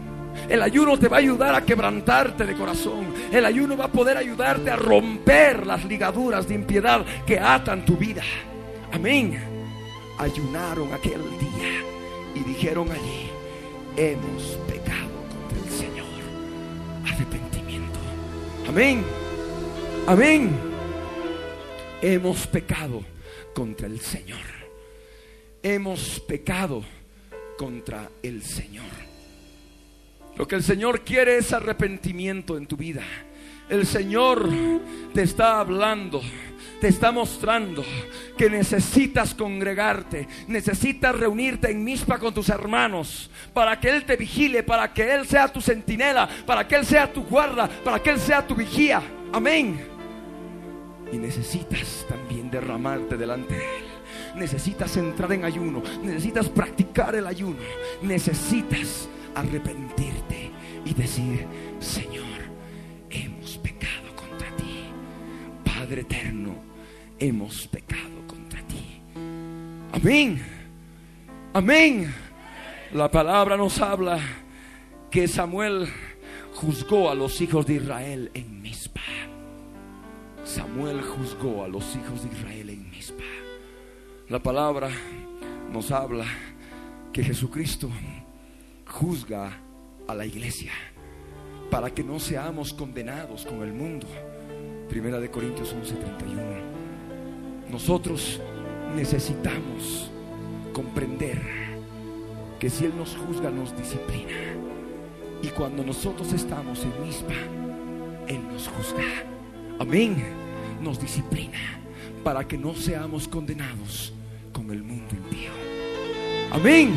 El 0.47 0.61
ayuno 0.61 0.95
te 0.99 1.07
va 1.07 1.17
a 1.17 1.21
ayudar 1.21 1.55
a 1.55 1.65
quebrantarte 1.65 2.45
de 2.45 2.53
corazón. 2.53 3.07
El 3.31 3.43
ayuno 3.43 3.75
va 3.75 3.85
a 3.85 3.91
poder 3.91 4.15
ayudarte 4.15 4.69
a 4.69 4.75
romper 4.75 5.65
las 5.65 5.83
ligaduras 5.85 6.47
de 6.47 6.53
impiedad 6.53 7.03
que 7.25 7.39
atan 7.39 7.83
tu 7.83 7.97
vida. 7.97 8.21
Amén. 8.91 9.41
Ayunaron 10.19 10.93
aquel 10.93 11.23
día 11.39 11.81
y 12.35 12.41
dijeron 12.41 12.91
allí, 12.91 13.31
hemos 13.95 14.66
Arrepentimiento. 17.07 17.99
Amén. 18.67 19.03
Amén. 20.07 20.51
Hemos 22.01 22.45
pecado 22.47 23.03
contra 23.53 23.87
el 23.87 23.99
Señor. 23.99 24.39
Hemos 25.63 26.19
pecado 26.19 26.83
contra 27.57 28.09
el 28.21 28.43
Señor. 28.43 28.85
Lo 30.37 30.47
que 30.47 30.55
el 30.55 30.63
Señor 30.63 31.01
quiere 31.01 31.37
es 31.37 31.51
arrepentimiento 31.53 32.57
en 32.57 32.67
tu 32.67 32.77
vida. 32.77 33.03
El 33.69 33.87
Señor 33.87 34.47
te 35.13 35.23
está 35.23 35.59
hablando, 35.59 36.21
te 36.79 36.87
está 36.87 37.11
mostrando 37.11 37.83
que 38.37 38.49
necesitas 38.49 39.33
congregarte, 39.33 40.27
necesitas 40.47 41.15
reunirte 41.15 41.71
en 41.71 41.83
mispa 41.83 42.19
con 42.19 42.33
tus 42.33 42.49
hermanos 42.49 43.29
para 43.53 43.79
que 43.79 43.89
Él 43.89 44.05
te 44.05 44.15
vigile, 44.15 44.63
para 44.63 44.93
que 44.93 45.13
Él 45.13 45.27
sea 45.27 45.47
tu 45.47 45.61
centinela, 45.61 46.29
para 46.45 46.67
que 46.67 46.75
Él 46.75 46.85
sea 46.85 47.11
tu 47.11 47.23
guarda, 47.23 47.67
para 47.83 48.01
que 48.01 48.11
Él 48.11 48.19
sea 48.19 48.45
tu 48.45 48.55
vigía. 48.55 49.01
Amén. 49.33 49.79
Y 51.11 51.17
necesitas 51.17 52.05
también 52.07 52.51
derramarte 52.51 53.17
delante 53.17 53.55
de 53.55 53.63
Él. 53.63 53.87
Necesitas 54.35 54.95
entrar 54.97 55.31
en 55.33 55.45
ayuno, 55.45 55.81
necesitas 56.03 56.47
practicar 56.49 57.15
el 57.15 57.25
ayuno, 57.25 57.57
necesitas 58.01 59.09
arrepentirte 59.33 60.51
y 60.85 60.93
decir, 60.93 61.45
Señor, 61.79 62.25
hemos 63.09 63.57
pecado 63.57 64.15
contra 64.15 64.47
ti. 64.55 64.85
Padre 65.63 66.01
eterno, 66.01 66.66
hemos 67.19 67.67
pecado 67.67 68.25
contra 68.27 68.61
ti. 68.63 69.01
Amén. 69.93 70.41
Amén. 71.53 72.13
La 72.93 73.09
palabra 73.09 73.57
nos 73.57 73.79
habla 73.81 74.19
que 75.09 75.27
Samuel 75.27 75.87
juzgó 76.53 77.09
a 77.09 77.15
los 77.15 77.41
hijos 77.41 77.65
de 77.65 77.75
Israel 77.75 78.31
en 78.33 78.61
Mispa. 78.61 79.01
Samuel 80.43 81.01
juzgó 81.01 81.63
a 81.63 81.67
los 81.67 81.95
hijos 81.95 82.23
de 82.23 82.37
Israel 82.37 82.69
en 82.69 82.89
Mispa. 82.89 83.23
La 84.29 84.39
palabra 84.39 84.89
nos 85.71 85.91
habla 85.91 86.25
que 87.11 87.23
Jesucristo 87.23 87.89
juzga 88.85 89.59
a 90.07 90.15
la 90.15 90.25
iglesia 90.25 90.71
para 91.69 91.89
que 91.91 92.03
no 92.03 92.19
seamos 92.19 92.73
condenados 92.73 93.45
con 93.45 93.61
el 93.61 93.73
mundo. 93.73 94.07
Primera 94.89 95.19
de 95.19 95.29
Corintios 95.29 95.73
11:31. 95.73 96.76
Nosotros 97.71 98.39
necesitamos 98.95 100.09
comprender 100.73 101.41
que 102.59 102.69
si 102.69 102.85
Él 102.85 102.93
nos 102.97 103.15
juzga, 103.15 103.49
nos 103.49 103.75
disciplina. 103.77 104.33
Y 105.41 105.47
cuando 105.49 105.83
nosotros 105.83 106.33
estamos 106.33 106.83
en 106.83 107.05
misma, 107.05 107.35
Él 108.27 108.41
nos 108.51 108.67
juzga. 108.67 109.03
Amén. 109.79 110.23
Nos 110.81 110.99
disciplina 110.99 111.59
para 112.23 112.47
que 112.47 112.57
no 112.57 112.73
seamos 112.75 113.27
condenados 113.27 114.13
con 114.51 114.71
el 114.71 114.83
mundo 114.83 115.15
impío. 115.15 115.51
Amén. 116.51 116.93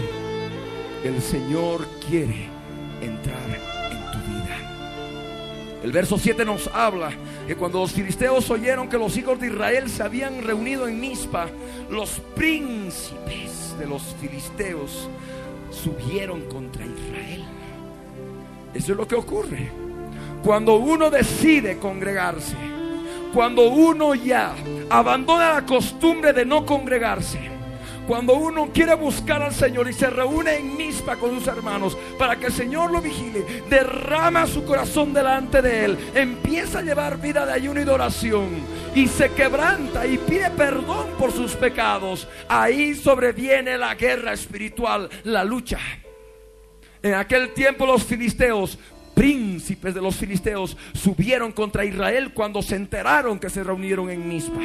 El 1.05 1.21
Señor 1.21 1.87
quiere 2.09 2.49
entrar. 3.01 3.80
El 5.83 5.93
verso 5.93 6.19
7 6.19 6.45
nos 6.45 6.67
habla 6.69 7.11
que 7.47 7.57
cuando 7.57 7.81
los 7.81 7.93
filisteos 7.93 8.51
oyeron 8.51 8.89
que 8.89 8.99
los 8.99 9.17
hijos 9.17 9.41
de 9.41 9.47
Israel 9.47 9.89
se 9.89 10.03
habían 10.03 10.43
reunido 10.43 10.87
en 10.87 11.01
Mizpa, 11.01 11.49
los 11.91 12.21
príncipes 12.35 13.75
de 13.79 13.87
los 13.87 14.15
filisteos 14.21 15.09
subieron 15.71 16.43
contra 16.43 16.85
Israel. 16.85 17.45
Eso 18.75 18.93
es 18.93 18.99
lo 18.99 19.09
que 19.09 19.15
ocurre. 19.15 19.71
Cuando 20.45 20.77
uno 20.77 21.11
decide 21.11 21.79
congregarse, 21.79 22.57
cuando 23.33 23.69
uno 23.69 24.15
ya 24.15 24.55
abandona 24.91 25.55
la 25.55 25.67
costumbre 25.67 26.33
de 26.33 26.45
no 26.45 26.67
congregarse, 26.67 27.60
cuando 28.11 28.35
uno 28.35 28.71
quiere 28.75 28.97
buscar 28.97 29.41
al 29.41 29.55
Señor 29.55 29.89
y 29.89 29.93
se 29.93 30.11
reúne 30.11 30.57
en 30.57 30.77
mispa 30.77 31.15
con 31.15 31.39
sus 31.39 31.47
hermanos 31.47 31.97
para 32.19 32.35
que 32.35 32.47
el 32.47 32.53
Señor 32.53 32.91
lo 32.91 33.01
vigile, 33.01 33.63
derrama 33.71 34.49
su 34.49 34.65
corazón 34.65 35.15
delante 35.15 35.63
de 35.63 35.85
Él, 35.85 35.99
empieza 36.13 36.81
a 36.81 36.83
llevar 36.83 37.21
vida 37.21 37.47
de 37.47 37.53
ayuno 37.53 37.81
y 37.81 37.85
de 37.85 37.91
oración 37.93 38.49
y 38.97 39.07
se 39.07 39.31
quebranta 39.31 40.09
y 40.09 40.19
pide 40.19 40.51
perdón 40.51 41.07
por 41.21 41.31
sus 41.31 41.55
pecados, 41.55 42.27
ahí 42.49 42.97
sobreviene 42.97 43.79
la 43.79 43.95
guerra 43.95 44.33
espiritual, 44.33 45.09
la 45.23 45.45
lucha. 45.45 45.79
En 47.05 47.15
aquel 47.15 47.55
tiempo 47.55 47.87
los 47.87 48.03
filisteos 48.03 48.77
príncipes 49.15 49.95
de 49.95 50.03
los 50.03 50.17
filisteos 50.17 50.77
subieron 50.95 51.53
contra 51.53 51.85
Israel 51.85 52.33
cuando 52.35 52.61
se 52.61 52.75
enteraron 52.75 53.39
que 53.39 53.51
se 53.51 53.63
reunieron 53.63 54.11
en 54.11 54.27
Mispa. 54.27 54.63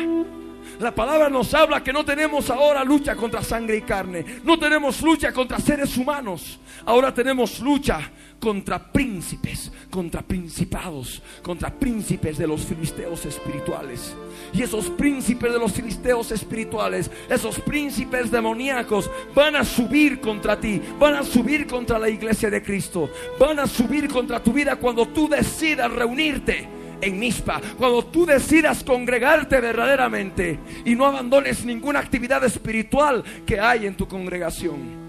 La 0.80 0.94
palabra 0.94 1.30
nos 1.30 1.54
habla 1.54 1.84
que 1.84 1.94
no 1.94 2.04
tenemos 2.04 2.50
ahora 2.50 2.84
lucha 2.84 3.16
contra 3.16 3.42
sangre 3.42 3.78
y 3.78 3.82
carne. 3.82 4.26
No 4.44 4.60
tenemos 4.60 5.02
lucha 5.02 5.32
contra 5.32 5.60
seres 5.60 5.96
humanos. 5.98 6.60
Ahora 6.86 7.14
tenemos 7.14 7.60
lucha 7.60 8.12
contra 8.40 8.92
príncipes, 8.92 9.72
contra 9.90 10.22
principados, 10.22 11.22
contra 11.42 11.74
príncipes 11.74 12.38
de 12.38 12.46
los 12.46 12.62
filisteos 12.62 13.26
espirituales. 13.26 14.16
Y 14.54 14.62
esos 14.62 14.90
príncipes 14.90 15.54
de 15.54 15.60
los 15.60 15.72
filisteos 15.72 16.32
espirituales, 16.32 17.10
esos 17.30 17.60
príncipes 17.60 18.30
demoníacos, 18.30 19.10
van 19.34 19.56
a 19.56 19.64
subir 19.64 20.20
contra 20.20 20.60
ti, 20.60 20.82
van 21.00 21.16
a 21.16 21.24
subir 21.24 21.66
contra 21.66 21.98
la 21.98 22.10
iglesia 22.10 22.50
de 22.50 22.62
Cristo, 22.62 23.10
van 23.40 23.60
a 23.60 23.68
subir 23.68 24.10
contra 24.10 24.44
tu 24.44 24.52
vida 24.52 24.76
cuando 24.76 25.08
tú 25.08 25.30
decidas 25.30 25.92
reunirte 25.92 26.75
en 27.02 27.20
Mispa, 27.20 27.62
cuando 27.78 28.06
tú 28.06 28.26
decidas 28.26 28.84
congregarte 28.84 29.60
verdaderamente 29.60 30.60
y 30.86 30.96
no 30.96 31.06
abandones 31.06 31.66
ninguna 31.66 32.00
actividad 32.00 32.44
espiritual 32.44 33.24
que 33.46 33.60
hay 33.60 33.86
en 33.86 33.96
tu 33.96 34.08
congregación. 34.08 35.06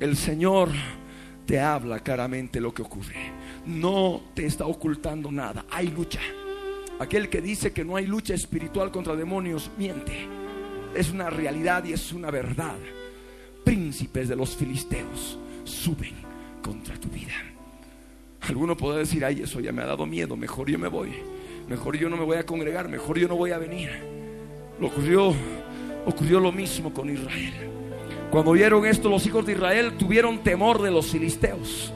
El 0.00 0.16
Señor 0.16 0.70
te 1.46 1.60
habla 1.60 2.00
claramente 2.00 2.60
lo 2.60 2.72
que 2.72 2.82
ocurre. 2.82 3.32
No 3.66 4.22
te 4.34 4.46
está 4.46 4.66
ocultando 4.66 5.30
nada. 5.30 5.64
Hay 5.70 5.88
lucha. 5.88 6.20
Aquel 6.98 7.28
que 7.28 7.40
dice 7.40 7.72
que 7.72 7.84
no 7.84 7.96
hay 7.96 8.06
lucha 8.06 8.34
espiritual 8.34 8.90
contra 8.90 9.16
demonios 9.16 9.70
miente. 9.76 10.26
Es 10.94 11.10
una 11.10 11.30
realidad 11.30 11.84
y 11.84 11.92
es 11.92 12.12
una 12.12 12.30
verdad. 12.30 12.76
Príncipes 13.64 14.28
de 14.28 14.36
los 14.36 14.56
filisteos 14.56 15.38
suben 15.64 16.14
contra 16.62 16.96
tu 16.96 17.08
vida. 17.08 17.51
Alguno 18.48 18.76
puede 18.76 19.00
decir, 19.00 19.24
ay, 19.24 19.42
eso 19.42 19.60
ya 19.60 19.72
me 19.72 19.82
ha 19.82 19.86
dado 19.86 20.04
miedo, 20.04 20.36
mejor 20.36 20.68
yo 20.68 20.78
me 20.78 20.88
voy, 20.88 21.12
mejor 21.68 21.96
yo 21.96 22.08
no 22.08 22.16
me 22.16 22.24
voy 22.24 22.38
a 22.38 22.44
congregar, 22.44 22.88
mejor 22.88 23.18
yo 23.18 23.28
no 23.28 23.36
voy 23.36 23.52
a 23.52 23.58
venir. 23.58 23.90
Lo 24.80 24.88
ocurrió, 24.88 25.32
ocurrió 26.06 26.40
lo 26.40 26.50
mismo 26.50 26.92
con 26.92 27.08
Israel. 27.08 27.52
Cuando 28.32 28.50
oyeron 28.50 28.84
esto, 28.84 29.08
los 29.08 29.24
hijos 29.26 29.46
de 29.46 29.52
Israel 29.52 29.92
tuvieron 29.96 30.42
temor 30.42 30.82
de 30.82 30.90
los 30.90 31.06
filisteos. 31.06 31.92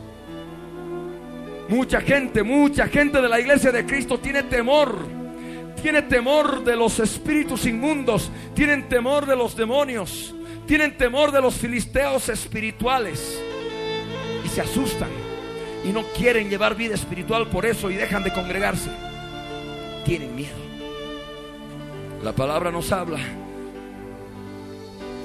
Mucha 1.68 2.00
gente, 2.00 2.44
mucha 2.44 2.86
gente 2.86 3.20
de 3.20 3.28
la 3.28 3.40
iglesia 3.40 3.72
de 3.72 3.84
Cristo 3.84 4.20
tiene 4.20 4.44
temor. 4.44 4.98
Tiene 5.82 6.02
temor 6.02 6.62
de 6.62 6.76
los 6.76 7.00
espíritus 7.00 7.66
inmundos. 7.66 8.30
Tienen 8.54 8.88
temor 8.88 9.26
de 9.26 9.34
los 9.34 9.56
demonios. 9.56 10.34
Tienen 10.66 10.96
temor 10.96 11.32
de 11.32 11.40
los 11.40 11.54
filisteos 11.54 12.28
espirituales. 12.28 13.40
Y 14.44 14.48
se 14.48 14.60
asustan 14.60 15.25
y 15.84 15.88
no 15.92 16.02
quieren 16.16 16.48
llevar 16.48 16.74
vida 16.74 16.94
espiritual 16.94 17.48
por 17.48 17.66
eso 17.66 17.90
y 17.90 17.94
dejan 17.94 18.24
de 18.24 18.32
congregarse. 18.32 18.90
Tienen 20.04 20.34
miedo. 20.34 20.56
La 22.22 22.32
palabra 22.32 22.70
nos 22.70 22.90
habla 22.92 23.18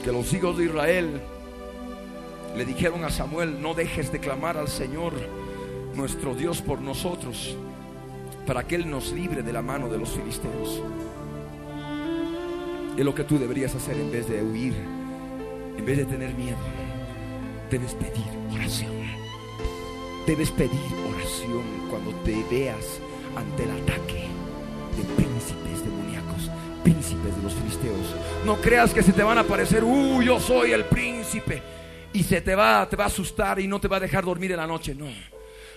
que 0.03 0.11
los 0.11 0.33
hijos 0.33 0.57
de 0.57 0.65
Israel 0.65 1.21
le 2.55 2.65
dijeron 2.65 3.03
a 3.05 3.09
Samuel, 3.09 3.61
no 3.61 3.73
dejes 3.73 4.11
de 4.11 4.19
clamar 4.19 4.57
al 4.57 4.67
Señor 4.67 5.13
nuestro 5.95 6.35
Dios 6.35 6.61
por 6.61 6.81
nosotros, 6.81 7.55
para 8.45 8.65
que 8.65 8.75
Él 8.75 8.89
nos 8.89 9.11
libre 9.11 9.41
de 9.41 9.53
la 9.53 9.61
mano 9.61 9.87
de 9.87 9.97
los 9.97 10.09
filisteos. 10.09 10.81
Es 12.97 13.05
lo 13.05 13.15
que 13.15 13.23
tú 13.23 13.39
deberías 13.39 13.73
hacer 13.73 13.97
en 13.97 14.11
vez 14.11 14.27
de 14.27 14.43
huir, 14.43 14.73
en 15.77 15.85
vez 15.85 15.97
de 15.97 16.05
tener 16.05 16.33
miedo. 16.33 16.57
Debes 17.69 17.93
pedir 17.93 18.25
oración. 18.53 19.00
Debes 20.25 20.51
pedir 20.51 20.79
oración 21.13 21.63
cuando 21.89 22.11
te 22.23 22.43
veas 22.49 22.99
ante 23.35 23.63
el 23.63 23.71
ataque 23.71 24.27
de 24.95 25.03
príncipes 25.15 25.83
demoníacos, 25.83 26.49
príncipes 26.83 27.35
de 27.35 27.43
los 27.43 27.53
filisteos. 27.53 28.15
No 28.45 28.57
creas 28.57 28.93
que 28.93 29.01
se 29.03 29.13
te 29.13 29.23
van 29.23 29.39
a 29.39 29.41
aparecer, 29.41 29.83
uh, 29.83 30.21
yo 30.21 30.39
soy 30.39 30.71
el 30.71 30.85
príncipe. 30.85 31.61
Y 32.13 32.23
se 32.23 32.41
te 32.41 32.55
va, 32.55 32.87
te 32.89 32.95
va 32.95 33.05
a 33.05 33.07
asustar 33.07 33.59
y 33.59 33.67
no 33.67 33.79
te 33.79 33.87
va 33.87 33.97
a 33.97 34.01
dejar 34.01 34.25
dormir 34.25 34.51
en 34.51 34.57
la 34.57 34.67
noche. 34.67 34.93
No. 34.93 35.07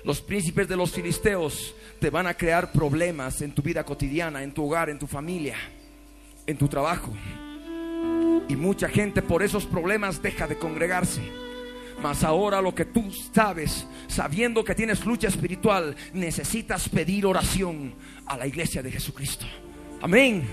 Los 0.05 0.21
príncipes 0.21 0.69
de 0.69 0.77
los 0.77 0.91
filisteos 0.91 1.75
te 1.99 2.11
van 2.11 2.27
a 2.27 2.35
crear 2.35 2.71
problemas 2.73 3.41
en 3.41 3.55
tu 3.55 3.63
vida 3.63 3.85
cotidiana, 3.85 4.43
en 4.43 4.53
tu 4.53 4.67
hogar, 4.67 4.91
en 4.91 4.99
tu 4.99 5.07
familia, 5.07 5.57
en 6.47 6.59
tu 6.59 6.69
trabajo. 6.69 7.13
Y 8.49 8.57
mucha 8.57 8.89
gente 8.89 9.23
por 9.23 9.43
esos 9.43 9.65
problemas 9.65 10.21
deja 10.21 10.47
de 10.47 10.59
congregarse. 10.59 11.23
Mas 12.05 12.23
ahora 12.23 12.61
lo 12.61 12.75
que 12.75 12.85
tú 12.85 13.11
sabes, 13.33 13.87
sabiendo 14.09 14.63
que 14.63 14.75
tienes 14.75 15.07
lucha 15.07 15.29
espiritual, 15.29 15.97
necesitas 16.13 16.87
pedir 16.87 17.25
oración 17.25 17.95
a 18.27 18.37
la 18.37 18.47
iglesia 18.47 18.83
de 18.83 18.93
Jesucristo. 18.93 19.47
Amén. 20.03 20.45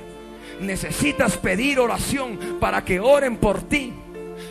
Necesitas 0.61 1.35
pedir 1.35 1.77
oración 1.77 2.57
para 2.57 2.85
que 2.85 3.01
oren 3.01 3.35
por 3.35 3.63
ti. 3.63 3.91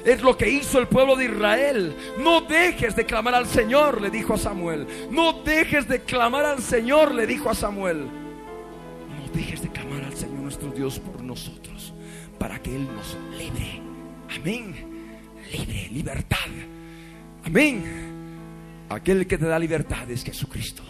Es 0.05 0.21
lo 0.21 0.37
que 0.37 0.51
hizo 0.51 0.79
el 0.79 0.89
pueblo 0.89 1.17
de 1.17 1.25
Israel. 1.25 1.97
No 2.19 2.43
dejes 2.43 2.95
de 2.95 3.07
clamar 3.07 3.35
al 3.35 3.47
Señor, 3.47 4.03
le 4.03 4.11
dijo 4.11 4.35
a 4.35 4.39
Samuel. 4.39 4.87
No 5.11 5.43
dejes 5.43 5.89
de 5.89 6.03
clamar 6.03 6.45
al 6.45 6.61
Señor, 6.61 7.15
le 7.15 7.27
dijo 7.27 7.49
a 7.49 7.55
Samuel. 7.55 8.05
No 8.05 9.33
dejes 9.33 9.63
de 9.63 9.71
clamar 9.71 10.05
al 10.05 10.15
Señor 10.15 10.41
nuestro 10.41 10.71
Dios 10.71 10.99
por 10.99 11.23
nosotros, 11.23 11.95
para 12.39 12.61
que 12.61 12.77
Él 12.77 12.87
nos 12.95 13.17
libre. 13.39 13.81
Amén. 14.37 14.75
Libre, 15.51 15.89
libertad. 15.91 16.37
Amén. 17.45 17.85
Aquel 18.89 19.27
que 19.27 19.39
te 19.39 19.47
da 19.47 19.59
libertad 19.59 20.11
es 20.11 20.25
Jesucristo. 20.25 20.83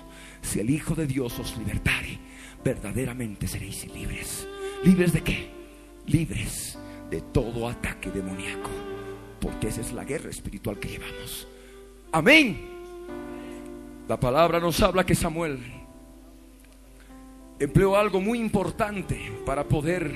Si 0.42 0.60
el 0.60 0.70
Hijo 0.70 0.94
de 0.94 1.06
Dios 1.06 1.38
os 1.38 1.56
libertare, 1.56 2.18
verdaderamente 2.64 3.46
seréis 3.46 3.86
libres. 3.94 4.46
¿Libres 4.84 5.12
de 5.12 5.22
qué? 5.22 5.50
Libres 6.06 6.78
de 7.10 7.20
todo 7.20 7.68
ataque 7.68 8.10
demoníaco. 8.10 8.70
Porque 9.40 9.68
esa 9.68 9.80
es 9.80 9.92
la 9.92 10.04
guerra 10.04 10.30
espiritual 10.30 10.78
que 10.78 10.88
llevamos. 10.88 11.46
Amén. 12.12 12.58
La 14.08 14.18
palabra 14.18 14.58
nos 14.60 14.80
habla 14.82 15.04
que 15.04 15.14
Samuel 15.14 15.60
empleó 17.58 17.96
algo 17.96 18.20
muy 18.20 18.38
importante 18.40 19.30
para 19.44 19.64
poder 19.64 20.10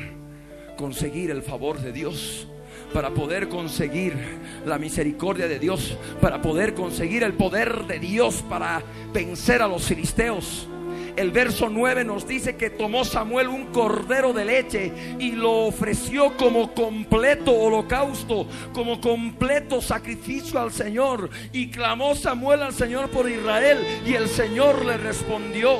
conseguir 0.76 1.30
el 1.30 1.42
favor 1.42 1.78
de 1.78 1.92
Dios 1.92 2.48
para 2.94 3.10
poder 3.10 3.48
conseguir 3.48 4.16
la 4.64 4.78
misericordia 4.78 5.48
de 5.48 5.58
Dios, 5.58 5.98
para 6.20 6.40
poder 6.40 6.74
conseguir 6.74 7.24
el 7.24 7.34
poder 7.34 7.86
de 7.86 7.98
Dios 7.98 8.44
para 8.48 8.82
vencer 9.12 9.62
a 9.62 9.66
los 9.66 9.82
filisteos. 9.82 10.68
El 11.16 11.32
verso 11.32 11.68
9 11.68 12.04
nos 12.04 12.26
dice 12.26 12.56
que 12.56 12.70
tomó 12.70 13.04
Samuel 13.04 13.48
un 13.48 13.66
cordero 13.66 14.32
de 14.32 14.44
leche 14.44 14.92
y 15.18 15.32
lo 15.32 15.66
ofreció 15.66 16.36
como 16.36 16.72
completo 16.72 17.52
holocausto, 17.52 18.46
como 18.72 19.00
completo 19.00 19.82
sacrificio 19.82 20.60
al 20.60 20.72
Señor. 20.72 21.30
Y 21.52 21.70
clamó 21.70 22.14
Samuel 22.14 22.62
al 22.62 22.74
Señor 22.74 23.10
por 23.10 23.28
Israel 23.28 23.78
y 24.06 24.14
el 24.14 24.28
Señor 24.28 24.84
le 24.84 24.96
respondió. 24.96 25.78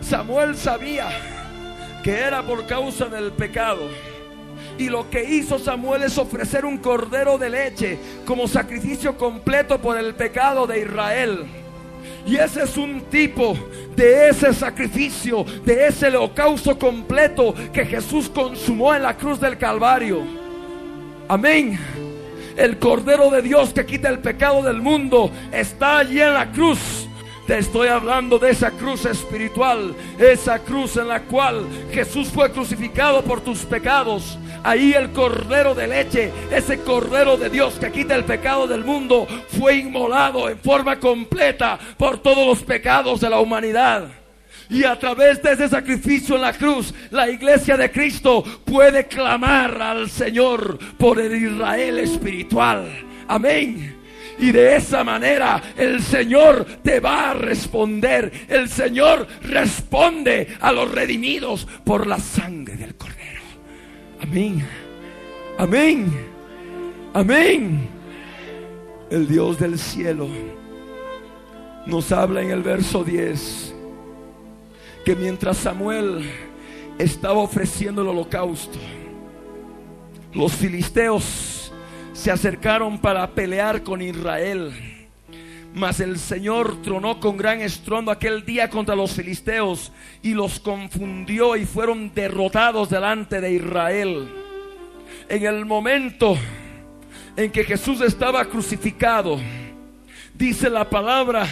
Samuel 0.00 0.56
sabía 0.56 1.08
que 2.02 2.12
era 2.12 2.42
por 2.42 2.66
causa 2.66 3.06
del 3.06 3.32
pecado 3.32 3.88
y 4.78 4.88
lo 4.88 5.08
que 5.10 5.24
hizo 5.24 5.58
Samuel 5.58 6.02
es 6.02 6.18
ofrecer 6.18 6.64
un 6.64 6.78
cordero 6.78 7.38
de 7.38 7.50
leche 7.50 7.98
como 8.24 8.46
sacrificio 8.46 9.16
completo 9.16 9.80
por 9.80 9.96
el 9.96 10.14
pecado 10.14 10.66
de 10.66 10.80
Israel. 10.80 11.46
Y 12.26 12.36
ese 12.36 12.64
es 12.64 12.76
un 12.76 13.02
tipo 13.02 13.56
de 13.94 14.28
ese 14.28 14.52
sacrificio, 14.52 15.44
de 15.64 15.86
ese 15.86 16.08
holocausto 16.08 16.78
completo 16.78 17.54
que 17.72 17.86
Jesús 17.86 18.28
consumó 18.28 18.94
en 18.94 19.04
la 19.04 19.16
cruz 19.16 19.40
del 19.40 19.56
Calvario. 19.56 20.22
Amén. 21.28 21.78
El 22.56 22.78
Cordero 22.78 23.30
de 23.30 23.42
Dios 23.42 23.72
que 23.72 23.86
quita 23.86 24.08
el 24.08 24.18
pecado 24.18 24.62
del 24.62 24.80
mundo 24.80 25.30
está 25.52 25.98
allí 25.98 26.20
en 26.20 26.32
la 26.32 26.50
cruz 26.50 27.06
Te 27.46 27.58
estoy 27.58 27.88
hablando 27.88 28.38
de 28.38 28.50
esa 28.50 28.70
cruz 28.72 29.04
espiritual, 29.04 29.94
esa 30.18 30.58
cruz 30.58 30.96
en 30.96 31.06
la 31.06 31.20
cual 31.22 31.64
Jesús 31.92 32.28
fue 32.28 32.50
crucificado 32.50 33.22
por 33.22 33.40
tus 33.40 33.60
pecados. 33.60 34.36
Ahí 34.66 34.94
el 34.94 35.10
cordero 35.10 35.76
de 35.76 35.86
leche, 35.86 36.32
ese 36.50 36.80
cordero 36.80 37.36
de 37.36 37.50
Dios 37.50 37.74
que 37.74 37.92
quita 37.92 38.16
el 38.16 38.24
pecado 38.24 38.66
del 38.66 38.82
mundo, 38.82 39.24
fue 39.56 39.76
inmolado 39.76 40.50
en 40.50 40.58
forma 40.58 40.98
completa 40.98 41.78
por 41.96 42.18
todos 42.18 42.44
los 42.44 42.64
pecados 42.64 43.20
de 43.20 43.30
la 43.30 43.38
humanidad. 43.38 44.08
Y 44.68 44.82
a 44.82 44.98
través 44.98 45.40
de 45.40 45.52
ese 45.52 45.68
sacrificio 45.68 46.34
en 46.34 46.42
la 46.42 46.52
cruz, 46.52 46.92
la 47.12 47.30
iglesia 47.30 47.76
de 47.76 47.92
Cristo 47.92 48.42
puede 48.64 49.06
clamar 49.06 49.80
al 49.80 50.10
Señor 50.10 50.80
por 50.98 51.20
el 51.20 51.36
Israel 51.36 52.00
espiritual. 52.00 52.88
Amén. 53.28 53.96
Y 54.40 54.50
de 54.50 54.74
esa 54.74 55.04
manera 55.04 55.62
el 55.76 56.02
Señor 56.02 56.66
te 56.82 56.98
va 56.98 57.30
a 57.30 57.34
responder. 57.34 58.32
El 58.48 58.68
Señor 58.68 59.28
responde 59.42 60.56
a 60.60 60.72
los 60.72 60.90
redimidos 60.90 61.68
por 61.84 62.08
la 62.08 62.18
sangre 62.18 62.74
del 62.74 62.96
Cordero. 62.96 63.15
Amén. 64.20 64.66
Amén. 65.58 66.12
Amén. 67.12 67.88
El 69.10 69.28
Dios 69.28 69.58
del 69.58 69.78
cielo 69.78 70.28
nos 71.86 72.10
habla 72.12 72.42
en 72.42 72.50
el 72.50 72.62
verso 72.62 73.04
10 73.04 73.74
que 75.04 75.14
mientras 75.14 75.58
Samuel 75.58 76.28
estaba 76.98 77.38
ofreciendo 77.38 78.02
el 78.02 78.08
holocausto, 78.08 78.78
los 80.32 80.52
filisteos 80.52 81.72
se 82.12 82.30
acercaron 82.30 82.98
para 82.98 83.30
pelear 83.30 83.82
con 83.84 84.02
Israel. 84.02 84.72
Mas 85.76 86.00
el 86.00 86.18
Señor 86.18 86.80
tronó 86.80 87.20
con 87.20 87.36
gran 87.36 87.60
estruendo 87.60 88.10
aquel 88.10 88.46
día 88.46 88.70
contra 88.70 88.96
los 88.96 89.12
filisteos 89.12 89.92
y 90.22 90.32
los 90.32 90.58
confundió 90.58 91.54
y 91.54 91.66
fueron 91.66 92.14
derrotados 92.14 92.88
delante 92.88 93.42
de 93.42 93.52
Israel. 93.52 94.26
En 95.28 95.44
el 95.44 95.66
momento 95.66 96.34
en 97.36 97.52
que 97.52 97.62
Jesús 97.62 98.00
estaba 98.00 98.46
crucificado, 98.46 99.38
dice 100.32 100.70
la 100.70 100.88
palabra 100.88 101.46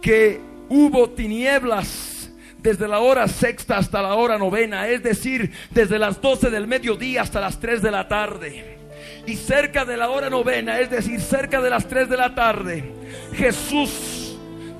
que 0.00 0.40
hubo 0.68 1.10
tinieblas 1.10 2.30
desde 2.58 2.86
la 2.86 3.00
hora 3.00 3.26
sexta 3.26 3.78
hasta 3.78 4.02
la 4.02 4.14
hora 4.14 4.38
novena, 4.38 4.86
es 4.86 5.02
decir, 5.02 5.50
desde 5.72 5.98
las 5.98 6.22
12 6.22 6.48
del 6.48 6.68
mediodía 6.68 7.22
hasta 7.22 7.40
las 7.40 7.58
3 7.58 7.82
de 7.82 7.90
la 7.90 8.06
tarde. 8.06 8.79
Y 9.26 9.36
cerca 9.36 9.84
de 9.84 9.96
la 9.96 10.10
hora 10.10 10.30
novena, 10.30 10.80
es 10.80 10.90
decir, 10.90 11.20
cerca 11.20 11.60
de 11.60 11.70
las 11.70 11.86
3 11.86 12.08
de 12.08 12.16
la 12.16 12.34
tarde, 12.34 12.92
Jesús 13.34 14.36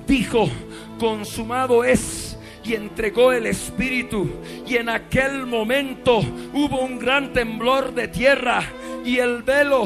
dijo, 0.07 0.49
consumado 0.99 1.83
es 1.83 2.37
y 2.63 2.75
entregó 2.75 3.31
el 3.31 3.47
Espíritu. 3.47 4.29
Y 4.67 4.75
en 4.75 4.89
aquel 4.89 5.45
momento 5.45 6.19
hubo 6.53 6.81
un 6.81 6.99
gran 6.99 7.33
temblor 7.33 7.93
de 7.93 8.07
tierra 8.07 8.63
y 9.05 9.17
el 9.17 9.43
velo 9.43 9.85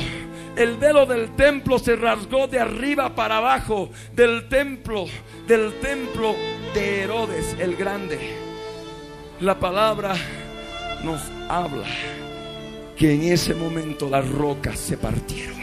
el 0.56 0.78
velo 0.78 1.06
del 1.06 1.36
templo 1.36 1.78
se 1.80 1.97
rasgó 1.97 2.47
de 2.47 2.60
arriba 2.60 3.14
para 3.14 3.38
abajo 3.38 3.89
del 4.14 4.47
templo, 4.47 5.06
del 5.47 5.74
templo 5.82 6.34
de 6.74 7.01
Herodes 7.01 7.58
el 7.60 7.76
Grande. 7.76 8.38
La 9.41 9.60
palabra 9.60 10.16
nos 11.03 11.22
habla 11.49 11.88
que 12.96 13.14
en 13.14 13.24
ese 13.24 13.54
momento 13.54 14.10
las 14.10 14.30
rocas 14.30 14.80
se 14.80 14.98
partieron. 14.98 15.56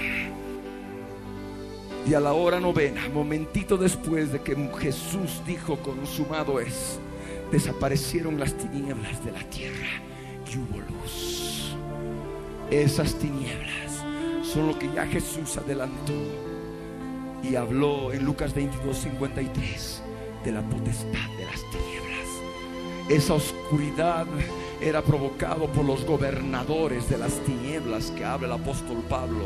Y 2.06 2.14
a 2.14 2.20
la 2.20 2.32
hora 2.32 2.58
novena, 2.58 3.08
momentito 3.08 3.76
después 3.76 4.32
de 4.32 4.40
que 4.40 4.56
Jesús 4.78 5.42
dijo 5.46 5.76
consumado 5.78 6.60
es, 6.60 6.98
desaparecieron 7.50 8.40
las 8.40 8.54
tinieblas 8.54 9.24
de 9.24 9.32
la 9.32 9.42
tierra 9.50 10.02
y 10.52 10.58
hubo 10.58 10.80
luz. 10.80 11.74
Esas 12.70 13.14
tinieblas 13.14 13.82
Solo 14.52 14.78
que 14.78 14.92
ya 14.92 15.06
Jesús 15.06 15.56
adelantó 15.56 16.12
y 17.42 17.56
habló 17.56 18.12
en 18.12 18.22
Lucas 18.22 18.52
22, 18.54 18.94
53 18.98 20.02
de 20.44 20.52
la 20.52 20.60
potestad 20.60 21.30
de 21.38 21.46
las 21.46 21.62
tinieblas. 21.70 22.28
Esa 23.08 23.32
oscuridad 23.32 24.26
era 24.82 25.02
provocado 25.02 25.66
por 25.68 25.84
los 25.84 26.04
gobernadores 26.04 27.08
de 27.08 27.18
las 27.18 27.34
tinieblas 27.44 28.10
que 28.10 28.24
habla 28.24 28.48
el 28.48 28.60
apóstol 28.60 29.02
Pablo. 29.08 29.44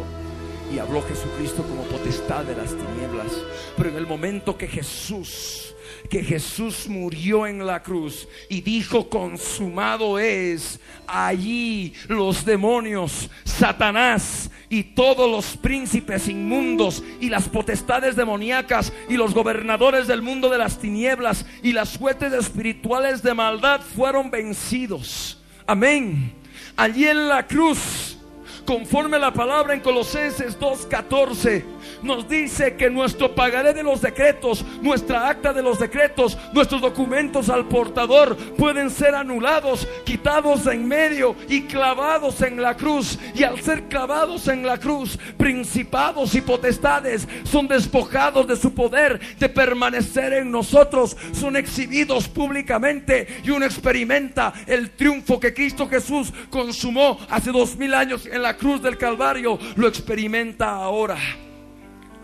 Y 0.73 0.79
habló 0.79 1.03
Jesucristo 1.03 1.63
como 1.63 1.83
potestad 1.83 2.45
de 2.45 2.57
las 2.57 2.71
tinieblas. 2.71 3.33
Pero 3.77 3.91
en 3.91 3.97
el 3.97 4.07
momento 4.07 4.57
que 4.57 4.67
Jesús 4.67 5.76
que 6.09 6.23
Jesús 6.23 6.89
murió 6.89 7.47
en 7.47 7.67
la 7.67 7.83
cruz 7.83 8.29
y 8.49 8.61
dijo 8.61 9.09
consumado 9.09 10.19
es, 10.19 10.81
allí 11.07 11.93
los 12.09 12.45
demonios, 12.45 13.31
Satanás 13.45 14.51
y 14.69 14.83
todos 14.83 15.31
los 15.31 15.57
príncipes 15.57 16.29
inmundos 16.29 17.03
y 17.21 17.29
las 17.29 17.49
potestades 17.49 18.17
demoníacas 18.17 18.93
y 19.09 19.17
los 19.17 19.35
gobernadores 19.35 20.07
del 20.07 20.23
mundo 20.23 20.49
de 20.49 20.59
las 20.59 20.79
tinieblas 20.79 21.47
y 21.63 21.73
las 21.73 21.97
huestes 22.01 22.33
espirituales 22.33 23.23
de 23.23 23.35
maldad 23.35 23.81
fueron 23.81 24.31
vencidos. 24.31 25.41
Amén. 25.67 26.33
Allí 26.77 27.07
en 27.07 27.29
la 27.29 27.47
cruz, 27.47 28.19
conforme 28.67 29.19
la 29.19 29.33
palabra 29.33 29.75
en 29.75 29.81
Colosenses 29.81 30.59
2.14 30.59 31.76
nos 32.07 32.29
dice 32.29 32.77
que 32.77 32.89
nuestro 32.89 33.35
pagaré 33.35 33.75
de 33.75 33.83
los 33.83 34.01
decretos, 34.01 34.65
nuestra 34.81 35.29
acta 35.29 35.53
de 35.53 35.63
los 35.63 35.79
decretos, 35.79 36.39
nuestros 36.53 36.81
documentos 36.81 37.49
al 37.51 37.67
portador 37.67 38.37
pueden 38.57 38.91
ser 38.91 39.15
anulados, 39.15 39.87
quitados 40.05 40.67
en 40.67 40.87
medio 40.87 41.37
y 41.49 41.63
clavados 41.63 42.41
en 42.43 42.63
la 42.63 42.77
cruz. 42.77 43.19
Y 43.35 43.43
al 43.43 43.61
ser 43.61 43.85
clavados 43.85 44.49
en 44.49 44.65
la 44.65 44.79
cruz, 44.79 45.19
principados 45.37 46.35
y 46.35 46.41
potestades 46.41 47.29
son 47.45 47.69
despojados 47.69 48.47
de 48.47 48.57
su 48.57 48.73
poder 48.75 49.21
de 49.39 49.49
permanecer 49.49 50.33
en 50.33 50.51
nosotros, 50.51 51.17
son 51.33 51.57
exhibidos 51.57 52.29
públicamente 52.29 53.27
y 53.45 53.51
uno 53.51 53.67
experimenta 53.67 54.53
el 54.67 54.91
triunfo 54.91 55.41
que 55.41 55.55
Cristo 55.55 55.89
Jesús 55.89 56.33
consumó 56.51 57.19
hace 57.31 57.51
dos 57.51 57.77
mil 57.77 57.95
años 57.95 58.27
en 58.27 58.43
la 58.43 58.57
cruz 58.57 58.83
del 58.83 58.97
Calvario, 58.97 59.59
lo 59.77 59.89
experimenta 59.89 60.71
ahora 60.71 61.17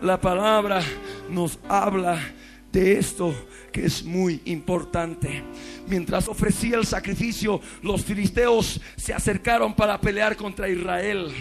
la 0.03 0.19
palabra 0.19 0.83
nos 1.29 1.57
habla 1.67 2.19
de 2.71 2.99
esto 2.99 3.33
que 3.71 3.85
es 3.85 4.03
muy 4.03 4.41
importante. 4.45 5.41
Mientras 5.87 6.27
ofrecía 6.27 6.77
el 6.77 6.85
sacrificio, 6.85 7.61
los 7.81 8.03
filisteos 8.03 8.81
se 8.97 9.13
acercaron 9.13 9.73
para 9.73 9.99
pelear 9.99 10.35
contra 10.35 10.67
Israel. 10.67 11.31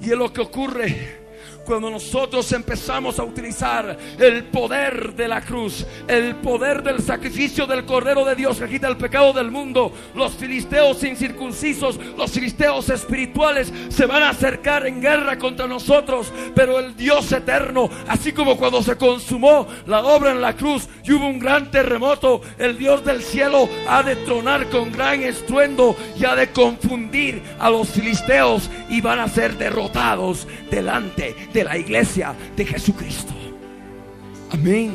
Y 0.00 0.10
es 0.10 0.16
lo 0.18 0.32
que 0.32 0.40
ocurre 0.40 1.21
cuando 1.64 1.90
nosotros 1.90 2.50
empezamos 2.52 3.18
a 3.18 3.24
utilizar 3.24 3.96
el 4.18 4.44
poder 4.44 5.14
de 5.14 5.28
la 5.28 5.40
cruz, 5.40 5.86
el 6.08 6.36
poder 6.36 6.82
del 6.82 7.00
sacrificio 7.00 7.66
del 7.66 7.84
Cordero 7.84 8.24
de 8.24 8.34
Dios 8.34 8.58
que 8.58 8.68
quita 8.68 8.88
el 8.88 8.96
pecado 8.96 9.32
del 9.32 9.50
mundo, 9.50 9.92
los 10.14 10.32
filisteos 10.32 11.02
incircuncisos, 11.04 11.98
los 12.16 12.30
filisteos 12.30 12.88
espirituales 12.88 13.72
se 13.88 14.06
van 14.06 14.22
a 14.22 14.30
acercar 14.30 14.86
en 14.86 15.00
guerra 15.00 15.38
contra 15.38 15.66
nosotros, 15.66 16.32
pero 16.54 16.78
el 16.78 16.96
Dios 16.96 17.30
eterno, 17.32 17.88
así 18.08 18.32
como 18.32 18.56
cuando 18.56 18.82
se 18.82 18.96
consumó 18.96 19.66
la 19.86 20.02
obra 20.02 20.32
en 20.32 20.40
la 20.40 20.56
cruz 20.56 20.88
y 21.04 21.12
hubo 21.12 21.26
un 21.26 21.38
gran 21.38 21.70
terremoto, 21.70 22.42
el 22.58 22.78
Dios 22.78 23.04
del 23.04 23.22
cielo 23.22 23.68
ha 23.88 24.02
de 24.02 24.16
tronar 24.16 24.68
con 24.68 24.92
gran 24.92 25.22
estruendo 25.22 25.96
y 26.18 26.24
ha 26.24 26.34
de 26.34 26.50
confundir 26.50 27.42
a 27.58 27.70
los 27.70 27.88
filisteos 27.88 28.70
y 28.88 29.00
van 29.00 29.20
a 29.20 29.28
ser 29.28 29.56
derrotados 29.56 30.46
delante 30.70 31.34
de 31.52 31.64
la 31.64 31.76
iglesia 31.76 32.34
de 32.56 32.64
Jesucristo. 32.64 33.32
Amén. 34.50 34.92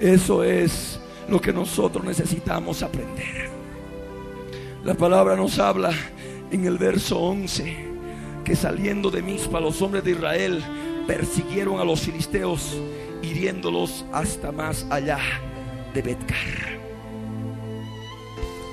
Eso 0.00 0.44
es 0.44 0.98
lo 1.28 1.40
que 1.40 1.52
nosotros 1.52 2.04
necesitamos 2.04 2.82
aprender. 2.82 3.50
La 4.84 4.94
palabra 4.94 5.36
nos 5.36 5.58
habla 5.58 5.92
en 6.50 6.64
el 6.64 6.78
verso 6.78 7.18
11 7.18 7.88
que 8.44 8.56
saliendo 8.56 9.10
de 9.10 9.22
Mispa 9.22 9.60
los 9.60 9.82
hombres 9.82 10.04
de 10.04 10.12
Israel 10.12 10.62
persiguieron 11.06 11.80
a 11.80 11.84
los 11.84 12.00
filisteos 12.00 12.78
hiriéndolos 13.22 14.06
hasta 14.12 14.52
más 14.52 14.86
allá 14.88 15.18
de 15.92 16.02
Betcar. 16.02 16.78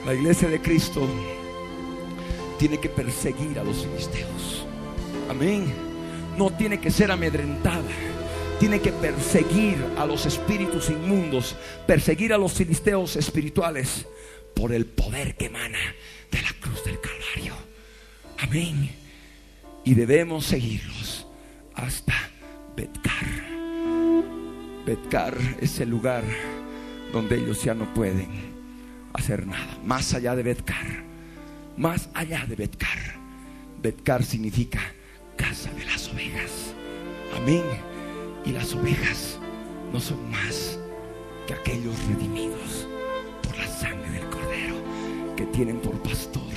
La 0.06 0.14
iglesia 0.14 0.48
de 0.48 0.62
Cristo 0.62 1.08
tiene 2.60 2.80
que 2.80 2.90
perseguir 2.90 3.60
a 3.60 3.64
los 3.64 3.84
filisteos. 3.84 4.66
Amén 5.30 5.85
no 6.38 6.52
tiene 6.52 6.80
que 6.80 6.92
ser 6.92 7.12
amedrentada. 7.12 7.84
Tiene 8.60 8.80
que 8.80 8.92
perseguir 8.92 9.78
a 9.98 10.06
los 10.06 10.26
espíritus 10.26 10.90
inmundos, 10.90 11.56
perseguir 11.86 12.34
a 12.34 12.38
los 12.38 12.54
filisteos 12.54 13.16
espirituales 13.18 14.06
por 14.56 14.72
el 14.72 14.86
poder 14.86 15.36
que 15.36 15.48
emana 15.48 15.78
de 16.32 16.42
la 16.42 16.54
cruz 16.62 16.84
del 16.86 17.00
Calvario. 17.02 17.54
Amén. 18.40 18.90
Y 19.84 19.94
debemos 19.94 20.46
seguirlos 20.46 21.28
hasta 21.76 22.14
Betcar. 22.76 23.26
Betcar 24.86 25.38
es 25.62 25.80
el 25.80 25.90
lugar 25.90 26.24
donde 27.12 27.38
ellos 27.38 27.64
ya 27.64 27.74
no 27.74 27.94
pueden 27.94 28.28
hacer 29.14 29.46
nada. 29.46 29.78
Más 29.84 30.14
allá 30.14 30.36
de 30.36 30.44
Betcar, 30.44 31.04
más 31.78 32.10
allá 32.14 32.46
de 32.46 32.56
Betcar. 32.56 33.16
Betcar 33.82 34.24
significa 34.24 34.82
casa 35.36 35.72
de 35.74 35.86
las 35.86 36.10
ovejas. 36.10 36.74
Amén. 37.36 37.64
Y 38.46 38.52
las 38.52 38.74
ovejas 38.74 39.40
no 39.92 40.00
son 40.00 40.30
más 40.30 40.80
que 41.48 41.54
aquellos 41.54 41.98
redimidos 42.08 42.88
por 43.44 43.58
la 43.58 43.68
sangre 43.68 44.10
del 44.12 44.30
cordero 44.30 44.76
que 45.36 45.46
tienen 45.48 45.80
por 45.80 46.02
pastor 46.02 46.54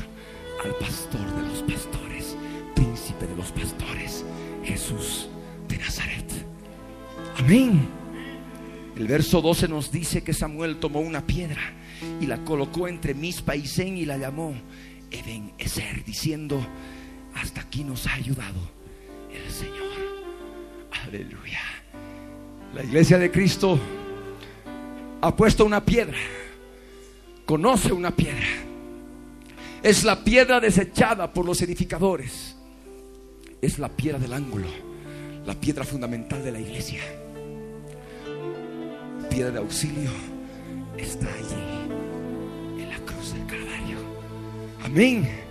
al 0.65 0.75
pastor 0.77 1.25
de 1.37 1.49
los 1.49 1.63
pastores, 1.63 2.37
príncipe 2.75 3.27
de 3.27 3.37
los 3.37 3.53
pastores, 3.53 4.25
Jesús 4.65 5.29
de 5.69 5.79
Nazaret. 5.79 6.27
Amén. 7.39 7.89
El 8.97 9.07
verso 9.07 9.41
12 9.41 9.69
nos 9.69 9.93
dice 9.93 10.23
que 10.23 10.35
Samuel 10.35 10.79
tomó 10.79 11.01
una 11.01 11.25
piedra 11.25 11.61
y 12.21 12.27
la 12.27 12.45
colocó 12.45 12.89
entre 12.89 13.15
Mispa 13.15 13.55
y 13.55 13.67
Zen 13.67 13.97
y 13.97 14.05
la 14.05 14.19
llamó 14.19 14.55
Eben 15.11 15.53
Ezer, 15.59 16.05
diciendo, 16.05 16.61
hasta 17.41 17.61
aquí 17.61 17.85
nos 17.85 18.07
ha 18.07 18.15
ayudado 18.15 18.59
el 19.33 19.51
Señor. 19.51 19.79
Aleluya. 21.05 21.61
La 22.75 22.83
iglesia 22.83 23.19
de 23.19 23.31
Cristo 23.31 23.79
ha 25.21 25.35
puesto 25.35 25.65
una 25.65 25.85
piedra, 25.85 26.19
conoce 27.47 27.93
una 27.93 28.11
piedra. 28.11 28.47
Es 29.83 30.05
la 30.05 30.23
piedra 30.23 30.61
desechada 30.61 31.33
por 31.33 31.47
los 31.47 31.63
edificadores. 31.63 32.57
Es 33.61 33.79
la 33.79 33.89
piedra 33.89 34.19
del 34.19 34.33
ángulo, 34.33 34.69
la 35.47 35.55
piedra 35.55 35.85
fundamental 35.85 36.45
de 36.45 36.53
la 36.53 36.61
iglesia. 36.61 37.01
Piedra 39.31 39.51
de 39.51 39.59
auxilio 39.59 40.11
está 40.97 41.27
allí, 41.27 42.83
en 42.83 42.89
la 42.89 42.99
cruz 42.99 43.33
del 43.33 43.47
Calvario. 43.47 43.99
Amén. 44.85 45.48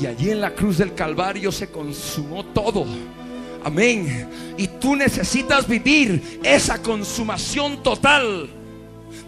Y 0.00 0.06
allí 0.06 0.30
en 0.30 0.40
la 0.40 0.54
cruz 0.54 0.78
del 0.78 0.94
Calvario 0.94 1.52
se 1.52 1.70
consumó 1.70 2.44
todo. 2.46 2.84
Amén. 3.64 4.28
Y 4.58 4.68
tú 4.68 4.96
necesitas 4.96 5.66
vivir 5.66 6.40
esa 6.42 6.82
consumación 6.82 7.82
total 7.82 8.48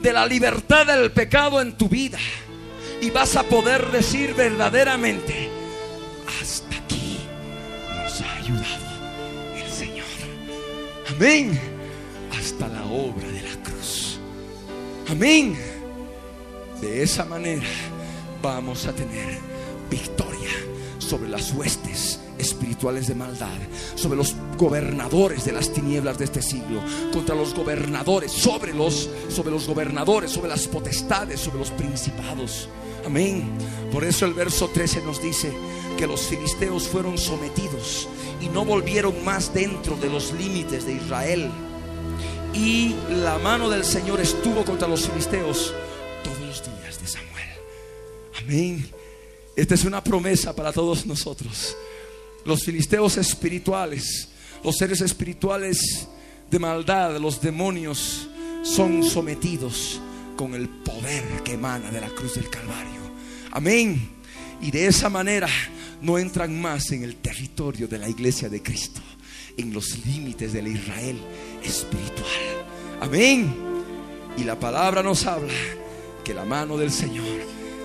de 0.01 0.13
la 0.13 0.27
libertad 0.27 0.87
del 0.87 1.11
pecado 1.11 1.61
en 1.61 1.77
tu 1.77 1.89
vida. 1.89 2.19
Y 3.01 3.11
vas 3.11 3.37
a 3.37 3.43
poder 3.45 3.91
decir 3.91 4.35
verdaderamente, 4.35 5.49
hasta 6.41 6.77
aquí 6.77 7.19
nos 7.89 8.21
ha 8.21 8.37
ayudado 8.37 8.87
el 9.57 9.71
Señor. 9.71 10.07
Amén. 11.15 11.59
Hasta 12.39 12.69
la 12.69 12.85
obra 12.85 13.29
de 13.29 13.43
la 13.43 13.63
cruz. 13.63 14.19
Amén. 15.09 15.57
De 16.81 17.03
esa 17.03 17.25
manera 17.25 17.67
vamos 18.43 18.87
a 18.87 18.93
tener 18.93 19.39
victoria 19.91 20.36
sobre 21.07 21.29
las 21.29 21.53
huestes 21.53 22.21
espirituales 22.39 23.07
de 23.07 23.15
maldad, 23.15 23.57
sobre 23.95 24.17
los 24.17 24.35
gobernadores 24.59 25.45
de 25.45 25.53
las 25.53 25.73
tinieblas 25.73 26.19
de 26.19 26.25
este 26.25 26.43
siglo, 26.43 26.81
contra 27.13 27.35
los 27.35 27.55
gobernadores, 27.55 28.33
sobre 28.33 28.75
los 28.75 29.09
sobre 29.29 29.51
los 29.51 29.67
gobernadores, 29.67 30.31
sobre 30.31 30.49
las 30.49 30.67
potestades, 30.67 31.41
sobre 31.41 31.61
los 31.61 31.71
principados. 31.71 32.69
Amén. 33.07 33.49
Por 33.93 34.05
eso 34.05 34.27
el 34.27 34.35
verso 34.35 34.69
13 34.69 35.03
nos 35.03 35.23
dice 35.23 35.53
que 35.97 36.07
los 36.07 36.23
filisteos 36.23 36.89
fueron 36.89 37.17
sometidos 37.17 38.09
y 38.41 38.49
no 38.49 38.65
volvieron 38.65 39.25
más 39.25 39.55
dentro 39.55 39.97
de 39.97 40.11
los 40.11 40.33
límites 40.33 40.87
de 40.87 40.95
Israel. 40.95 41.51
Y 42.53 42.95
la 43.23 43.39
mano 43.39 43.69
del 43.71 43.85
Señor 43.85 44.21
estuvo 44.21 44.65
contra 44.65 44.89
los 44.89 45.09
filisteos 45.09 45.73
todos 46.25 46.41
los 46.41 46.63
días 46.65 47.01
de 47.01 47.07
Samuel. 47.07 47.49
Amén. 48.43 48.96
Esta 49.57 49.75
es 49.75 49.85
una 49.87 50.05
promesa 50.05 50.55
para 50.55 50.71
todos 50.71 51.07
nosotros. 51.07 51.75
Los 52.45 52.63
filisteos 52.63 53.17
espirituales, 53.17 54.29
los 54.63 54.77
seres 54.77 55.01
espirituales 55.01 56.07
de 56.51 56.59
maldad, 56.59 57.19
los 57.19 57.41
demonios, 57.41 58.29
son 58.63 59.03
sometidos 59.03 59.99
con 60.37 60.55
el 60.55 60.69
poder 60.69 61.25
que 61.43 61.55
emana 61.55 61.91
de 61.91 62.03
la 62.03 62.09
cruz 62.09 62.35
del 62.35 62.51
Calvario. 62.51 63.01
Amén. 63.53 64.11
Y 64.61 64.71
de 64.71 64.89
esa 64.89 65.09
manera 65.09 65.49
no 66.03 66.19
entran 66.19 66.61
más 66.61 66.93
en 66.93 67.03
el 67.03 67.17
territorio 67.17 67.89
de 67.89 67.99
la 67.99 68.11
iglesia 68.11 68.51
de 68.51 68.63
Cristo, 68.63 69.01
en 69.57 69.73
los 69.73 70.05
límites 70.05 70.53
del 70.53 70.69
Israel 70.69 71.19
espiritual. 71.65 72.67
Amén. 73.01 73.55
Y 74.37 74.45
la 74.45 74.61
palabra 74.61 75.03
nos 75.03 75.25
habla 75.25 75.55
que 76.23 76.35
la 76.35 76.45
mano 76.45 76.77
del 76.77 76.93
Señor 76.93 77.25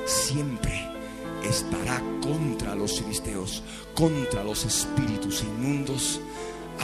siempre 0.05 0.90
estará 1.43 2.01
contra 2.21 2.75
los 2.75 2.99
filisteos, 2.99 3.63
contra 3.95 4.43
los 4.43 4.65
espíritus 4.65 5.43
inmundos, 5.43 6.19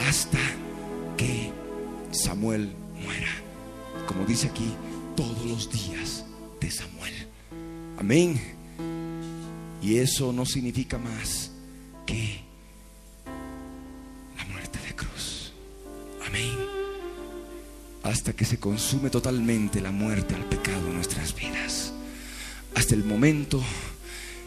hasta 0.08 0.38
que 1.16 1.52
Samuel 2.10 2.72
muera. 3.02 3.30
Como 4.06 4.24
dice 4.24 4.48
aquí, 4.48 4.72
todos 5.16 5.44
los 5.44 5.70
días 5.70 6.24
de 6.60 6.70
Samuel. 6.70 7.14
Amén. 7.98 8.40
Y 9.82 9.98
eso 9.98 10.32
no 10.32 10.44
significa 10.46 10.98
más 10.98 11.50
que 12.06 12.40
la 14.36 14.44
muerte 14.46 14.78
de 14.86 14.94
cruz. 14.94 15.52
Amén. 16.26 16.56
Hasta 18.02 18.32
que 18.32 18.44
se 18.44 18.58
consume 18.58 19.10
totalmente 19.10 19.80
la 19.80 19.90
muerte 19.90 20.34
al 20.34 20.44
pecado 20.44 20.86
en 20.88 20.94
nuestras 20.94 21.34
vidas. 21.34 21.92
Hasta 22.74 22.94
el 22.94 23.04
momento 23.04 23.60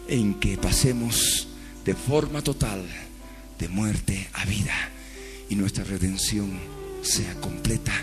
en 0.08 0.36
que 0.36 0.58
pasemos 0.58 1.48
de 1.86 1.96
forma 1.96 2.42
total 2.42 2.84
de 3.60 3.68
muerte 3.68 4.28
a 4.34 4.46
vida 4.46 4.74
y 5.50 5.56
nuestra 5.56 5.84
redención 5.84 6.60
sea 7.02 7.34
completa 7.36 7.94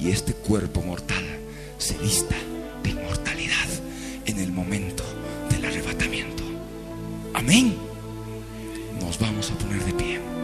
y 0.00 0.10
este 0.10 0.32
cuerpo 0.32 0.82
mortal 0.82 1.24
se 1.78 1.96
vista 1.98 2.36
de 2.82 2.90
inmortalidad 2.90 3.68
en 4.26 4.38
el 4.38 4.52
momento 4.52 5.04
del 5.50 5.64
arrebatamiento. 5.64 6.42
Amén. 7.34 7.76
Nos 9.00 9.18
vamos 9.18 9.50
a 9.50 9.58
poner 9.58 9.84
de 9.84 9.92
pie. 9.92 10.43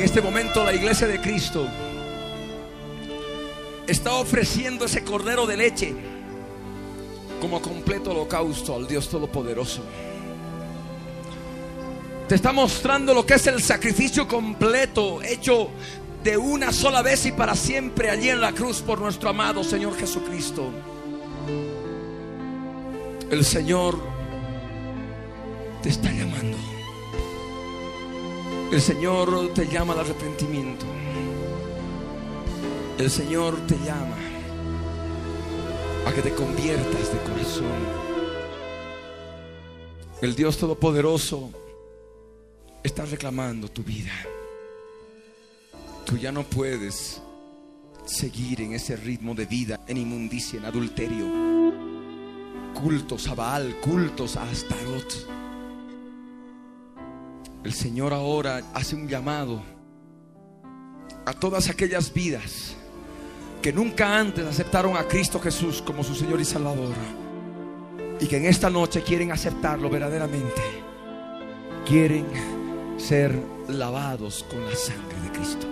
En 0.00 0.06
este 0.06 0.22
momento 0.22 0.64
la 0.64 0.72
iglesia 0.72 1.06
de 1.06 1.20
Cristo 1.20 1.68
está 3.86 4.14
ofreciendo 4.14 4.86
ese 4.86 5.04
cordero 5.04 5.46
de 5.46 5.58
leche 5.58 5.94
como 7.38 7.60
completo 7.60 8.12
holocausto 8.12 8.76
al 8.76 8.86
Dios 8.86 9.10
Todopoderoso. 9.10 9.82
Te 12.26 12.34
está 12.34 12.50
mostrando 12.50 13.12
lo 13.12 13.26
que 13.26 13.34
es 13.34 13.46
el 13.46 13.62
sacrificio 13.62 14.26
completo 14.26 15.20
hecho 15.22 15.68
de 16.24 16.38
una 16.38 16.72
sola 16.72 17.02
vez 17.02 17.26
y 17.26 17.32
para 17.32 17.54
siempre 17.54 18.08
allí 18.08 18.30
en 18.30 18.40
la 18.40 18.52
cruz 18.52 18.80
por 18.80 19.02
nuestro 19.02 19.28
amado 19.28 19.62
Señor 19.62 19.94
Jesucristo. 19.98 20.70
El 23.30 23.44
Señor 23.44 24.00
te 25.82 25.90
está 25.90 26.10
llamando. 26.10 26.79
El 28.70 28.80
Señor 28.80 29.52
te 29.52 29.66
llama 29.66 29.94
al 29.94 30.00
arrepentimiento. 30.00 30.86
El 32.98 33.10
Señor 33.10 33.56
te 33.66 33.76
llama 33.78 34.16
a 36.06 36.12
que 36.12 36.22
te 36.22 36.32
conviertas 36.32 37.12
de 37.12 37.18
corazón. 37.18 38.00
El 40.22 40.36
Dios 40.36 40.56
Todopoderoso 40.56 41.50
está 42.84 43.04
reclamando 43.06 43.68
tu 43.68 43.82
vida. 43.82 44.12
Tú 46.06 46.16
ya 46.16 46.30
no 46.30 46.44
puedes 46.44 47.20
seguir 48.04 48.60
en 48.60 48.74
ese 48.74 48.94
ritmo 48.94 49.34
de 49.34 49.46
vida, 49.46 49.80
en 49.88 49.96
inmundicia, 49.96 50.60
en 50.60 50.66
adulterio. 50.66 51.26
Cultos 52.80 53.26
a 53.26 53.34
Baal, 53.34 53.80
cultos 53.80 54.36
a 54.36 54.48
Astarot. 54.48 55.39
El 57.62 57.72
Señor 57.74 58.14
ahora 58.14 58.62
hace 58.72 58.96
un 58.96 59.06
llamado 59.06 59.62
a 61.26 61.32
todas 61.32 61.68
aquellas 61.68 62.12
vidas 62.12 62.74
que 63.60 63.72
nunca 63.72 64.18
antes 64.18 64.46
aceptaron 64.46 64.96
a 64.96 65.06
Cristo 65.06 65.38
Jesús 65.38 65.82
como 65.82 66.02
su 66.02 66.14
Señor 66.14 66.40
y 66.40 66.44
Salvador 66.44 66.94
y 68.18 68.26
que 68.26 68.36
en 68.38 68.46
esta 68.46 68.70
noche 68.70 69.02
quieren 69.02 69.32
aceptarlo 69.32 69.90
verdaderamente. 69.90 70.62
Quieren 71.86 72.26
ser 72.98 73.38
lavados 73.68 74.44
con 74.44 74.64
la 74.64 74.74
sangre 74.74 75.20
de 75.22 75.32
Cristo. 75.32 75.66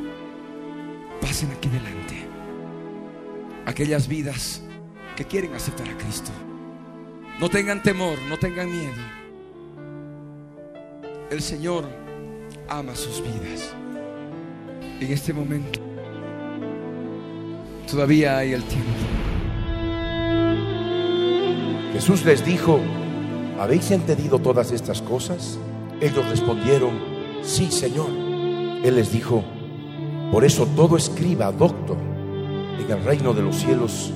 Pasen 1.20 1.50
aquí 1.52 1.68
delante. 1.68 2.26
aquellas 3.66 4.08
vidas 4.08 4.62
que 5.14 5.26
quieren 5.26 5.54
aceptar 5.54 5.88
a 5.88 5.96
Cristo. 5.98 6.30
No 7.38 7.50
tengan 7.50 7.82
temor, 7.82 8.18
no 8.28 8.38
tengan 8.38 8.70
miedo. 8.70 9.17
El 11.30 11.42
Señor 11.42 11.84
ama 12.70 12.96
sus 12.96 13.22
vidas. 13.22 13.74
En 14.98 15.12
este 15.12 15.34
momento 15.34 15.78
todavía 17.90 18.38
hay 18.38 18.54
el 18.54 18.64
tiempo. 18.64 18.88
Jesús 21.92 22.24
les 22.24 22.42
dijo, 22.46 22.80
¿habéis 23.60 23.90
entendido 23.90 24.38
todas 24.38 24.72
estas 24.72 25.02
cosas? 25.02 25.58
Ellos 26.00 26.26
respondieron, 26.30 26.98
sí, 27.42 27.70
Señor. 27.70 28.08
Él 28.82 28.96
les 28.96 29.12
dijo, 29.12 29.44
por 30.32 30.46
eso 30.46 30.66
todo 30.74 30.96
escriba, 30.96 31.52
doctor, 31.52 31.98
en 32.80 32.90
el 32.90 33.04
reino 33.04 33.34
de 33.34 33.42
los 33.42 33.56
cielos 33.56 34.14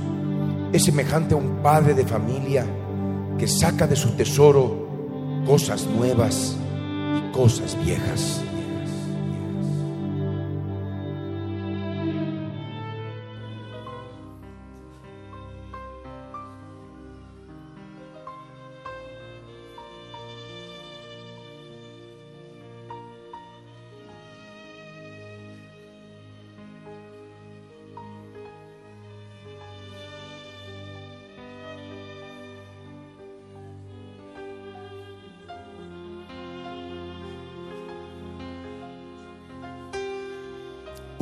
es 0.72 0.84
semejante 0.84 1.34
a 1.34 1.36
un 1.36 1.62
padre 1.62 1.92
de 1.92 2.06
familia 2.06 2.64
que 3.38 3.46
saca 3.46 3.86
de 3.86 3.96
su 3.96 4.12
tesoro 4.12 4.88
cosas 5.44 5.86
nuevas 5.86 6.56
cosas 7.32 7.76
viejas. 7.84 8.51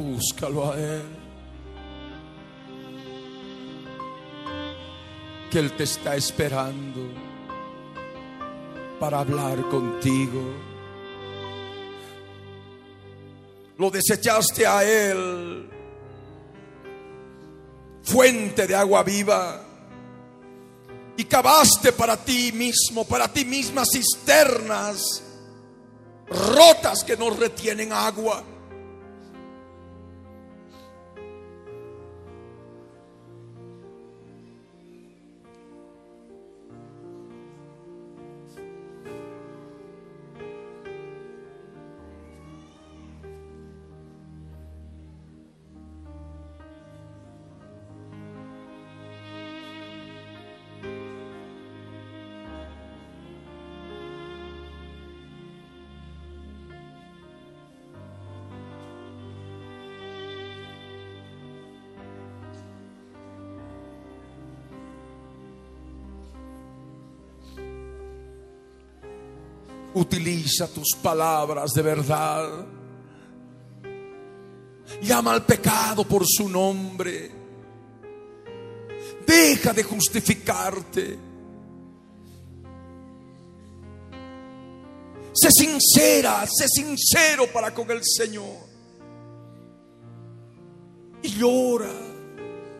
Búscalo 0.00 0.72
a 0.72 0.78
Él. 0.78 1.02
Que 5.50 5.58
Él 5.58 5.72
te 5.76 5.84
está 5.84 6.16
esperando 6.16 7.06
para 8.98 9.20
hablar 9.20 9.68
contigo. 9.68 10.40
Lo 13.76 13.90
desechaste 13.90 14.66
a 14.66 14.84
Él, 14.84 15.68
fuente 18.02 18.66
de 18.66 18.74
agua 18.74 19.02
viva, 19.02 19.62
y 21.14 21.24
cavaste 21.24 21.92
para 21.92 22.16
ti 22.16 22.52
mismo, 22.52 23.06
para 23.06 23.30
ti 23.30 23.44
misma 23.44 23.84
cisternas 23.84 25.22
rotas 26.26 27.04
que 27.04 27.18
no 27.18 27.28
retienen 27.28 27.92
agua. 27.92 28.42
Utiliza 70.40 70.68
tus 70.68 70.94
palabras 71.02 71.70
de 71.72 71.82
verdad. 71.82 72.66
Llama 75.02 75.32
al 75.32 75.44
pecado 75.44 76.04
por 76.04 76.22
su 76.26 76.48
nombre. 76.48 77.30
Deja 79.26 79.74
de 79.74 79.82
justificarte. 79.82 81.18
Sé 85.32 85.48
sincera, 85.50 86.46
sé 86.46 86.66
sincero 86.68 87.46
para 87.52 87.74
con 87.74 87.90
el 87.90 88.00
Señor. 88.02 88.66
Y 91.22 91.28
llora 91.34 91.92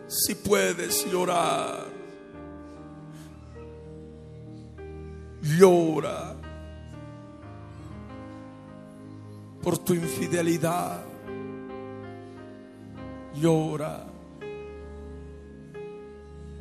si 0.09 0.35
puedes 0.35 1.05
llorar. 1.11 1.91
Llora 5.43 6.30
por 9.63 9.79
tu 9.79 9.95
infidelidad. 9.95 11.05
Llora 13.35 14.07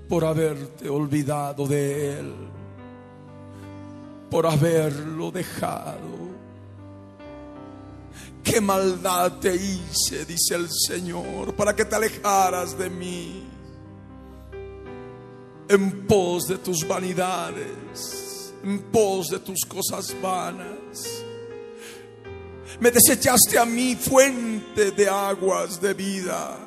por 0.07 0.25
haberte 0.25 0.89
olvidado 0.89 1.67
de 1.67 2.19
Él, 2.19 2.33
por 4.29 4.47
haberlo 4.47 5.31
dejado. 5.31 6.29
Qué 8.43 8.59
maldad 8.59 9.33
te 9.39 9.53
hice, 9.55 10.25
dice 10.25 10.55
el 10.55 10.67
Señor, 10.69 11.53
para 11.53 11.75
que 11.75 11.85
te 11.85 11.95
alejaras 11.95 12.75
de 12.75 12.89
mí 12.89 13.43
en 15.69 16.07
pos 16.07 16.47
de 16.47 16.57
tus 16.57 16.87
vanidades, 16.87 18.51
en 18.63 18.79
pos 18.91 19.29
de 19.29 19.37
tus 19.39 19.59
cosas 19.65 20.15
vanas. 20.19 20.78
Me 22.79 22.91
desechaste 22.91 23.57
a 23.57 23.65
mí 23.65 23.95
fuente 23.95 24.91
de 24.91 25.09
aguas 25.09 25.81
de 25.81 25.93
vida. 25.93 26.57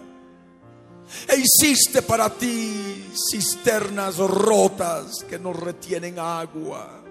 E 1.28 1.36
hiciste 1.36 2.02
para 2.02 2.28
ti 2.30 3.04
cisternas 3.30 4.18
rotas 4.18 5.24
que 5.28 5.38
no 5.38 5.52
retienen 5.52 6.18
agua. 6.18 7.02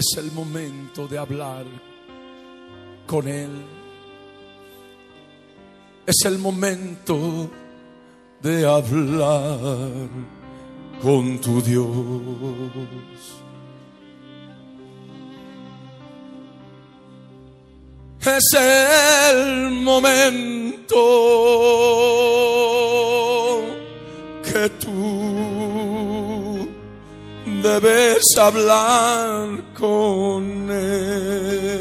Es 0.00 0.16
el 0.16 0.32
momento 0.32 1.06
de 1.06 1.18
hablar 1.18 1.66
con 3.06 3.28
Él. 3.28 3.50
Es 6.06 6.24
el 6.24 6.38
momento 6.38 7.50
de 8.40 8.66
hablar 8.66 9.58
con 11.02 11.38
tu 11.42 11.60
Dios. 11.60 11.86
Es 18.24 18.54
el 18.54 19.70
momento 19.82 20.96
que 24.50 24.70
tú 24.82 24.99
debes 27.62 28.24
hablar 28.38 29.48
con 29.78 30.70
Él. 30.70 31.80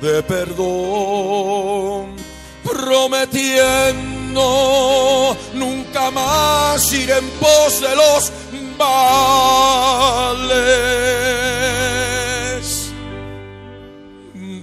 de 0.00 0.22
perdón, 0.22 2.16
prometiendo 2.64 4.09
nunca 4.32 6.10
más 6.10 6.92
ir 6.92 7.10
en 7.10 7.28
pos 7.40 7.80
de 7.80 7.96
los 7.96 8.30
vales, 8.78 10.50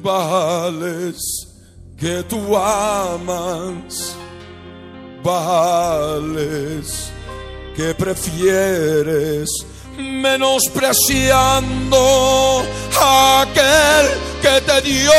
vales 0.02 1.48
que 1.98 2.24
tú 2.24 2.56
amas, 2.58 4.16
vales 5.24 7.12
que 7.76 7.94
prefieres 7.94 9.50
menospreciando 9.98 12.64
aquel 13.00 14.27
que 14.42 14.62
te 14.62 14.82
dio 14.82 15.12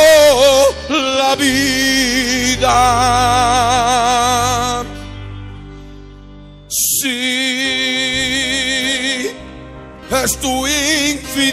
la 0.88 1.36
vida. 1.36 2.74
Sí, 6.68 7.08
es 10.24 10.38
tu 10.38 10.66
infidelidad 10.66 11.48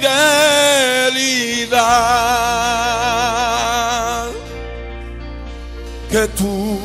que 6.12 6.28
tú 6.30 6.80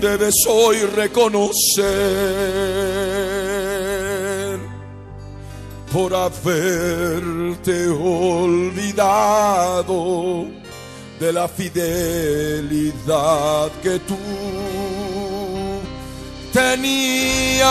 debes 0.00 0.34
hoy 0.48 0.78
reconocer 0.96 1.52
por 5.92 6.14
haberte 6.14 7.88
olvidado 7.88 9.22
de 11.20 11.32
la 11.32 11.46
fidelidad 11.46 13.02
que 13.82 13.98
tú 14.00 14.16
tenías 16.52 17.62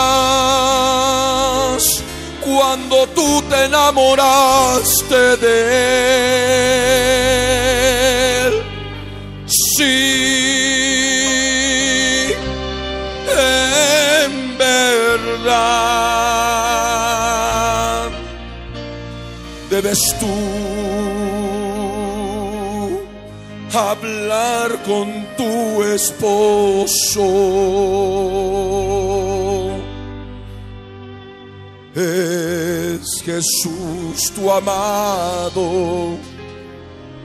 cuando 2.44 3.06
tú 3.08 3.42
te 3.50 3.64
enamoraste 3.64 5.36
de 5.36 5.56
él. 8.46 8.62
Sí, 9.46 9.92
en 13.36 14.56
verdad 14.56 16.11
debes 19.82 20.14
tú 20.20 20.26
hablar 23.76 24.80
con 24.84 25.26
tu 25.36 25.82
esposo. 25.82 27.24
Es 31.94 33.22
Jesús 33.22 34.32
tu 34.34 34.50
amado, 34.50 36.16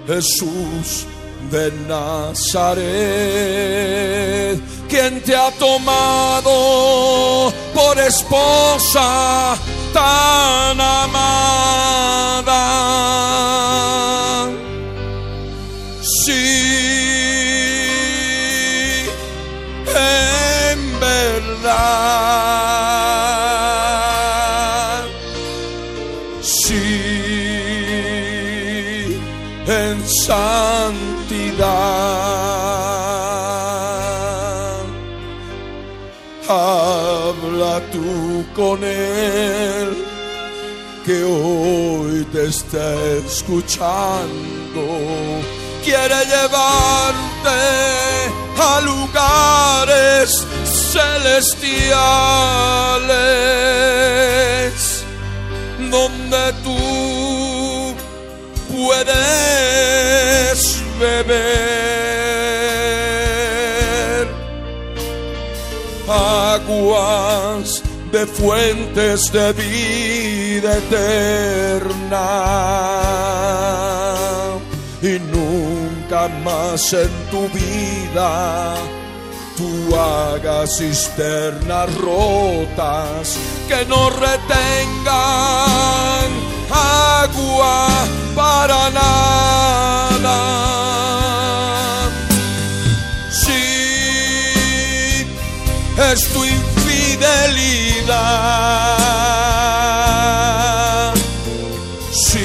Jesús 0.08 1.08
de 1.52 1.72
Nazaret, 1.88 2.86
quien 4.90 5.22
te 5.22 5.34
ha 5.36 5.52
tomado 5.52 7.54
por 7.74 7.98
esposa 8.00 9.56
tan 9.94 10.82
amada. 10.82 11.97
Con 38.58 38.84
él, 38.84 40.04
que 41.06 41.24
hoy 41.24 42.26
te 42.34 42.48
está 42.48 42.96
escuchando. 43.24 44.82
Quiere 45.84 46.26
llevarte 46.26 47.60
a 48.60 48.82
lugares 48.82 50.44
celestiales 50.92 51.46
donde 55.92 56.54
tú 56.64 57.94
puedes 58.76 60.60
beber 61.00 61.78
de 68.18 68.26
fuentes 68.26 69.32
de 69.32 69.54
vida 69.54 70.78
eterna 70.78 72.28
y 75.04 75.20
nunca 75.20 76.28
más 76.44 76.94
en 76.94 77.12
tu 77.30 77.48
vida 77.50 78.74
tú 79.56 79.96
hagas 79.96 80.78
cisternas 80.80 81.94
rotas 81.98 83.38
que 83.68 83.86
no 83.86 84.10
retengan 84.10 85.18
agua 86.72 87.88
para 88.36 88.90
nada. 88.90 89.47
Infidelidad. 99.88 101.14
Sí, 102.12 102.40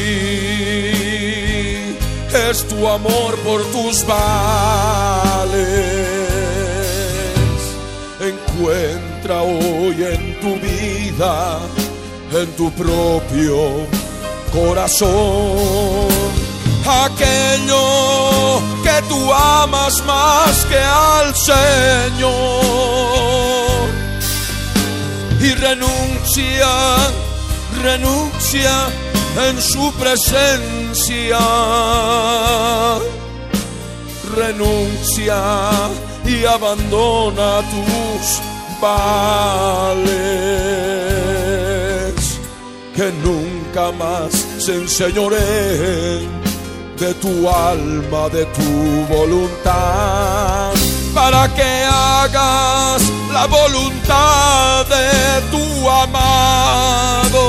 es 2.51 2.67
tu 2.69 2.89
amor 2.89 3.37
por 3.39 3.63
tus 3.67 4.05
vales. 4.07 5.63
Encuentra 8.21 9.43
hoy 9.43 10.05
en 10.05 10.41
tu 10.41 10.57
vida, 10.61 11.59
en 12.33 12.47
tu 12.57 12.71
propio 12.73 13.87
corazón, 14.53 16.09
aquello 16.87 18.61
que 18.83 19.03
tú 19.09 19.33
amas 19.33 20.05
más 20.05 20.65
que 20.67 20.79
al 20.79 21.35
Señor 21.35 22.73
y 25.43 25.55
renuncia, 25.55 26.69
renuncia 27.83 28.89
en 29.49 29.61
su 29.61 29.93
presencia. 29.95 31.39
Renuncia 34.37 35.43
y 36.25 36.45
abandona 36.45 37.61
tus 37.73 38.41
vales. 38.81 40.13
Que 42.95 43.11
nunca 43.25 43.91
más 43.93 44.33
se 44.59 44.75
enseñoreen 44.77 46.41
de 47.01 47.15
tu 47.15 47.49
alma, 47.49 48.29
de 48.29 48.45
tu 48.47 49.07
voluntad, 49.13 50.73
para 51.13 51.53
que 51.53 51.85
hagas 51.85 53.03
la 53.33 53.47
voluntad 53.47 54.87
de 54.87 55.41
tu 55.51 55.89
amado. 55.89 57.43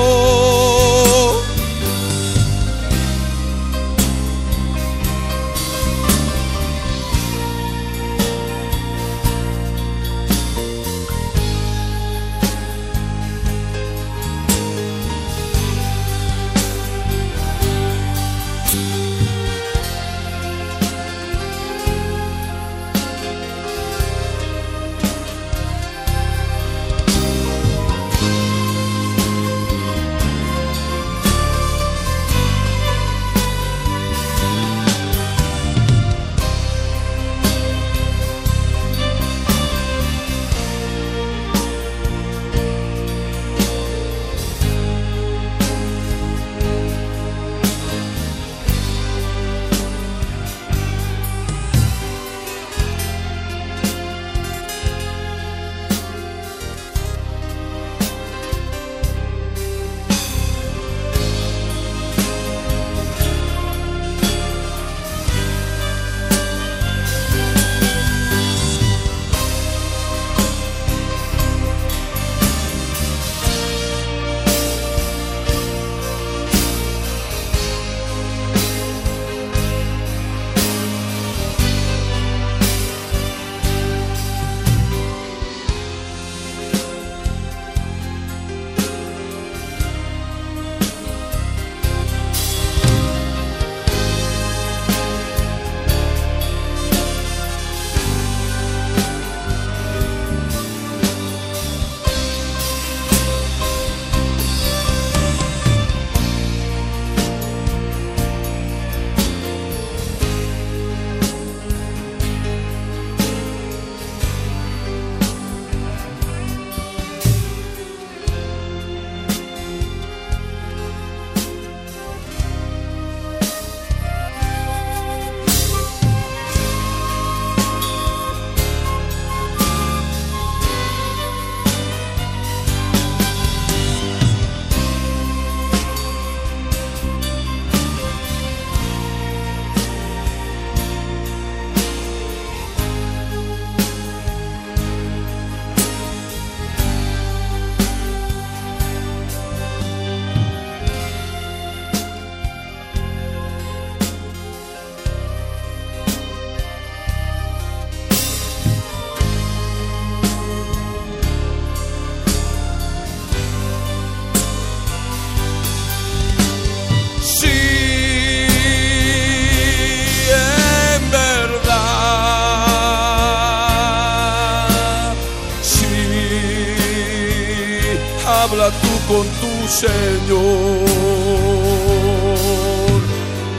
Con 179.13 179.27
tu 179.41 179.53
Señor, 179.67 180.89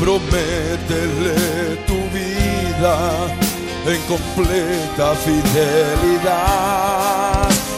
prométele 0.01 1.39
tu 1.87 1.99
vida 2.19 2.97
en 3.87 4.01
completa 4.13 5.07
fidelidad 5.25 6.33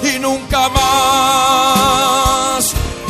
y 0.02 0.18
nunca 0.18 0.70
más 0.70 1.54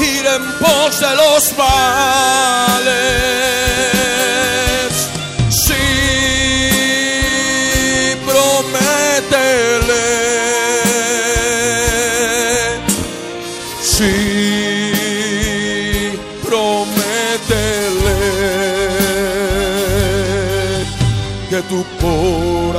ir 0.00 0.26
en 0.26 0.42
pos 0.58 1.00
de 1.00 1.14
los 1.14 1.42
males. 1.56 2.65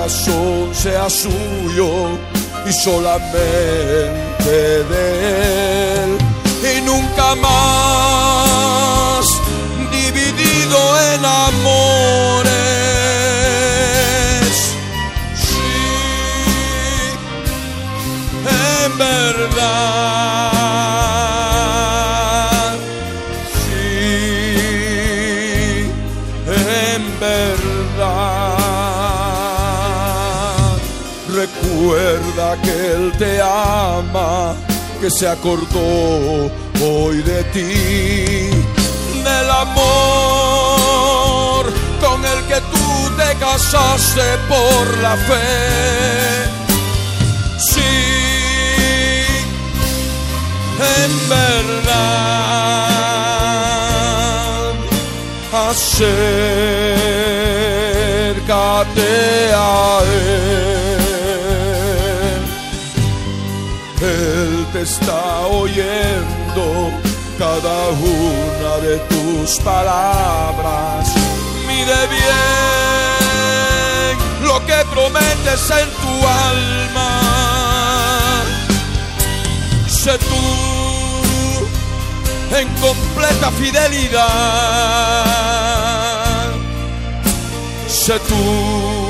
Corazón 0.08 0.74
sea 0.74 1.10
suyo 1.10 2.18
y 2.66 2.72
solamente 2.72 3.38
de 4.90 6.04
él 6.04 6.18
y 6.64 6.82
nunca 6.82 7.36
más 7.36 9.26
dividido 9.92 10.78
en 11.14 11.26
amores. 11.26 12.47
Que 35.02 35.10
se 35.12 35.28
acordó 35.28 36.50
hoy 36.82 37.22
de 37.24 37.44
ti, 37.46 38.50
del 39.24 39.50
amor 39.50 40.86
con 42.02 42.26
el 42.26 42.44
que 42.46 42.56
tú 42.56 43.10
te 43.16 43.36
casaste 43.40 44.38
por 44.50 44.98
la 44.98 45.16
fe. 45.16 46.50
Sí, 47.74 47.82
en 51.02 51.30
verdad, 51.30 51.94
acércate 55.70 56.34
a 59.54 60.00
Él. 60.04 60.77
Él 64.02 64.68
te 64.74 64.82
está 64.82 65.48
oyendo 65.48 66.92
cada 67.40 67.90
una 67.90 68.78
de 68.78 68.98
tus 69.10 69.58
palabras. 69.60 71.12
Mire 71.68 72.08
bien 72.08 72.28
lo 74.44 74.64
que 74.68 74.86
prometes 74.94 75.72
en 75.72 75.90
tu 76.02 76.28
alma. 76.28 77.22
Sé 79.88 80.18
tú 80.20 80.44
en 82.56 82.68
completa 82.76 83.52
fidelidad. 83.52 84.26
Sé 87.88 88.20
tú 88.20 89.07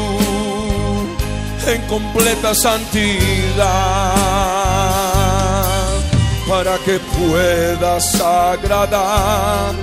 en 1.68 1.82
completa 1.88 2.56
santidad 2.56 3.18
para 6.48 6.78
que 6.80 6.98
puedas 7.00 8.16
agradar 8.22 9.76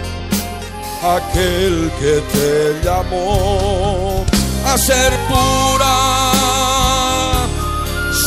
a 1.03 1.17
aquel 1.17 1.93
que 2.01 2.23
te 2.33 2.81
llamó 2.83 4.25
a 4.67 4.79
ser 4.79 5.13
pura, 5.29 6.33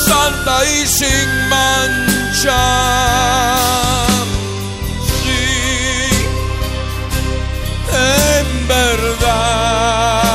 santa 0.06 0.64
y 0.66 0.86
sin 0.86 1.50
mancha. 1.50 2.66
Sí, 5.24 6.10
en 7.92 8.68
verdad. 8.68 10.27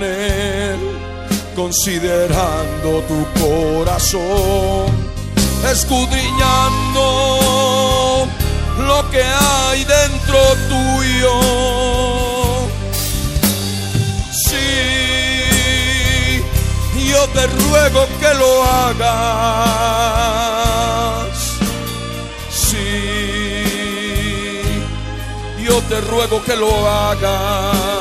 Él, 0.00 0.78
considerando 1.56 3.02
tu 3.08 3.26
corazón, 3.40 4.86
escudriñando 5.70 8.28
lo 8.78 9.10
que 9.10 9.22
hay 9.22 9.84
dentro 9.84 10.38
tuyo. 10.68 11.40
Sí, 14.48 14.64
yo 17.10 17.28
te 17.28 17.46
ruego 17.46 18.08
que 18.20 18.34
lo 18.34 18.64
hagas. 18.64 19.12
Sí, 22.50 22.82
yo 25.66 25.80
te 25.82 26.00
ruego 26.00 26.42
que 26.42 26.56
lo 26.56 26.88
hagas. 26.88 27.91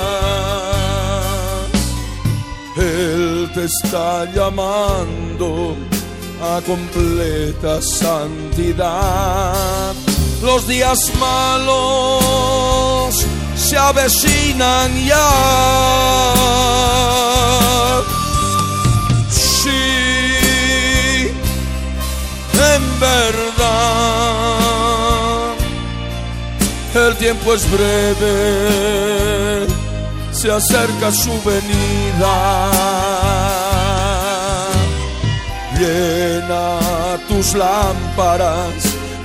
Él 2.77 3.51
te 3.53 3.65
está 3.65 4.23
llamando 4.33 5.75
a 6.41 6.61
completa 6.65 7.81
santidad. 7.81 9.53
Los 10.41 10.65
días 10.67 10.97
malos 11.19 13.25
se 13.55 13.77
avecinan 13.77 15.05
ya. 15.05 15.29
Sí, 19.29 19.69
en 22.53 22.99
verdad, 22.99 23.51
el 26.95 27.15
tiempo 27.17 27.53
es 27.53 27.69
breve, 27.69 29.67
se 30.41 30.51
acerca 30.51 31.11
su 31.11 31.39
venida. 31.43 32.71
Llena 35.77 36.79
tus 37.27 37.53
lámparas 37.53 38.73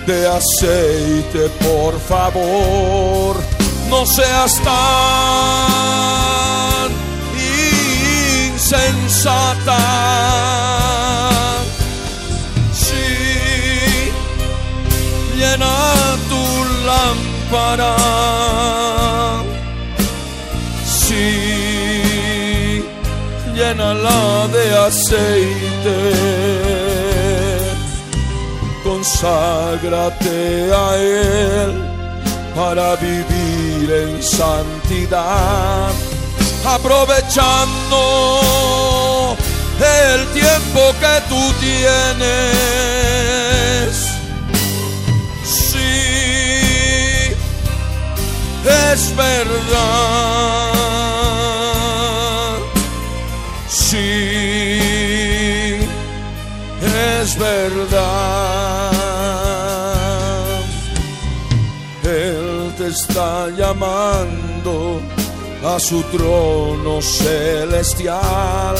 de 0.06 0.28
aceite, 0.28 1.48
por 1.64 1.98
favor. 2.00 3.36
No 3.88 4.04
seas 4.04 4.54
tan 4.62 4.76
insensata. 8.52 9.78
Sí, 12.74 14.12
llena 15.38 15.76
tu 16.28 16.44
lámpara. 16.84 17.96
Llénala 23.66 24.48
de 24.52 24.64
aceite 24.86 25.98
conságrate 28.84 30.70
a 30.72 30.96
Él 30.96 31.72
para 32.54 32.96
vivir 32.96 33.90
en 33.90 34.22
santidad, 34.22 35.90
aprovechando 36.64 38.00
el 40.12 40.26
tiempo 40.28 40.80
que 41.02 41.20
tú 41.28 41.42
tienes. 41.60 42.26
Sí, 45.44 47.34
es 48.64 49.16
verdad. 49.16 50.75
Es 57.22 57.38
verdad. 57.38 58.92
Él 62.04 62.72
te 62.78 62.86
está 62.88 63.48
llamando 63.50 65.00
a 65.64 65.80
su 65.80 66.02
trono 66.04 67.02
celestial 67.02 68.76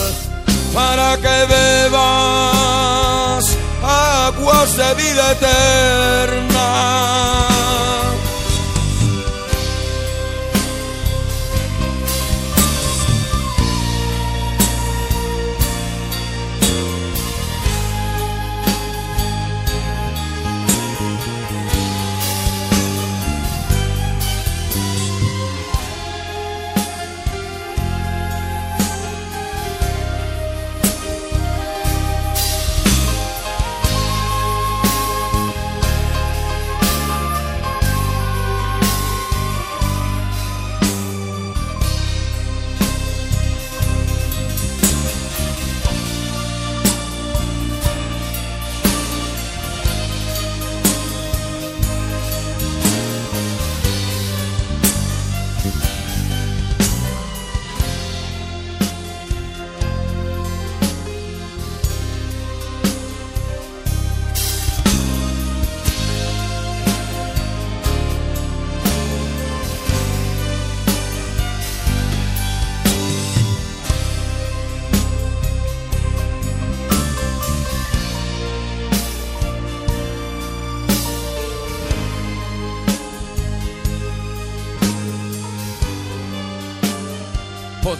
para 0.72 1.16
que 1.16 1.46
bebas 1.54 3.44
aguas 3.82 4.76
de 4.76 4.94
vida 4.94 5.32
eterna. 5.32 6.66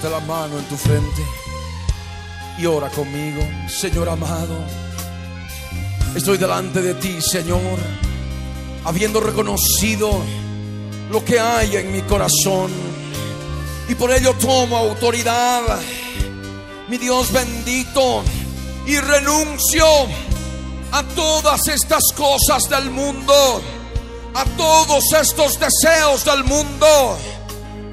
La 0.02 0.20
mano 0.20 0.58
en 0.58 0.64
tu 0.66 0.76
frente 0.76 1.22
y 2.58 2.66
ora 2.66 2.88
conmigo, 2.90 3.42
Señor 3.66 4.08
amado. 4.08 4.56
Estoy 6.14 6.38
delante 6.38 6.80
de 6.80 6.94
ti, 6.94 7.20
Señor, 7.20 7.78
habiendo 8.84 9.20
reconocido 9.20 10.20
lo 11.10 11.24
que 11.24 11.40
hay 11.40 11.76
en 11.76 11.92
mi 11.92 12.02
corazón. 12.02 12.70
Y 13.88 13.94
por 13.96 14.12
ello 14.12 14.34
tomo 14.34 14.76
autoridad, 14.76 15.62
mi 16.88 16.98
Dios 16.98 17.32
bendito, 17.32 18.22
y 18.86 18.98
renuncio 18.98 19.86
a 20.92 21.02
todas 21.16 21.66
estas 21.66 22.04
cosas 22.14 22.68
del 22.68 22.90
mundo, 22.90 23.60
a 24.34 24.44
todos 24.56 25.04
estos 25.20 25.58
deseos 25.58 26.24
del 26.24 26.44
mundo 26.44 27.18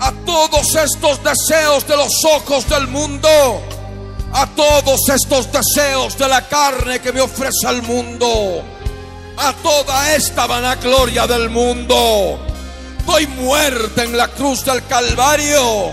a 0.03 0.11
todos 0.25 0.75
estos 0.75 1.21
deseos 1.23 1.87
de 1.87 1.95
los 1.95 2.11
ojos 2.35 2.67
del 2.67 2.87
mundo, 2.87 3.29
a 4.33 4.45
todos 4.47 4.99
estos 5.07 5.49
deseos 5.49 6.17
de 6.17 6.27
la 6.27 6.45
carne 6.49 6.99
que 6.99 7.13
me 7.13 7.21
ofrece 7.21 7.69
el 7.69 7.81
mundo, 7.83 8.61
a 9.37 9.53
toda 9.53 10.13
esta 10.13 10.45
vanagloria 10.45 11.25
del 11.25 11.49
mundo. 11.49 12.37
Doy 13.05 13.27
muerte 13.27 14.03
en 14.03 14.17
la 14.17 14.27
cruz 14.27 14.65
del 14.65 14.85
Calvario, 14.87 15.91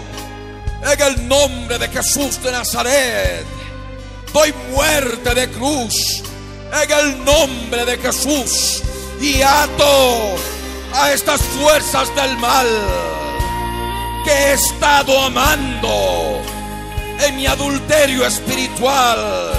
en 0.93 1.01
el 1.01 1.29
nombre 1.29 1.79
de 1.79 1.87
Jesús 1.87 2.43
de 2.43 2.51
Nazaret. 2.51 3.47
Doy 4.33 4.53
muerte 4.73 5.35
de 5.37 5.49
cruz, 5.51 5.95
en 6.83 6.91
el 6.91 7.25
nombre 7.25 7.85
de 7.85 7.97
Jesús, 7.97 8.83
y 9.21 9.41
ato 9.41 10.35
a 10.95 11.13
estas 11.13 11.41
fuerzas 11.41 12.13
del 12.17 12.37
mal 12.39 12.67
que 14.25 14.31
he 14.31 14.53
estado 14.53 15.21
amando 15.23 16.41
en 17.21 17.37
mi 17.37 17.47
adulterio 17.47 18.27
espiritual, 18.27 19.53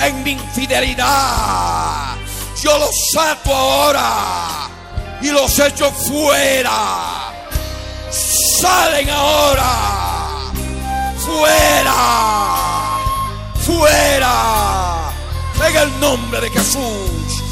en 0.00 0.22
mi 0.22 0.32
infidelidad. 0.32 2.16
Yo 2.62 2.78
los 2.78 2.90
saco 3.12 3.54
ahora 3.54 4.68
y 5.20 5.28
los 5.28 5.58
echo 5.58 5.90
fuera. 5.90 7.32
Salen 8.60 9.10
ahora. 9.10 10.52
Fuera. 11.18 12.98
Fuera. 13.66 15.12
En 15.66 15.76
el 15.76 16.00
nombre 16.00 16.40
de 16.40 16.50
Jesús. 16.50 17.42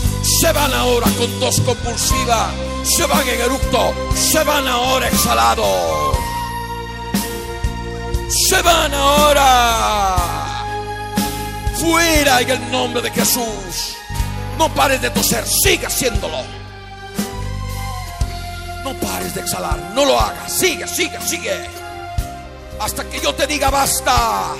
Se 0.40 0.52
van 0.52 0.72
ahora 0.72 1.08
con 1.18 1.30
tos 1.40 1.60
compulsiva. 1.60 2.50
Se 2.84 3.06
van 3.06 3.28
en 3.28 3.40
eructo. 3.40 3.94
Se 4.14 4.42
van 4.44 4.66
ahora 4.68 5.08
exhalados 5.08 6.31
se 8.48 8.62
van 8.62 8.94
ahora. 8.94 10.16
Fuera 11.80 12.40
en 12.40 12.50
el 12.50 12.70
nombre 12.70 13.02
de 13.02 13.10
Jesús. 13.10 13.96
No 14.58 14.72
pares 14.72 15.00
de 15.02 15.10
toser, 15.10 15.44
sigue 15.46 15.86
haciéndolo. 15.86 16.44
No 18.84 18.94
pares 18.94 19.34
de 19.34 19.40
exhalar, 19.40 19.78
no 19.94 20.04
lo 20.04 20.18
hagas. 20.18 20.52
Sigue, 20.52 20.86
sigue, 20.86 21.20
sigue. 21.26 21.68
Hasta 22.80 23.04
que 23.04 23.20
yo 23.20 23.34
te 23.34 23.46
diga 23.46 23.70
basta. 23.70 24.54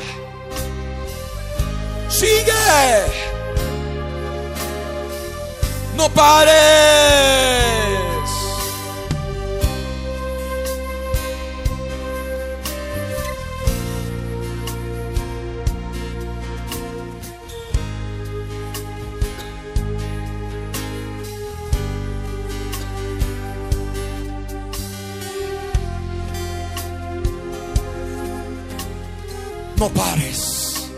Sigue. 2.09 2.53
No 5.97 6.09
pares. 6.11 7.82
No 29.83 29.89
pares. 29.89 30.89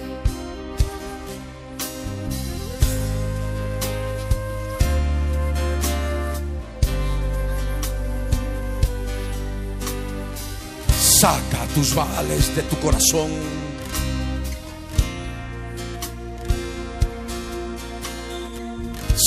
Saca 10.99 11.65
tus 11.75 11.95
vales 11.95 12.55
de 12.55 12.63
tu 12.65 12.77
corazón. 12.81 13.31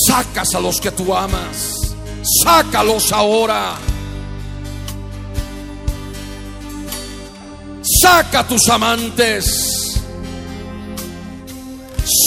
Sacas 0.06 0.54
a 0.54 0.60
los 0.60 0.80
que 0.80 0.92
tú 0.92 1.16
amas. 1.16 1.96
Sácalos 2.44 3.12
ahora. 3.12 3.76
Saca 8.08 8.42
tus 8.48 8.70
amantes. 8.70 10.02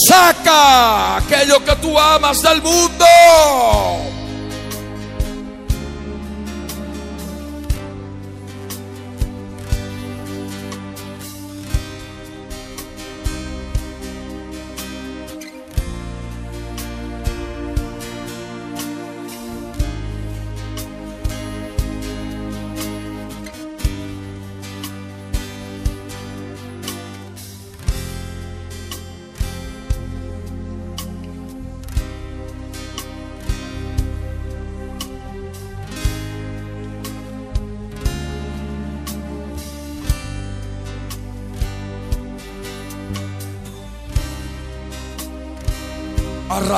Saca 0.07 1.17
aquello 1.17 1.65
que 1.65 1.75
tú 1.77 1.99
amas 1.99 2.43
del 2.43 2.61
mundo. 2.61 3.07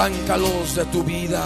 De 0.02 0.84
tu 0.86 1.04
vida. 1.04 1.44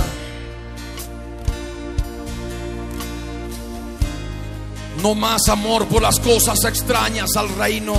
No 5.02 5.14
más 5.14 5.46
amor 5.50 5.84
por 5.86 6.00
las 6.00 6.18
cosas 6.18 6.64
extrañas 6.64 7.36
al 7.36 7.50
reino. 7.50 7.92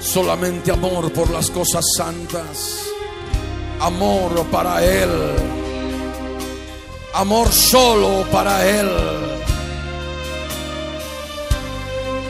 Solamente 0.00 0.72
amor 0.72 1.12
por 1.12 1.28
las 1.30 1.50
cosas 1.50 1.84
santas. 1.98 2.86
Amor 3.78 4.46
para 4.46 4.82
Él. 4.82 5.10
Amor 7.12 7.52
solo 7.52 8.24
para 8.32 8.66
Él. 8.66 8.90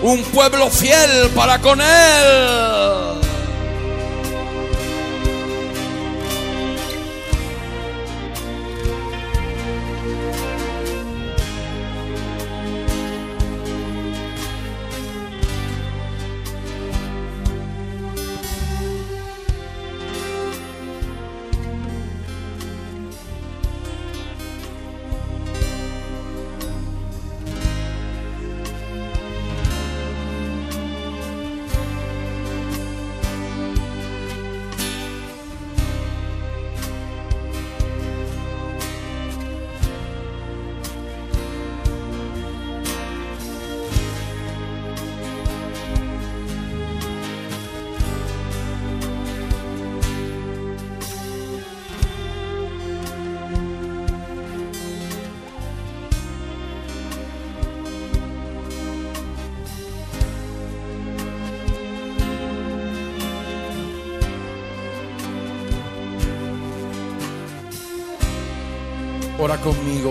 Un 0.02 0.24
pueblo 0.24 0.68
fiel 0.70 1.30
para 1.36 1.60
con 1.60 1.80
Él. 1.80 3.03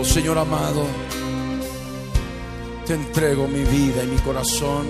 Señor 0.04 0.38
amado. 0.38 0.86
Te 2.86 2.94
entrego 2.94 3.48
mi 3.48 3.64
vida 3.64 4.04
y 4.04 4.06
mi 4.06 4.18
corazón. 4.18 4.86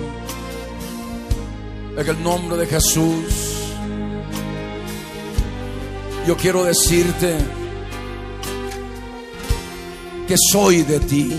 En 1.97 2.07
el 2.07 2.23
nombre 2.23 2.57
de 2.57 2.67
Jesús. 2.67 3.55
Yo 6.27 6.35
quiero 6.35 6.63
decirte 6.63 7.37
que 10.27 10.35
soy 10.51 10.83
de 10.83 10.99
ti. 10.99 11.33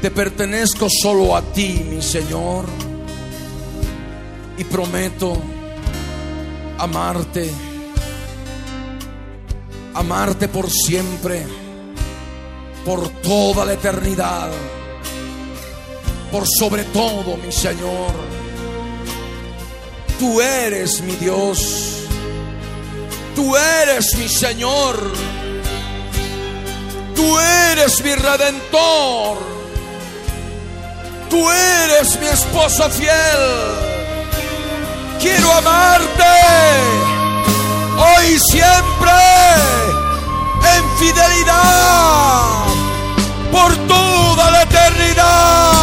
Te 0.00 0.10
pertenezco 0.10 0.88
solo 0.88 1.36
a 1.36 1.42
ti, 1.42 1.84
mi 1.90 2.02
Señor. 2.02 2.66
Y 4.58 4.64
prometo 4.64 5.36
amarte 6.78 7.50
amarte 9.96 10.46
por 10.48 10.70
siempre, 10.70 11.46
por 12.84 13.08
toda 13.22 13.64
la 13.64 13.72
eternidad, 13.72 14.50
por 16.30 16.44
sobre 16.46 16.84
todo, 16.84 17.36
mi 17.38 17.50
Señor. 17.50 18.12
Tú 20.18 20.40
eres 20.40 21.00
mi 21.00 21.12
Dios, 21.16 22.02
tú 23.34 23.56
eres 23.56 24.14
mi 24.16 24.28
Señor, 24.28 25.12
tú 27.14 27.38
eres 27.38 28.02
mi 28.04 28.14
redentor, 28.14 29.38
tú 31.30 31.50
eres 31.50 32.20
mi 32.20 32.26
esposo 32.26 32.90
fiel. 32.90 33.40
Quiero 35.20 35.52
amarte 35.54 37.15
hoy 37.96 38.26
y 38.34 38.38
siempre 38.52 39.12
en 40.74 40.98
fidelidad 40.98 42.64
por 43.52 43.74
toda 43.88 44.50
la 44.50 44.62
eternidad. 44.62 45.75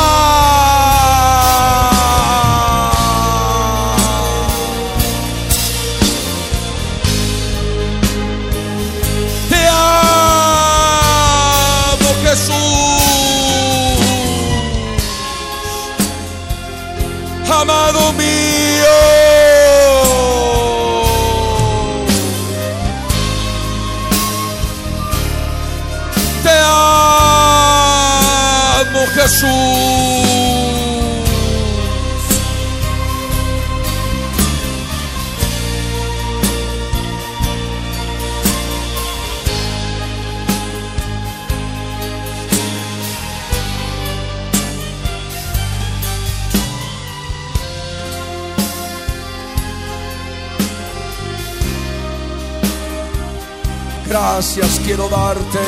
Quiero 54.83 55.07
darte 55.07 55.59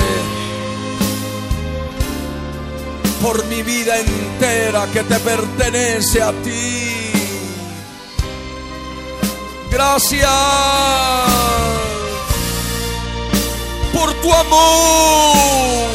por 3.21 3.45
mi 3.45 3.63
vida 3.63 3.97
entera 3.97 4.87
que 4.91 5.03
te 5.03 5.19
pertenece 5.19 6.21
a 6.21 6.31
ti. 6.43 7.11
Gracias 9.71 10.29
por 13.93 14.13
tu 14.21 14.33
amor, 14.33 15.87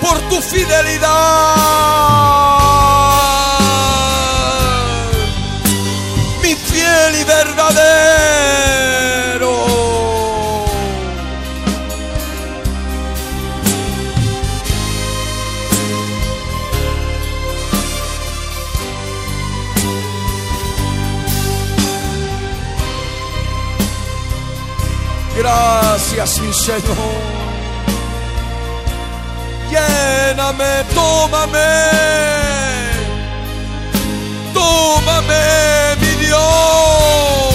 por 0.00 0.18
tu 0.28 0.40
fidelidad. 0.42 2.55
Señor. 26.66 26.96
Lléname, 29.70 30.82
tómame. 30.96 31.70
Tómame, 34.52 35.44
mi 36.00 36.26
Dios. 36.26 37.54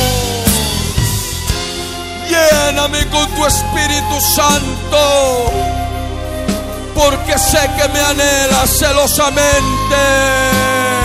Lléname 2.29 3.05
con 3.09 3.27
tu 3.35 3.45
Espíritu 3.45 4.21
Santo. 4.33 5.51
Porque 6.95 7.37
sé 7.37 7.69
que 7.77 7.89
me 7.89 7.99
anhelas 7.99 8.69
celosamente. 8.79 11.00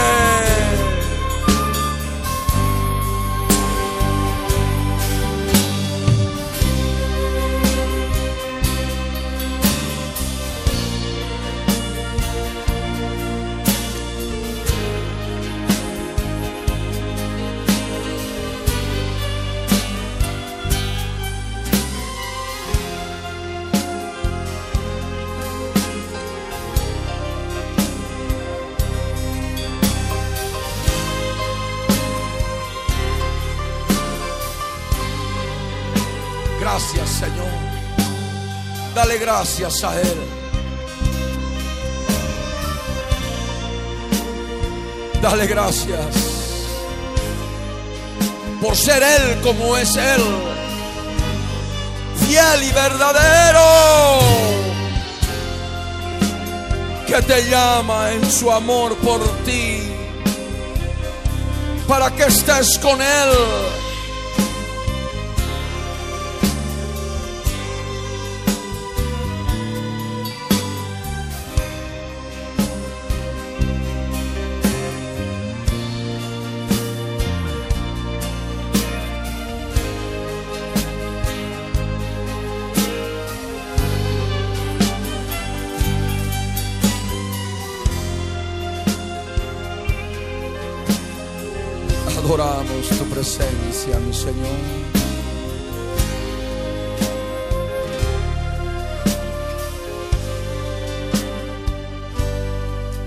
Señor. 36.67 37.47
Dale 38.93 39.19
gracias 39.19 39.85
a 39.85 40.01
Él. 40.01 40.19
Dale 45.23 45.47
gracias 45.47 46.07
por 48.61 48.77
ser 48.77 49.01
Él 49.01 49.41
como 49.43 49.77
es 49.77 49.95
Él. 49.95 50.23
Fiel 52.27 52.63
y 52.65 52.73
verdadero. 52.73 54.19
Que 57.07 57.23
te 57.23 57.49
llama 57.49 58.11
en 58.11 58.29
su 58.29 58.51
amor 58.51 58.97
por 58.97 59.23
ti. 59.45 59.89
Para 61.87 62.11
que 62.11 62.25
estés 62.25 62.77
con 62.79 63.01
Él 63.01 63.86
Señor. 94.27 94.59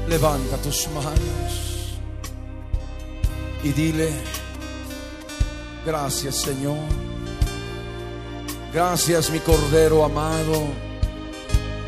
Levanta 0.07 0.55
tus 0.63 0.87
manos 0.87 1.99
y 3.63 3.69
dile, 3.73 4.11
gracias 5.85 6.37
Señor, 6.37 6.77
gracias 8.73 9.29
mi 9.29 9.39
Cordero 9.39 10.05
amado, 10.05 10.67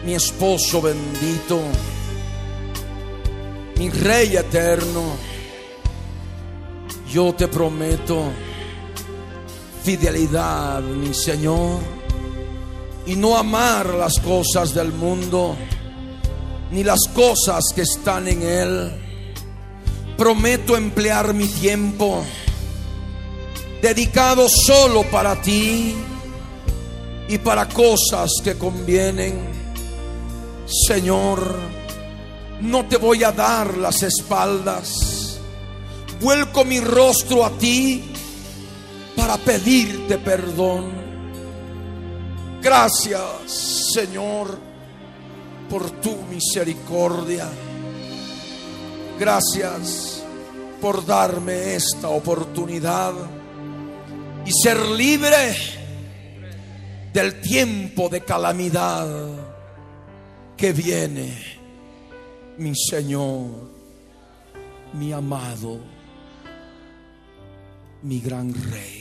mi 0.06 0.14
esposo 0.14 0.82
bendito, 0.82 1.62
mi 3.78 3.90
Rey 3.90 4.36
eterno 4.36 5.32
yo 7.10 7.34
te 7.34 7.48
prometo 7.48 8.51
fidelidad, 9.84 10.82
mi 10.82 11.14
Señor, 11.14 11.80
y 13.06 13.16
no 13.16 13.38
amar 13.38 13.94
las 13.96 14.20
cosas 14.20 14.74
del 14.74 14.92
mundo, 14.92 15.56
ni 16.72 16.84
las 16.84 17.02
cosas 17.14 17.64
que 17.74 17.82
están 17.82 18.28
en 18.28 18.42
él. 18.44 18.92
Prometo 20.18 20.78
emplear 20.78 21.34
mi 21.34 21.48
tiempo 21.48 22.24
dedicado 23.82 24.48
solo 24.48 25.04
para 25.04 25.42
ti 25.42 25.96
y 27.28 27.38
para 27.40 27.68
cosas 27.68 28.30
que 28.44 28.56
convienen. 28.58 29.40
Señor, 30.88 31.56
no 32.62 32.86
te 32.86 32.98
voy 32.98 33.24
a 33.24 33.32
dar 33.32 33.78
las 33.78 34.04
espaldas 34.04 35.22
vuelco 36.22 36.64
mi 36.64 36.80
rostro 36.80 37.44
a 37.44 37.50
ti 37.58 38.11
para 39.16 39.38
pedirte 39.38 40.18
perdón. 40.18 40.92
Gracias, 42.62 43.92
Señor, 43.94 44.58
por 45.70 45.90
tu 46.02 46.16
misericordia. 46.24 47.48
Gracias 49.20 50.24
por 50.80 51.06
darme 51.06 51.76
esta 51.76 52.10
oportunidad 52.10 53.14
y 54.46 54.52
ser 54.52 54.80
libre 54.80 55.56
del 57.14 57.42
tiempo 57.42 58.10
de 58.10 58.22
calamidad 58.22 59.08
que 60.58 60.74
viene, 60.74 61.34
mi 62.58 62.74
Señor, 62.76 63.70
mi 64.94 65.12
amado 65.12 65.80
mi 68.04 68.20
gran 68.20 68.54
rey. 68.72 69.01